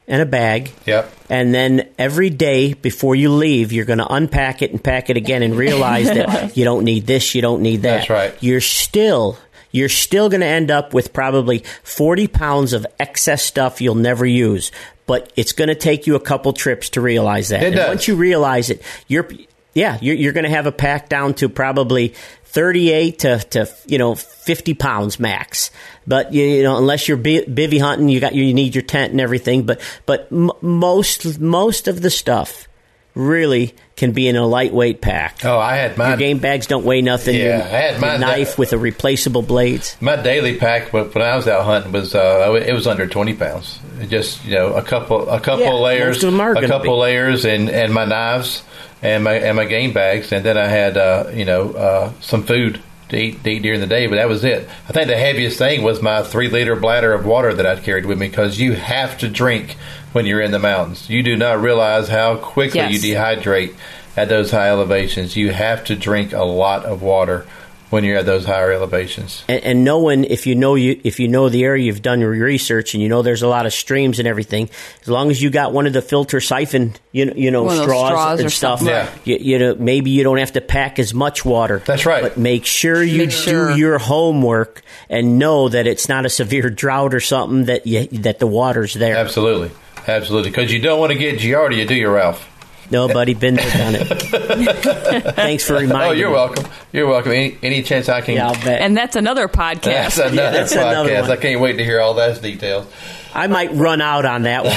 and 0.09 0.21
a 0.21 0.25
bag. 0.25 0.71
Yep. 0.85 1.13
And 1.29 1.53
then 1.53 1.87
every 1.97 2.29
day 2.29 2.73
before 2.73 3.15
you 3.15 3.31
leave, 3.31 3.71
you're 3.71 3.85
going 3.85 3.99
to 3.99 4.11
unpack 4.11 4.61
it 4.61 4.71
and 4.71 4.83
pack 4.83 5.09
it 5.09 5.15
again 5.15 5.43
and 5.43 5.55
realize 5.55 6.07
that 6.07 6.57
you 6.57 6.65
don't 6.65 6.83
need 6.83 7.05
this, 7.07 7.35
you 7.35 7.41
don't 7.41 7.61
need 7.61 7.83
that. 7.83 7.99
That's 7.99 8.09
right. 8.09 8.43
You're 8.43 8.61
still 8.61 9.37
you're 9.71 9.87
still 9.87 10.29
going 10.29 10.41
to 10.41 10.47
end 10.47 10.71
up 10.71 10.95
with 10.95 11.13
probably 11.13 11.63
40 11.83 12.27
pounds 12.27 12.73
of 12.73 12.87
excess 12.99 13.43
stuff 13.43 13.81
you'll 13.81 13.93
never 13.93 14.25
use. 14.25 14.71
But 15.05 15.31
it's 15.35 15.51
going 15.53 15.67
to 15.67 15.75
take 15.75 16.07
you 16.07 16.15
a 16.15 16.19
couple 16.19 16.53
trips 16.53 16.89
to 16.91 17.01
realize 17.01 17.49
that. 17.49 17.61
It 17.61 17.67
and 17.67 17.75
does. 17.75 17.87
once 17.87 18.07
you 18.07 18.15
realize 18.15 18.71
it, 18.71 18.81
you're 19.07 19.29
yeah, 19.75 19.99
you're, 20.01 20.15
you're 20.15 20.33
going 20.33 20.45
to 20.45 20.49
have 20.49 20.65
a 20.65 20.71
pack 20.71 21.09
down 21.09 21.35
to 21.35 21.49
probably 21.49 22.15
38 22.51 23.19
to, 23.19 23.39
to 23.51 23.69
you 23.85 23.97
know 23.97 24.15
50 24.15 24.73
pounds 24.73 25.19
max. 25.19 25.71
But 26.07 26.33
you, 26.33 26.43
you 26.43 26.63
know, 26.63 26.77
unless 26.77 27.07
you're 27.07 27.17
bi- 27.17 27.45
bivy 27.47 27.79
hunting, 27.79 28.09
you 28.09 28.19
got 28.19 28.33
you 28.33 28.53
need 28.53 28.73
your 28.75 28.81
tent 28.81 29.11
and 29.11 29.21
everything. 29.21 29.63
But 29.65 29.81
but 30.05 30.27
m- 30.31 30.51
most 30.61 31.39
most 31.39 31.87
of 31.87 32.01
the 32.01 32.09
stuff 32.09 32.67
really 33.15 33.75
can 33.95 34.11
be 34.13 34.27
in 34.27 34.35
a 34.35 34.45
lightweight 34.47 35.01
pack. 35.01 35.43
Oh, 35.43 35.59
I 35.59 35.75
had 35.75 35.97
Your 35.97 36.15
game 36.17 36.37
bags 36.39 36.67
don't 36.67 36.85
weigh 36.85 37.01
nothing. 37.01 37.35
Yeah, 37.35 37.57
your, 37.57 37.65
I 37.65 37.67
had 37.67 38.01
mine 38.01 38.21
knife 38.21 38.51
that- 38.51 38.57
with 38.57 38.73
a 38.73 38.77
replaceable 38.77 39.41
blades. 39.41 39.97
My 39.99 40.15
daily 40.15 40.57
pack, 40.57 40.91
when 40.93 41.11
I 41.21 41.35
was 41.35 41.47
out 41.47 41.65
hunting, 41.65 41.91
was 41.91 42.15
uh, 42.15 42.59
it 42.65 42.73
was 42.73 42.87
under 42.87 43.07
twenty 43.07 43.33
pounds. 43.35 43.79
Just 44.07 44.43
you 44.45 44.55
know, 44.55 44.73
a 44.73 44.81
couple 44.81 45.29
a 45.29 45.39
couple 45.39 45.65
Yeah, 45.65 45.73
layers, 45.73 46.15
most 46.17 46.23
of 46.23 46.31
them 46.31 46.41
are 46.41 46.53
a 46.55 46.67
couple 46.67 46.95
be. 46.95 47.01
layers, 47.01 47.45
and 47.45 47.69
and 47.69 47.93
my 47.93 48.05
knives 48.05 48.63
and 49.01 49.23
my 49.23 49.33
and 49.35 49.55
my 49.55 49.65
game 49.65 49.93
bags, 49.93 50.31
and 50.31 50.43
then 50.45 50.57
I 50.57 50.67
had 50.67 50.97
uh, 50.97 51.29
you 51.33 51.45
know 51.45 51.71
uh, 51.71 52.11
some 52.21 52.43
food 52.43 52.81
to 53.09 53.17
eat, 53.17 53.43
to 53.43 53.49
eat 53.49 53.61
during 53.63 53.79
the 53.79 53.87
day. 53.87 54.07
But 54.07 54.15
that 54.17 54.27
was 54.29 54.43
it. 54.43 54.69
I 54.87 54.91
think 54.91 55.07
the 55.07 55.17
heaviest 55.17 55.57
thing 55.57 55.81
was 55.83 56.01
my 56.01 56.21
three 56.23 56.47
liter 56.49 56.75
bladder 56.75 57.13
of 57.13 57.25
water 57.25 57.53
that 57.53 57.65
I 57.65 57.75
carried 57.79 58.05
with 58.05 58.19
me 58.19 58.27
because 58.27 58.59
you 58.59 58.73
have 58.73 59.17
to 59.19 59.27
drink 59.29 59.77
when 60.11 60.25
you're 60.25 60.41
in 60.41 60.51
the 60.51 60.59
mountains. 60.59 61.09
You 61.09 61.23
do 61.23 61.35
not 61.35 61.59
realize 61.61 62.07
how 62.09 62.35
quickly 62.37 62.79
Yes. 62.81 63.03
you 63.03 63.15
dehydrate 63.15 63.73
at 64.17 64.27
those 64.29 64.51
high 64.51 64.69
elevations. 64.69 65.35
You 65.35 65.51
have 65.51 65.83
to 65.85 65.95
drink 65.95 66.33
a 66.33 66.43
lot 66.43 66.83
of 66.85 67.01
water 67.01 67.45
when 67.89 68.03
you're 68.03 68.17
at 68.17 68.25
those 68.25 68.45
higher 68.45 68.71
elevations. 68.71 69.43
and, 69.47 69.63
and 69.63 69.83
knowing 69.83 70.23
if 70.23 70.45
you 70.45 70.55
know 70.55 70.75
you 70.75 70.99
if 71.03 71.19
you 71.19 71.27
know 71.27 71.49
the 71.49 71.63
area 71.63 71.83
you've 71.85 72.01
done 72.01 72.19
your 72.21 72.29
research 72.29 72.93
and 72.93 73.01
you 73.03 73.09
know 73.09 73.21
there's 73.21 73.41
a 73.41 73.47
lot 73.47 73.65
of 73.65 73.73
streams 73.73 74.19
and 74.19 74.27
everything 74.27 74.69
as 75.01 75.07
long 75.07 75.31
as 75.31 75.41
you 75.41 75.49
got 75.49 75.73
one 75.73 75.87
of 75.87 75.93
the 75.93 76.01
filter 76.01 76.39
siphon 76.39 76.93
you 77.11 77.25
know, 77.25 77.33
you 77.35 77.49
know 77.51 77.63
One 77.63 77.73
of 77.73 77.77
those 77.79 77.87
straws, 77.87 78.09
straws 78.09 78.39
and 78.41 78.51
stuff. 78.51 78.81
Yeah. 78.83 79.09
you, 79.23 79.37
you 79.37 79.59
know 79.59 79.75
maybe 79.75 80.11
you 80.11 80.23
don't 80.23 80.37
have 80.37 80.51
to 80.53 80.61
pack 80.61 80.99
as 80.99 81.13
much 81.13 81.43
water 81.43 81.81
That's 81.85 82.05
right. 82.05 82.21
but 82.21 82.37
make 82.37 82.65
sure 82.65 83.01
you 83.01 83.19
Make 83.19 83.31
sure. 83.31 83.73
do 83.73 83.79
your 83.79 83.97
homework 83.97 84.81
and 85.09 85.39
know 85.39 85.69
that 85.69 85.87
it's 85.87 86.07
not 86.09 86.25
a 86.25 86.29
severe 86.29 86.69
drought 86.69 87.13
or 87.13 87.19
something 87.19 87.65
that 87.65 87.87
you 87.87 88.05
that 88.07 88.39
the 88.39 88.47
water's 88.47 88.93
there 88.93 89.15
Absolutely, 89.17 89.71
absolutely. 90.07 90.49
Because 90.51 90.71
you 90.71 90.79
don't 90.79 90.99
want 90.99 91.11
to 91.11 91.17
get 91.17 91.39
Giardia, 91.39 91.87
do 91.87 91.95
you, 91.95 92.09
Ralph? 92.09 92.48
Nobody 92.91 93.33
been 93.33 93.55
there 93.55 93.69
done 93.71 93.95
it 93.95 94.05
thanks 95.35 95.65
for 95.65 95.73
reminding 95.73 96.01
Oh, 96.09 96.11
you're 96.11 96.29
me. 96.29 96.33
welcome. 96.35 96.65
You're 96.91 97.07
welcome. 97.07 97.31
Any, 97.31 97.57
any 97.61 97.83
chance 97.83 98.09
I 98.09 98.21
can? 98.21 98.35
yeah 98.35 98.47
I'll 98.47 98.53
bet 98.55 98.81
And 98.81 98.95
that's 98.97 99.15
another 99.15 99.47
podcast. 99.49 99.83
that's 99.83 100.17
another 100.17 100.35
that's 100.35 100.71
another 100.73 101.21
one. 101.21 101.31
I 101.31 101.35
can't 101.37 101.61
wait 101.61 101.73
to 101.77 101.83
hear 101.83 101.99
all 102.01 102.13
those 102.13 102.39
details. 102.39 102.85
I 103.33 103.47
might 103.47 103.71
run 103.73 104.01
out 104.01 104.25
on 104.25 104.41
that 104.43 104.63
one 104.65 104.73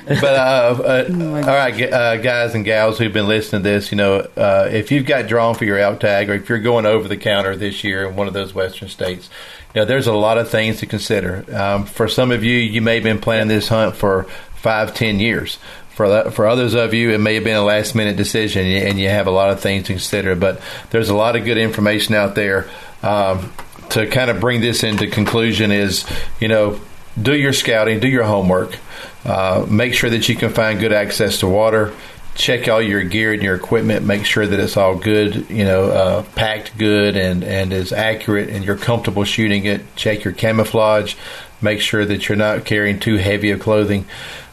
But 0.07 0.23
uh, 0.23 0.81
uh, 0.83 1.05
all 1.09 1.55
right, 1.55 1.81
uh, 1.81 2.17
guys 2.17 2.53
and 2.55 2.63
gals 2.65 2.97
who've 2.99 3.13
been 3.13 3.27
listening 3.27 3.63
to 3.63 3.69
this, 3.69 3.91
you 3.91 3.97
know, 3.97 4.19
uh, 4.37 4.67
if 4.71 4.91
you've 4.91 5.05
got 5.05 5.27
drawn 5.27 5.55
for 5.55 5.65
your 5.65 5.77
elk 5.79 5.99
tag, 5.99 6.29
or 6.29 6.33
if 6.33 6.47
you're 6.49 6.59
going 6.59 6.85
over 6.85 7.07
the 7.07 7.17
counter 7.17 7.55
this 7.55 7.83
year 7.83 8.05
in 8.07 8.15
one 8.15 8.27
of 8.27 8.33
those 8.33 8.53
western 8.53 8.87
states, 8.89 9.29
you 9.73 9.81
know, 9.81 9.85
there's 9.85 10.05
a 10.07 10.13
lot 10.13 10.37
of 10.37 10.49
things 10.49 10.79
to 10.79 10.85
consider. 10.85 11.43
Um, 11.55 11.85
for 11.85 12.07
some 12.07 12.31
of 12.31 12.43
you, 12.43 12.55
you 12.57 12.81
may 12.81 12.95
have 12.95 13.03
been 13.03 13.19
planning 13.19 13.47
this 13.47 13.67
hunt 13.67 13.95
for 13.95 14.27
five, 14.65 14.95
ten 14.95 15.19
years. 15.19 15.59
For 15.89 16.09
the, 16.09 16.31
for 16.31 16.47
others 16.47 16.73
of 16.73 16.93
you, 16.93 17.11
it 17.11 17.19
may 17.19 17.35
have 17.35 17.43
been 17.43 17.55
a 17.55 17.63
last 17.63 17.93
minute 17.93 18.17
decision, 18.17 18.65
and 18.65 18.99
you 18.99 19.07
have 19.09 19.27
a 19.27 19.31
lot 19.31 19.51
of 19.51 19.59
things 19.59 19.85
to 19.85 19.93
consider. 19.93 20.35
But 20.35 20.59
there's 20.89 21.09
a 21.09 21.15
lot 21.15 21.35
of 21.35 21.45
good 21.45 21.59
information 21.59 22.15
out 22.15 22.33
there. 22.33 22.67
Um, 23.03 23.53
to 23.91 24.07
kind 24.07 24.31
of 24.31 24.39
bring 24.39 24.61
this 24.61 24.83
into 24.83 25.07
conclusion 25.07 25.71
is, 25.71 26.03
you 26.39 26.47
know, 26.47 26.81
do 27.21 27.35
your 27.35 27.53
scouting, 27.53 27.99
do 27.99 28.07
your 28.07 28.23
homework, 28.23 28.77
uh, 29.23 29.65
make 29.69 29.93
sure 29.93 30.09
that 30.09 30.27
you 30.27 30.35
can 30.35 30.49
find 30.49 30.79
good 30.79 30.91
access 30.91 31.39
to 31.41 31.47
water. 31.47 31.93
Check 32.33 32.67
all 32.67 32.81
your 32.81 33.03
gear 33.03 33.31
and 33.31 33.41
your 33.41 33.55
equipment. 33.55 34.05
Make 34.05 34.25
sure 34.25 34.45
that 34.45 34.59
it's 34.59 34.75
all 34.75 34.95
good, 34.95 35.49
you 35.49 35.63
know, 35.63 35.83
uh, 35.85 36.23
packed 36.35 36.77
good 36.77 37.15
and 37.15 37.43
and 37.43 37.71
is 37.71 37.93
accurate, 37.93 38.49
and 38.49 38.65
you're 38.65 38.75
comfortable 38.75 39.23
shooting 39.23 39.65
it. 39.65 39.81
Check 39.95 40.25
your 40.25 40.33
camouflage. 40.33 41.15
Make 41.61 41.81
sure 41.81 42.05
that 42.05 42.27
you're 42.27 42.37
not 42.37 42.65
carrying 42.65 42.99
too 42.99 43.15
heavy 43.15 43.51
of 43.51 43.59
clothing. 43.59 44.05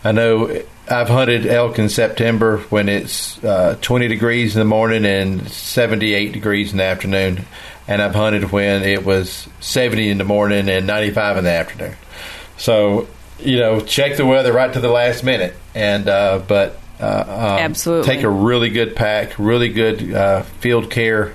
I 0.04 0.12
know 0.12 0.62
I've 0.88 1.08
hunted 1.08 1.46
elk 1.46 1.78
in 1.78 1.88
September 1.88 2.58
when 2.70 2.88
it's 2.88 3.42
uh, 3.44 3.76
20 3.80 4.08
degrees 4.08 4.54
in 4.56 4.60
the 4.60 4.64
morning 4.64 5.04
and 5.04 5.48
78 5.48 6.32
degrees 6.32 6.72
in 6.72 6.78
the 6.78 6.84
afternoon, 6.84 7.44
and 7.88 8.02
I've 8.02 8.14
hunted 8.14 8.50
when 8.52 8.82
it 8.82 9.04
was 9.04 9.48
70 9.60 10.10
in 10.10 10.18
the 10.18 10.24
morning 10.24 10.68
and 10.68 10.86
95 10.86 11.38
in 11.38 11.44
the 11.44 11.50
afternoon. 11.50 11.96
So, 12.56 13.08
you 13.38 13.58
know, 13.58 13.80
check 13.80 14.16
the 14.16 14.26
weather 14.26 14.52
right 14.52 14.72
to 14.72 14.80
the 14.80 14.90
last 14.90 15.24
minute. 15.24 15.54
And 15.74 16.08
uh, 16.08 16.40
but 16.46 16.78
uh, 17.00 17.24
um, 17.26 17.58
Absolutely. 17.58 18.06
take 18.06 18.22
a 18.22 18.30
really 18.30 18.70
good 18.70 18.94
pack, 18.94 19.38
really 19.38 19.68
good 19.68 20.12
uh, 20.14 20.42
field 20.42 20.90
care 20.90 21.34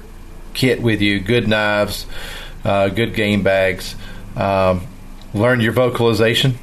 kit 0.53 0.81
with 0.81 1.01
you, 1.01 1.19
good 1.19 1.47
knives, 1.47 2.05
uh, 2.63 2.89
good 2.89 3.13
game 3.13 3.43
bags. 3.43 3.95
Um, 4.35 4.86
learn 5.33 5.59
your 5.59 5.73
vocalization. 5.73 6.57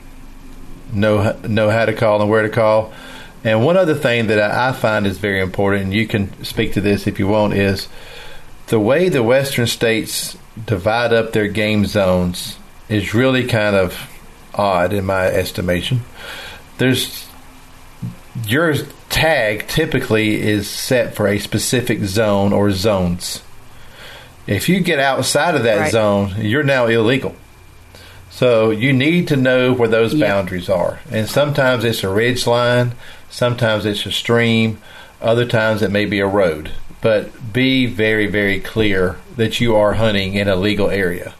Know 0.93 1.37
know 1.47 1.71
how 1.71 1.85
to 1.87 1.93
call 1.93 2.21
and 2.21 2.31
where 2.31 2.43
to 2.43 2.49
call. 2.49 2.93
And 3.43 3.65
one 3.65 3.77
other 3.77 3.95
thing 3.95 4.29
that 4.29 4.39
I 4.39 4.73
find 4.73 5.07
is 5.07 5.19
very 5.19 5.41
important, 5.41 5.85
and 5.85 5.95
you 5.95 6.07
can 6.07 6.43
speak 6.45 6.73
to 6.75 6.81
this 6.81 7.07
if 7.07 7.19
you 7.19 7.27
want, 7.29 7.55
is 7.55 7.89
the 8.69 8.81
way 8.81 9.09
the 9.09 9.23
western 9.23 9.67
states 9.67 10.39
divide 10.67 11.13
up 11.13 11.33
their 11.33 11.49
game 11.49 11.85
zones 11.85 12.57
is 12.89 13.13
really 13.13 13.47
kind 13.47 13.77
of 13.77 14.09
odd 14.55 14.93
in 14.93 15.05
my 15.05 15.27
estimation. 15.27 16.03
There's 16.79 17.27
your 18.47 18.75
tag 19.11 19.67
typically 19.69 20.41
is 20.41 20.69
set 20.69 21.15
for 21.15 21.29
a 21.29 21.39
specific 21.39 22.05
zone 22.05 22.53
or 22.53 22.71
zones. 22.71 23.43
If 24.47 24.69
you 24.69 24.81
get 24.81 24.99
outside 24.99 25.55
of 25.55 25.63
that 25.65 25.79
Right. 25.79 25.93
zone, 25.93 26.35
you're 26.39 26.63
now 26.63 26.87
illegal. 26.87 27.35
So 28.35 28.73
you 28.73 28.93
need 28.93 29.29
to 29.29 29.37
know 29.37 29.73
where 29.73 29.89
those 29.89 30.13
boundaries 30.13 30.69
are. 30.69 30.99
And 31.09 31.29
sometimes 31.29 31.85
it's 31.85 32.03
a 32.03 32.09
ridge 32.09 32.49
line, 32.49 32.97
sometimes 33.31 33.87
it's 33.87 34.05
a 34.07 34.11
stream, 34.11 34.83
other 35.21 35.47
times 35.47 35.83
it 35.83 35.93
may 35.93 36.05
be 36.05 36.19
a 36.19 36.27
road. 36.27 36.73
But 37.01 37.53
be 37.53 37.87
very, 37.87 38.27
very 38.27 38.59
clear 38.59 39.19
that 39.37 39.61
you 39.61 39.77
are 39.77 39.95
hunting 39.95 40.35
in 40.35 40.49
a 40.49 40.57
legal 40.57 40.91
area. 40.91 41.35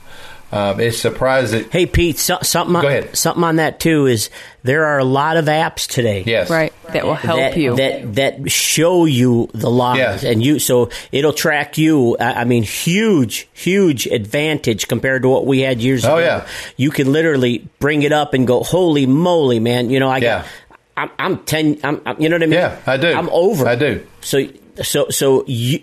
Um, 0.55 0.79
it's 0.79 0.99
surprising. 0.99 1.69
Hey 1.71 1.85
Pete, 1.87 2.17
so, 2.17 2.39
something 2.43 2.81
Go 2.81 2.87
ahead. 2.87 3.17
something 3.17 3.43
on 3.43 3.57
that 3.57 3.81
too 3.81 4.07
is 4.07 4.31
there 4.63 4.85
are 4.87 4.99
a 5.01 5.05
lot 5.05 5.37
of 5.37 5.47
apps 5.47 5.89
today. 5.89 6.23
Yes. 6.25 6.49
Right. 6.49 6.73
That 6.93 7.05
will 7.05 7.15
help 7.15 7.39
that, 7.41 7.57
you. 7.57 7.75
that 7.75 8.15
that 8.15 8.51
show 8.53 9.05
you 9.05 9.49
the 9.53 9.69
lines 9.69 9.99
Yes. 9.99 10.23
and 10.25 10.41
you 10.41 10.61
so 10.61 10.91
it'll 11.11 11.33
track 11.33 11.77
you 11.77 12.17
I 12.21 12.43
I 12.43 12.45
mean 12.45 12.63
huge 12.63 13.49
huge 13.53 14.07
advantage 14.07 14.87
compared 14.87 15.23
to 15.23 15.29
what 15.29 15.45
we 15.45 15.59
had 15.61 15.81
years 15.81 16.05
Oh, 16.05 16.19
ago 16.19 16.25
yeah. 16.25 16.47
you 16.77 16.91
can 16.93 17.11
literally 17.13 17.67
bring 17.81 18.03
it 18.03 18.13
up 18.13 18.33
and 18.33 18.47
go 18.47 18.63
holy 18.63 19.07
moly 19.07 19.59
man 19.59 19.91
you 19.91 19.99
know 19.99 20.09
I 20.09 20.19
Yeah. 20.19 20.43
got 20.43 20.47
I'm, 20.97 21.11
I'm 21.19 21.39
10 21.45 21.81
I'm, 21.83 22.01
I'm 22.07 22.21
you 22.23 22.29
know 22.29 22.37
what 22.37 22.43
I 22.45 22.47
mean 22.47 22.61
Yeah, 22.61 22.79
I 22.87 22.97
do. 22.97 23.13
I'm 23.13 23.29
over 23.31 23.67
I 23.67 23.75
do. 23.75 24.07
so 24.21 24.47
so 24.85 25.09
so 25.09 25.45
you 25.49 25.81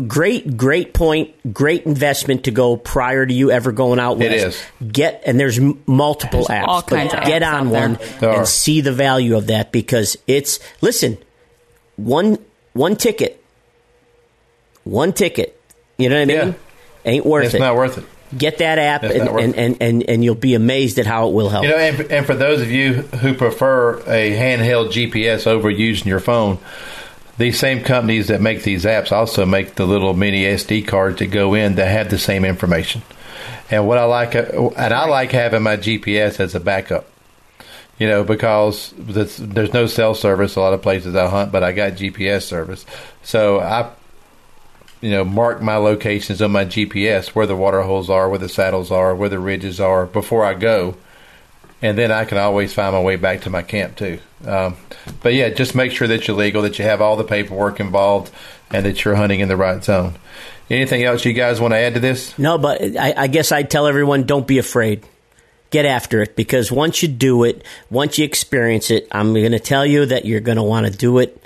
great 0.00 0.56
great 0.56 0.92
point 0.92 1.54
great 1.54 1.84
investment 1.86 2.44
to 2.44 2.50
go 2.50 2.76
prior 2.76 3.24
to 3.24 3.32
you 3.32 3.50
ever 3.50 3.72
going 3.72 3.98
out 3.98 4.20
It 4.20 4.30
west. 4.44 4.64
get 4.86 5.22
and 5.24 5.40
there's 5.40 5.58
multiple 5.86 6.44
There's 6.46 6.60
apps 6.62 6.68
all 6.68 6.82
but 6.82 6.88
kinds 6.90 7.14
of 7.14 7.24
get 7.24 7.42
apps 7.42 7.52
on 7.60 7.70
one 7.70 7.98
There 8.20 8.30
and 8.32 8.46
see 8.48 8.80
the 8.82 8.92
value 8.92 9.36
of 9.36 9.46
that 9.46 9.72
because 9.72 10.16
it's 10.26 10.60
listen 10.82 11.16
one 11.96 12.38
one 12.74 12.96
ticket 12.96 13.42
one 14.84 15.12
ticket 15.12 15.58
you 15.98 16.08
know 16.08 16.16
what 16.16 16.22
i 16.22 16.24
mean 16.26 16.36
Yeah. 16.48 16.54
Ain't 17.06 17.24
worth 17.24 17.46
it's 17.46 17.54
it. 17.54 17.60
not 17.60 17.76
worth 17.76 17.98
it. 17.98 18.04
Get 18.36 18.58
that 18.58 18.80
app, 18.80 19.04
and, 19.04 19.28
and, 19.28 19.54
and, 19.54 19.76
and, 19.80 20.02
and 20.02 20.24
you'll 20.24 20.34
be 20.34 20.54
amazed 20.56 20.98
at 20.98 21.06
how 21.06 21.28
it 21.28 21.32
will 21.34 21.48
help. 21.48 21.62
You 21.62 21.70
know, 21.70 21.76
and, 21.78 22.00
and 22.10 22.26
for 22.26 22.34
those 22.34 22.60
of 22.60 22.68
you 22.68 22.94
who 22.94 23.32
prefer 23.32 23.98
a 24.00 24.32
handheld 24.36 24.88
GPS 24.88 25.46
over 25.46 25.70
using 25.70 26.08
your 26.08 26.18
phone, 26.18 26.58
these 27.38 27.58
same 27.58 27.82
companies 27.82 28.28
that 28.28 28.40
make 28.40 28.62
these 28.62 28.84
apps 28.84 29.12
also 29.12 29.44
make 29.44 29.74
the 29.74 29.86
little 29.86 30.14
mini 30.14 30.44
SD 30.44 30.86
cards 30.86 31.18
that 31.18 31.26
go 31.26 31.54
in 31.54 31.74
that 31.76 31.88
have 31.88 32.10
the 32.10 32.18
same 32.18 32.44
information. 32.44 33.02
And 33.70 33.86
what 33.86 33.98
I 33.98 34.04
like, 34.04 34.34
uh, 34.34 34.70
and 34.76 34.94
I 34.94 35.06
like 35.06 35.32
having 35.32 35.62
my 35.62 35.76
GPS 35.76 36.40
as 36.40 36.54
a 36.54 36.60
backup. 36.60 37.06
You 37.98 38.06
know, 38.06 38.24
because 38.24 38.92
there's, 38.98 39.38
there's 39.38 39.72
no 39.72 39.86
cell 39.86 40.14
service 40.14 40.56
a 40.56 40.60
lot 40.60 40.74
of 40.74 40.82
places 40.82 41.14
I 41.14 41.28
hunt, 41.28 41.50
but 41.50 41.64
I 41.64 41.72
got 41.72 41.92
GPS 41.92 42.42
service, 42.42 42.84
so 43.22 43.58
I 43.58 43.90
you 45.00 45.10
know, 45.10 45.24
mark 45.24 45.62
my 45.62 45.76
locations 45.76 46.40
on 46.40 46.50
my 46.50 46.64
GPS 46.64 47.28
where 47.28 47.46
the 47.46 47.56
water 47.56 47.82
holes 47.82 48.08
are, 48.10 48.28
where 48.28 48.38
the 48.38 48.48
saddles 48.48 48.90
are, 48.90 49.14
where 49.14 49.28
the 49.28 49.38
ridges 49.38 49.80
are 49.80 50.06
before 50.06 50.44
I 50.44 50.54
go, 50.54 50.96
and 51.86 51.96
then 51.96 52.10
I 52.10 52.24
can 52.24 52.36
always 52.36 52.74
find 52.74 52.92
my 52.92 53.00
way 53.00 53.14
back 53.14 53.42
to 53.42 53.50
my 53.50 53.62
camp 53.62 53.96
too. 53.96 54.18
Um, 54.44 54.76
but 55.22 55.34
yeah, 55.34 55.50
just 55.50 55.74
make 55.74 55.92
sure 55.92 56.08
that 56.08 56.26
you're 56.26 56.36
legal, 56.36 56.62
that 56.62 56.78
you 56.78 56.84
have 56.84 57.00
all 57.00 57.16
the 57.16 57.24
paperwork 57.24 57.78
involved, 57.78 58.32
and 58.70 58.84
that 58.84 59.04
you're 59.04 59.14
hunting 59.14 59.40
in 59.40 59.48
the 59.48 59.56
right 59.56 59.82
zone. 59.82 60.14
Anything 60.68 61.04
else 61.04 61.24
you 61.24 61.32
guys 61.32 61.60
want 61.60 61.72
to 61.72 61.78
add 61.78 61.94
to 61.94 62.00
this? 62.00 62.36
No, 62.38 62.58
but 62.58 62.82
I, 62.96 63.14
I 63.16 63.26
guess 63.28 63.52
I'd 63.52 63.70
tell 63.70 63.86
everyone 63.86 64.24
don't 64.24 64.46
be 64.46 64.58
afraid. 64.58 65.06
Get 65.70 65.86
after 65.86 66.22
it 66.22 66.36
because 66.36 66.70
once 66.72 67.02
you 67.02 67.08
do 67.08 67.44
it, 67.44 67.64
once 67.90 68.18
you 68.18 68.24
experience 68.24 68.90
it, 68.90 69.06
I'm 69.10 69.32
going 69.32 69.52
to 69.52 69.60
tell 69.60 69.86
you 69.86 70.06
that 70.06 70.24
you're 70.24 70.40
going 70.40 70.56
to 70.56 70.62
want 70.62 70.86
to 70.86 70.92
do 70.92 71.18
it 71.18 71.40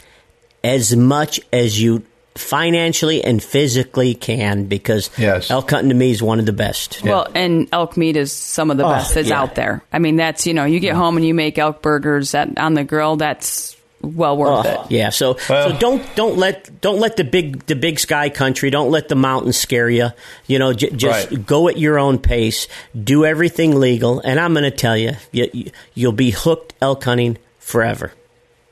as 0.65 0.95
much 0.97 1.41
as 1.53 1.81
you 1.81 2.05
financially 2.37 3.23
and 3.25 3.43
physically 3.43 4.15
can 4.15 4.65
because 4.65 5.11
Yes. 5.19 5.51
elk 5.51 5.71
hunting 5.71 5.91
to 5.91 5.95
me 5.95 6.11
is 6.11 6.23
one 6.23 6.39
of 6.39 6.47
the 6.47 6.53
best. 6.53 7.03
Well, 7.03 7.27
and 7.35 7.69
elk 7.73 7.97
meat 7.97 8.17
is 8.17 8.33
some 8.33 8.71
of 8.71 8.77
the 8.77 8.85
Oh, 8.87 8.91
best 8.91 9.15
that's 9.15 9.29
yeah. 9.29 9.41
out 9.41 9.55
there. 9.55 9.83
I 9.93 9.99
mean, 9.99 10.17
that's 10.17 10.47
you 10.47 10.55
know, 10.55 10.65
you 10.65 10.81
get 10.81 10.95
home 10.95 11.17
and 11.17 11.27
you 11.27 11.35
make 11.35 11.59
elk 11.59 11.83
burgers 11.83 12.35
at, 12.35 12.57
on 12.59 12.75
the 12.75 12.85
grill. 12.85 13.17
That's 13.17 13.77
well 14.03 14.35
worth 14.37 14.65
Oh, 14.67 14.83
it. 14.85 14.91
yeah, 14.91 15.11
so 15.11 15.37
Well- 15.51 15.71
so 15.73 15.77
don't 15.79 16.03
don't 16.17 16.39
let 16.39 16.81
don't 16.81 17.01
let 17.01 17.17
the 17.19 17.25
big 17.25 17.67
the 17.67 17.77
big 17.77 17.99
sky 17.99 18.31
country 18.31 18.71
don't 18.71 18.91
let 18.91 19.09
the 19.09 19.15
mountains 19.17 19.59
scare 19.59 19.91
you. 19.91 20.09
You 20.47 20.59
know, 20.59 20.73
j- 20.73 20.91
just 20.91 21.31
Right. 21.31 21.47
go 21.47 21.69
at 21.69 21.79
your 21.79 21.99
own 21.99 22.19
pace. 22.19 22.67
Do 22.99 23.27
everything 23.27 23.79
legal, 23.79 24.21
and 24.21 24.41
I'm 24.41 24.53
going 24.55 24.65
to 24.65 24.71
tell 24.71 24.97
you, 24.97 25.13
you, 25.33 25.71
you'll 25.95 26.13
be 26.13 26.31
hooked 26.31 26.73
elk 26.81 27.05
hunting 27.05 27.37
forever. 27.59 28.13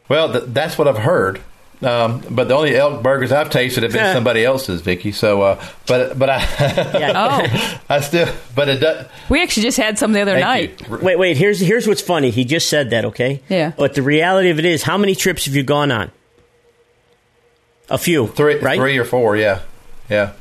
Well, 0.09 0.32
th- 0.32 0.44
that's 0.48 0.78
what 0.78 0.88
I've 0.88 0.96
heard. 0.98 1.40
Um, 1.81 2.22
but 2.31 2.49
the 2.49 2.55
only 2.55 2.74
elk 2.74 3.03
burgers 3.05 3.31
I've 3.31 3.51
tasted 3.51 3.85
have 3.85 3.93
been 3.93 4.12
somebody 4.14 4.45
else's, 4.45 4.81
Vicki. 4.81 5.12
So, 5.12 5.43
uh, 5.43 5.64
but 5.87 6.18
but 6.18 6.29
I, 6.29 6.39
Yeah. 6.99 7.12
Oh, 7.16 7.81
I 7.89 8.01
still, 8.01 8.29
but 8.55 8.68
it 8.68 8.79
does. 8.81 9.07
we 9.29 9.41
actually 9.43 9.62
just 9.62 9.76
had 9.79 9.97
some 9.99 10.12
the 10.12 10.20
other 10.20 10.39
night. 10.41 10.81
You. 10.89 10.97
Wait, 10.99 11.18
wait. 11.18 11.37
Here's 11.37 11.61
here's 11.61 11.87
what's 11.87 12.01
funny. 12.03 12.31
He 12.31 12.45
just 12.45 12.68
said 12.68 12.91
that, 12.91 13.05
okay? 13.07 13.43
Yeah. 13.49 13.72
But 13.76 13.95
the 13.95 14.03
reality 14.03 14.51
of 14.51 14.59
it 14.59 14.64
is, 14.64 14.83
how 14.83 14.99
many 14.99 15.14
trips 15.14 15.45
have 15.45 15.55
you 15.55 15.62
gone 15.62 15.91
on? 15.93 16.11
A 17.91 17.97
few, 17.99 18.26
Three, 18.26 18.59
right? 18.59 18.76
three 18.79 18.99
or 18.99 19.05
four, 19.05 19.37
yeah, 19.37 19.61
yeah. 20.11 20.33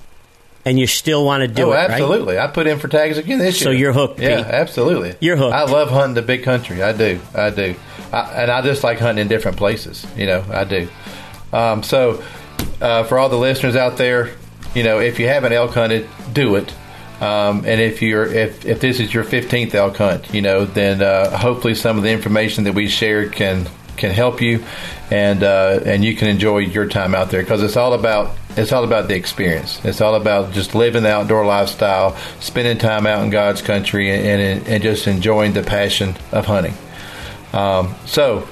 And 0.66 0.78
you 0.78 0.86
still 0.86 1.24
want 1.24 1.42
to 1.44 1.48
do 1.48 1.68
oh, 1.68 1.72
it, 1.72 1.76
right? 1.76 1.92
absolutely. 1.92 2.38
I 2.38 2.48
put 2.48 2.68
in 2.68 2.78
for 2.78 2.90
tags 2.90 3.18
again 3.18 3.40
this 3.40 3.58
So 3.58 3.70
year. 3.70 3.78
So 3.78 3.80
you're 3.80 3.94
hooked, 3.94 4.20
Yeah, 4.20 4.44
Pete. 4.44 4.46
absolutely. 4.48 5.16
You're 5.22 5.38
hooked. 5.38 5.54
I 5.54 5.64
love 5.64 5.90
hunting 5.90 6.16
the 6.16 6.22
big 6.24 6.44
country. 6.44 6.84
I 6.84 6.92
do. 6.92 7.22
I 7.34 7.52
do. 7.52 7.76
I, 8.12 8.20
and 8.42 8.52
I 8.52 8.62
just 8.64 8.84
like 8.84 9.00
hunting 9.00 9.22
in 9.22 9.28
different 9.30 9.56
places. 9.56 10.06
You 10.18 10.26
know, 10.26 10.44
I 10.52 10.66
do. 10.66 10.90
Um, 11.54 11.84
so, 11.84 12.24
uh, 12.82 13.04
for 13.04 13.18
all 13.18 13.30
the 13.30 13.38
listeners 13.38 13.76
out 13.76 13.98
there, 13.98 14.36
you 14.76 14.84
know, 14.84 15.00
if 15.00 15.20
you 15.20 15.28
haven't 15.28 15.54
elk 15.54 15.74
hunted, 15.74 16.08
do 16.34 16.56
it. 16.56 16.74
Um, 17.20 17.66
and 17.66 17.82
if 17.82 18.02
you're 18.02 18.26
if, 18.26 18.66
if 18.66 18.80
this 18.80 19.00
is 19.00 19.14
your 19.14 19.24
15th 19.24 19.74
elk 19.74 19.98
hunt, 19.98 20.34
you 20.34 20.42
know, 20.42 20.66
then 20.66 21.02
uh, 21.02 21.36
hopefully 21.36 21.74
some 21.74 21.98
of 21.98 22.04
the 22.04 22.12
information 22.12 22.66
that 22.66 22.74
we 22.74 22.88
shared 22.88 23.32
can 23.32 23.68
can 23.98 24.12
help 24.12 24.42
you, 24.42 24.64
and 25.10 25.42
uh, 25.42 25.80
and 25.84 26.06
you 26.06 26.16
can 26.16 26.28
enjoy 26.28 26.60
your 26.60 26.88
time 26.88 27.16
out 27.16 27.32
there 27.32 27.42
because 27.42 27.64
it's 27.64 27.76
all 27.76 27.94
about 27.94 28.36
it's 28.56 28.72
all 28.72 28.84
about 28.84 29.08
the 29.08 29.16
experience. 29.16 29.84
It's 29.84 30.00
all 30.00 30.16
about 30.16 30.54
just 30.54 30.76
living 30.76 31.04
the 31.04 31.12
outdoor 31.12 31.46
lifestyle, 31.46 32.16
spending 32.40 32.78
time 32.78 33.08
out 33.08 33.24
in 33.24 33.32
God's 33.32 33.62
country, 33.62 34.12
and 34.12 34.42
and, 34.42 34.68
and 34.68 34.84
just 34.84 35.08
enjoying 35.08 35.54
the 35.54 35.64
passion 35.64 36.16
of 36.32 36.46
hunting. 36.46 36.76
Um, 37.52 37.96
so, 38.06 38.48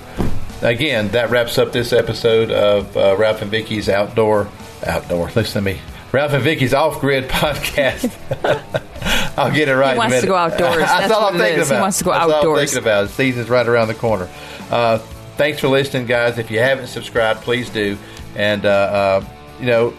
again, 0.65 1.09
that 1.09 1.29
wraps 1.29 1.57
up 1.57 1.71
this 1.71 1.93
episode 1.93 2.51
of 2.51 2.95
uh, 2.97 3.15
Ralph 3.17 3.41
and 3.41 3.51
Vicki's 3.51 3.89
outdoor 3.89 4.47
outdoor. 4.85 5.29
Listen 5.35 5.63
to 5.63 5.73
me. 5.73 5.79
Ralph 6.11 6.33
and 6.33 6.43
Vicki's 6.43 6.73
off 6.73 7.01
grid 7.01 7.29
podcast. 7.29 8.11
I'll 9.37 9.53
get 9.53 9.67
it 9.67 9.75
right. 9.75 9.95
a 9.95 9.97
wants 9.97 10.21
to 10.21 10.27
go 10.27 10.35
outdoors. 10.35 10.77
That's, 10.77 10.99
That's 10.99 11.13
all 11.13 11.23
what 11.23 11.33
I'm 11.33 11.39
thinking 11.39 11.61
is. 11.61 11.69
He 11.69 11.75
wants 11.75 11.97
to 11.99 12.03
go 12.03 12.11
That's 12.11 12.23
all 12.23 12.29
I'm 12.31 12.37
outdoors. 12.37 12.71
thinking 12.71 12.83
about. 12.83 13.09
Season's 13.09 13.49
right 13.49 13.67
around 13.67 13.89
the 13.89 13.95
corner. 13.95 14.29
Uh, 14.71 14.97
thanks 15.37 15.59
for 15.59 15.67
listening, 15.67 16.05
guys. 16.05 16.37
If 16.37 16.49
you 16.49 16.59
haven't 16.59 16.87
subscribed, 16.87 17.41
please 17.41 17.69
do. 17.69 17.97
And 18.35 18.65
uh, 18.65 18.69
uh, 18.69 19.25
you 19.59 19.65
know, 19.65 19.93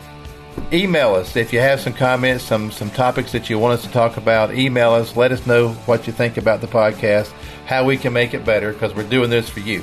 email 0.72 1.14
us 1.14 1.36
if 1.36 1.52
you 1.52 1.60
have 1.60 1.80
some 1.80 1.92
comments, 1.92 2.44
some 2.44 2.70
some 2.70 2.90
topics 2.90 3.32
that 3.32 3.50
you 3.50 3.58
want 3.58 3.78
us 3.78 3.84
to 3.84 3.92
talk 3.92 4.16
about. 4.16 4.54
Email 4.54 4.92
us. 4.92 5.16
Let 5.16 5.32
us 5.32 5.46
know 5.46 5.70
what 5.84 6.06
you 6.06 6.12
think 6.12 6.38
about 6.38 6.60
the 6.60 6.66
podcast, 6.66 7.30
how 7.66 7.84
we 7.84 7.96
can 7.96 8.12
make 8.12 8.32
it 8.32 8.44
better, 8.44 8.72
because 8.72 8.94
we're 8.94 9.08
doing 9.08 9.30
this 9.30 9.48
for 9.48 9.60
you. 9.60 9.82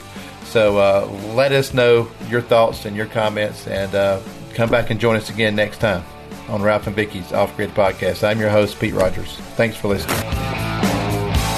So 0.54 0.78
uh, 0.78 1.10
let 1.34 1.51
us 1.51 1.74
know 1.74 2.08
your 2.30 2.41
thoughts 2.41 2.86
and 2.86 2.95
your 2.95 3.08
comments, 3.08 3.66
and 3.66 3.95
uh, 3.95 4.22
come 4.54 4.70
back 4.70 4.91
and 4.91 4.99
join 4.99 5.16
us 5.16 5.32
again 5.32 5.56
next 5.56 5.80
time 5.80 6.04
on 6.47 6.62
Ralph 6.62 6.86
and 6.86 6.95
Vicki's 6.95 7.34
Off 7.34 7.56
Grid 7.58 7.72
Podcast. 7.72 8.24
I'm 8.24 8.39
your 8.39 8.51
host, 8.51 8.80
Pete 8.80 8.93
Rogers. 8.93 9.36
Thanks 9.56 9.76
for 9.76 9.88
listening. 9.88 10.16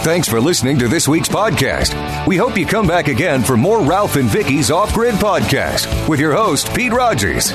Thanks 0.06 0.30
for 0.30 0.40
listening 0.40 0.80
to 0.80 0.88
this 0.88 1.10
week's 1.10 1.28
podcast. 1.28 2.26
We 2.26 2.38
hope 2.38 2.58
you 2.58 2.66
come 2.66 2.88
back 2.88 3.10
again 3.10 3.44
for 3.44 3.58
more 3.58 3.82
Ralph 3.82 4.16
and 4.16 4.30
Vicki's 4.30 4.72
Off 4.72 4.94
Grid 4.94 5.16
Podcast 5.16 6.08
with 6.08 6.22
your 6.22 6.32
host, 6.32 6.74
Pete 6.74 6.94
Rogers. 6.94 7.52